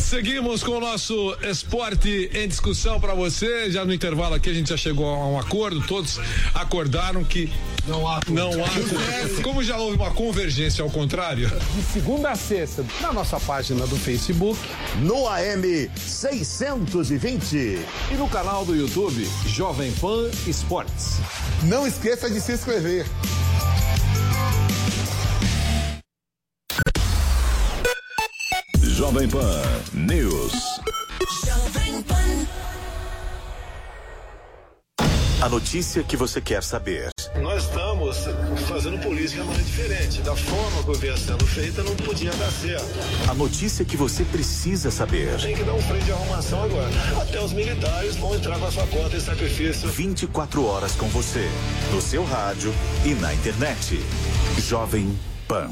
Seguimos 0.00 0.62
com 0.62 0.72
o 0.72 0.80
nosso 0.80 1.36
esporte 1.42 2.30
em 2.32 2.46
discussão 2.46 3.00
para 3.00 3.14
você. 3.14 3.70
Já 3.70 3.84
no 3.84 3.92
intervalo 3.92 4.34
aqui 4.34 4.50
a 4.50 4.54
gente 4.54 4.68
já 4.70 4.76
chegou 4.76 5.06
a 5.06 5.26
um 5.26 5.38
acordo, 5.38 5.80
todos 5.86 6.20
acordaram 6.54 7.24
que 7.24 7.52
não 7.86 8.06
há 8.06 8.20
não 8.28 8.52
há. 8.64 8.68
Como 9.42 9.62
já 9.62 9.76
houve 9.76 9.96
uma 9.96 10.10
convergência 10.10 10.82
ao 10.84 10.90
contrário, 10.90 11.50
De 11.74 11.82
segunda 11.82 12.30
a 12.30 12.36
sexta, 12.36 12.84
na 13.00 13.12
nossa 13.12 13.40
página 13.40 13.86
do 13.86 13.96
Facebook. 13.96 14.58
No 15.00 15.28
AM 15.28 15.90
620. 15.96 17.56
e 17.56 18.14
no 18.16 18.28
canal 18.28 18.64
do 18.64 18.74
YouTube 18.74 19.28
Jovem 19.46 19.92
Pan 19.92 20.30
Esportes. 20.46 21.18
Não 21.64 21.86
esqueça 21.86 22.30
de 22.30 22.40
se 22.40 22.52
inscrever. 22.52 23.06
Jovem 29.06 29.28
Pan 29.28 29.62
News. 29.92 30.80
A 35.40 35.48
notícia 35.48 36.02
que 36.02 36.16
você 36.16 36.40
quer 36.40 36.60
saber. 36.60 37.10
Nós 37.40 37.62
estamos 37.62 38.16
fazendo 38.68 39.00
política 39.00 39.42
de 39.42 39.46
maneira 39.46 39.62
diferente. 39.62 40.20
Da 40.22 40.34
forma 40.34 40.82
que 40.82 40.98
vinha 40.98 41.16
sendo 41.16 41.46
feita, 41.46 41.84
não 41.84 41.94
podia 41.94 42.32
dar 42.32 42.50
certo. 42.50 43.30
A 43.30 43.34
notícia 43.34 43.84
que 43.84 43.96
você 43.96 44.24
precisa 44.24 44.90
saber. 44.90 45.40
Tem 45.40 45.54
que 45.54 45.62
dar 45.62 45.74
um 45.74 45.82
freio 45.82 46.02
de 46.02 46.10
arrumação 46.10 46.64
agora. 46.64 46.90
Até 47.22 47.40
os 47.40 47.52
militares 47.52 48.16
vão 48.16 48.34
entrar 48.34 48.58
com 48.58 48.66
a 48.66 48.72
sua 48.72 48.88
conta 48.88 49.16
em 49.16 49.20
sacrifício. 49.20 49.88
24 49.88 50.66
horas 50.66 50.96
com 50.96 51.06
você. 51.10 51.48
No 51.92 52.02
seu 52.02 52.24
rádio 52.24 52.74
e 53.04 53.14
na 53.14 53.32
internet. 53.32 54.00
Jovem 54.58 55.16
Pan. 55.46 55.70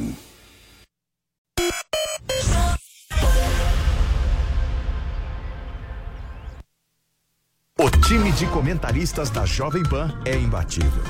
Time 8.06 8.30
de 8.32 8.44
comentaristas 8.46 9.30
da 9.30 9.46
Jovem 9.46 9.82
Pan 9.82 10.12
é 10.26 10.36
imbatível. 10.36 11.02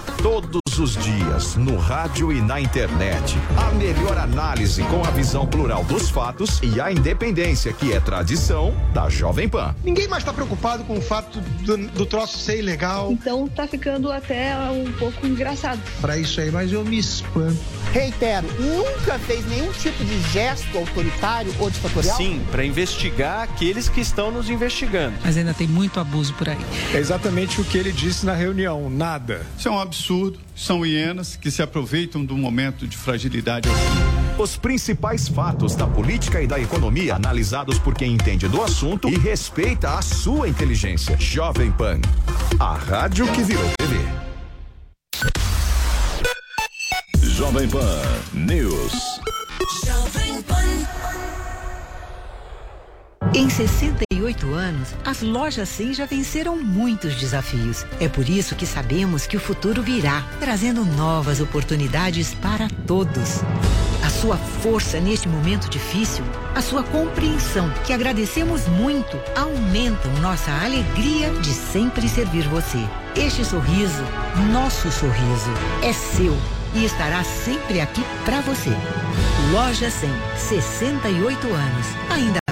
Todos 0.74 0.96
os 0.96 1.04
dias, 1.04 1.54
no 1.54 1.76
rádio 1.76 2.32
e 2.32 2.40
na 2.40 2.60
internet. 2.60 3.36
A 3.56 3.70
melhor 3.74 4.18
análise 4.18 4.82
com 4.82 5.04
a 5.04 5.10
visão 5.10 5.46
plural 5.46 5.84
dos 5.84 6.10
fatos 6.10 6.58
e 6.64 6.80
a 6.80 6.90
independência 6.90 7.72
que 7.72 7.92
é 7.92 8.00
tradição 8.00 8.74
da 8.92 9.08
Jovem 9.08 9.48
Pan. 9.48 9.72
Ninguém 9.84 10.08
mais 10.08 10.22
está 10.24 10.32
preocupado 10.32 10.82
com 10.82 10.98
o 10.98 11.00
fato 11.00 11.38
do, 11.40 11.76
do 11.76 12.06
troço 12.06 12.38
ser 12.38 12.58
ilegal. 12.58 13.12
Então 13.12 13.46
tá 13.46 13.68
ficando 13.68 14.10
até 14.10 14.56
um 14.68 14.90
pouco 14.92 15.24
engraçado. 15.24 15.80
Para 16.00 16.18
isso 16.18 16.40
aí, 16.40 16.50
mas 16.50 16.72
eu 16.72 16.84
me 16.84 16.98
espanto. 16.98 17.56
Reitero, 17.92 18.48
nunca 18.58 19.16
fez 19.20 19.46
nenhum 19.46 19.70
tipo 19.74 20.04
de 20.04 20.20
gesto 20.32 20.76
autoritário 20.76 21.54
ou 21.60 21.70
ditatorial? 21.70 22.16
Sim, 22.16 22.42
para 22.50 22.64
investigar 22.64 23.42
aqueles 23.42 23.88
que 23.88 24.00
estão 24.00 24.32
nos 24.32 24.50
investigando. 24.50 25.14
Mas 25.22 25.36
ainda 25.36 25.54
tem 25.54 25.68
muito 25.68 26.00
abuso 26.00 26.34
por 26.34 26.48
aí. 26.48 26.58
É 26.92 26.98
exatamente 26.98 27.60
o 27.60 27.64
que 27.64 27.78
ele 27.78 27.92
disse 27.92 28.26
na 28.26 28.34
reunião: 28.34 28.90
nada. 28.90 29.46
Isso 29.56 29.68
é 29.68 29.70
um 29.70 29.78
absurdo. 29.78 30.40
São 30.54 30.86
hienas 30.86 31.36
que 31.36 31.50
se 31.50 31.62
aproveitam 31.62 32.24
do 32.24 32.36
momento 32.36 32.86
de 32.86 32.96
fragilidade. 32.96 33.68
Os 34.38 34.56
principais 34.56 35.28
fatos 35.28 35.74
da 35.74 35.86
política 35.86 36.40
e 36.40 36.46
da 36.46 36.58
economia 36.58 37.16
analisados 37.16 37.78
por 37.78 37.94
quem 37.94 38.12
entende 38.14 38.48
do 38.48 38.62
assunto 38.62 39.08
e 39.08 39.16
respeita 39.16 39.90
a 39.90 40.02
sua 40.02 40.48
inteligência. 40.48 41.16
Jovem 41.18 41.70
Pan, 41.72 42.00
a 42.58 42.74
rádio 42.74 43.26
que 43.32 43.42
virou 43.42 43.64
TV. 43.78 43.96
Jovem 47.20 47.68
Pan 47.68 48.02
News. 48.32 49.20
Em 53.32 53.48
68 53.48 54.52
anos, 54.52 54.88
as 55.04 55.22
lojas 55.22 55.68
100 55.68 55.94
já 55.94 56.06
venceram 56.06 56.56
muitos 56.56 57.14
desafios. 57.16 57.86
É 57.98 58.08
por 58.08 58.28
isso 58.28 58.54
que 58.54 58.66
sabemos 58.66 59.26
que 59.26 59.36
o 59.36 59.40
futuro 59.40 59.82
virá, 59.82 60.24
trazendo 60.38 60.84
novas 60.84 61.40
oportunidades 61.40 62.34
para 62.34 62.68
todos. 62.86 63.40
A 64.04 64.10
sua 64.10 64.36
força 64.36 65.00
neste 65.00 65.28
momento 65.28 65.68
difícil, 65.68 66.24
a 66.54 66.60
sua 66.60 66.82
compreensão, 66.82 67.70
que 67.86 67.92
agradecemos 67.92 68.68
muito, 68.68 69.18
aumentam 69.34 70.12
nossa 70.20 70.50
alegria 70.62 71.30
de 71.40 71.50
sempre 71.52 72.08
servir 72.08 72.46
você. 72.48 72.78
Este 73.16 73.44
sorriso, 73.44 74.04
nosso 74.52 74.90
sorriso, 74.92 75.50
é 75.82 75.92
seu 75.92 76.36
e 76.74 76.84
estará 76.84 77.22
sempre 77.24 77.80
aqui 77.80 78.02
para 78.24 78.40
você. 78.40 78.70
Loja 79.52 79.90
100, 79.90 80.10
68 80.36 81.46
anos. 81.46 81.86
Ainda. 82.10 82.43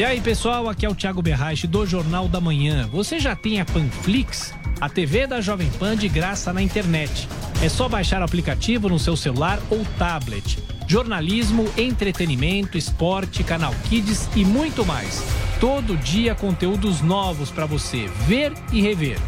E 0.00 0.04
aí, 0.04 0.18
pessoal, 0.18 0.66
aqui 0.66 0.86
é 0.86 0.88
o 0.88 0.94
Thiago 0.94 1.20
Berraich 1.20 1.66
do 1.66 1.84
Jornal 1.84 2.26
da 2.26 2.40
Manhã. 2.40 2.88
Você 2.90 3.20
já 3.20 3.36
tem 3.36 3.60
a 3.60 3.66
Panflix? 3.66 4.54
A 4.80 4.88
TV 4.88 5.26
da 5.26 5.42
Jovem 5.42 5.70
Pan 5.72 5.94
de 5.94 6.08
graça 6.08 6.54
na 6.54 6.62
internet. 6.62 7.28
É 7.62 7.68
só 7.68 7.86
baixar 7.86 8.22
o 8.22 8.24
aplicativo 8.24 8.88
no 8.88 8.98
seu 8.98 9.14
celular 9.14 9.60
ou 9.68 9.84
tablet. 9.98 10.58
Jornalismo, 10.86 11.70
entretenimento, 11.76 12.78
esporte, 12.78 13.44
canal 13.44 13.74
Kids 13.90 14.26
e 14.34 14.42
muito 14.42 14.86
mais. 14.86 15.22
Todo 15.60 15.98
dia 15.98 16.34
conteúdos 16.34 17.02
novos 17.02 17.50
para 17.50 17.66
você 17.66 18.06
ver 18.26 18.54
e 18.72 18.80
rever. 18.80 19.18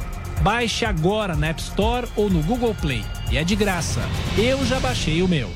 Baixe 0.41 0.87
agora 0.87 1.37
na 1.37 1.49
App 1.49 1.61
Store 1.61 2.09
ou 2.17 2.31
no 2.31 2.43
Google 2.45 2.75
Play. 2.75 3.05
E 3.31 3.37
é 3.37 3.45
de 3.45 3.55
graça. 3.55 4.01
Eu 4.39 4.65
já 4.65 4.81
baixei 4.81 5.21
o 5.21 5.29
meu. 5.29 5.51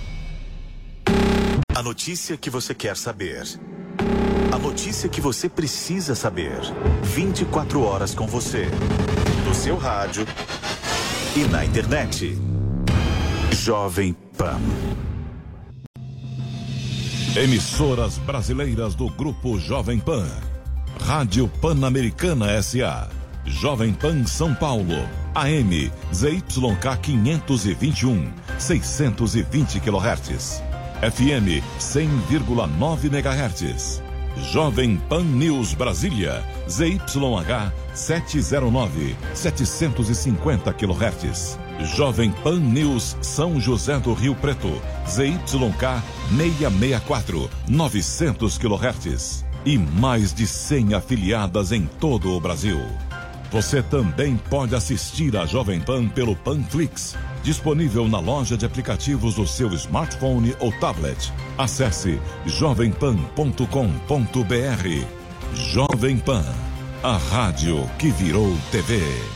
A 1.75 1.83
notícia 1.83 2.37
que 2.37 2.51
você 2.51 2.75
quer 2.75 2.99
saber. 2.99 3.47
Notícia 4.77 5.09
que 5.09 5.23
você 5.23 5.49
precisa 5.49 6.15
saber. 6.15 6.61
24 7.03 7.83
horas 7.83 8.15
com 8.15 8.27
você. 8.27 8.67
No 9.47 9.55
seu 9.55 9.79
rádio 9.79 10.27
e 11.35 11.45
na 11.45 11.65
internet. 11.65 12.37
Jovem 13.53 14.15
Pan. 14.37 14.61
Emissoras 17.35 18.19
brasileiras 18.19 18.95
do 18.95 19.09
Grupo 19.09 19.59
Jovem 19.59 19.99
Pan. 19.99 20.29
Rádio 21.01 21.49
Pan-Americana 21.63 22.61
SA. 22.63 23.09
Jovem 23.47 23.95
Pan 23.95 24.27
São 24.27 24.55
Paulo. 24.55 25.09
AM 25.35 25.91
ZYK 26.13 26.99
521, 27.01 28.31
620 28.59 29.81
kHz. 29.81 30.63
FM 31.01 31.65
100,9 31.79 33.05
MHz. 33.07 34.06
Jovem 34.37 34.99
Pan 35.09 35.25
News 35.25 35.73
Brasília, 35.75 36.45
ZYH 36.69 37.73
709, 37.95 39.17
750 39.35 40.73
kHz. 40.75 41.59
Jovem 41.97 42.33
Pan 42.33 42.61
News 42.61 43.17
São 43.23 43.59
José 43.59 43.99
do 43.99 44.13
Rio 44.13 44.35
Preto, 44.35 44.81
ZYK 45.09 46.03
664, 46.37 47.51
900 47.69 48.59
kHz. 48.59 49.45
E 49.65 49.79
mais 49.79 50.35
de 50.35 50.47
100 50.47 50.95
afiliadas 50.95 51.73
em 51.73 51.87
todo 51.99 52.31
o 52.31 52.41
Brasil. 52.41 53.06
Você 53.51 53.83
também 53.83 54.37
pode 54.37 54.75
assistir 54.75 55.37
a 55.37 55.47
Jovem 55.47 55.81
Pan 55.81 56.09
pelo 56.09 56.35
Panflix, 56.35 57.17
disponível 57.43 58.09
na 58.09 58.19
loja 58.19 58.57
de 58.57 58.67
aplicativos 58.67 59.37
do 59.37 59.47
seu 59.47 59.73
smartphone 59.75 60.55
ou 60.59 60.73
tablet. 60.81 61.33
Acesse 61.57 62.21
jovempan.com.br. 62.45 63.67
Jovem 65.55 66.19
Pan, 66.19 66.45
a 67.03 67.17
rádio 67.17 67.89
que 67.99 68.11
virou 68.11 68.57
TV. 68.71 69.36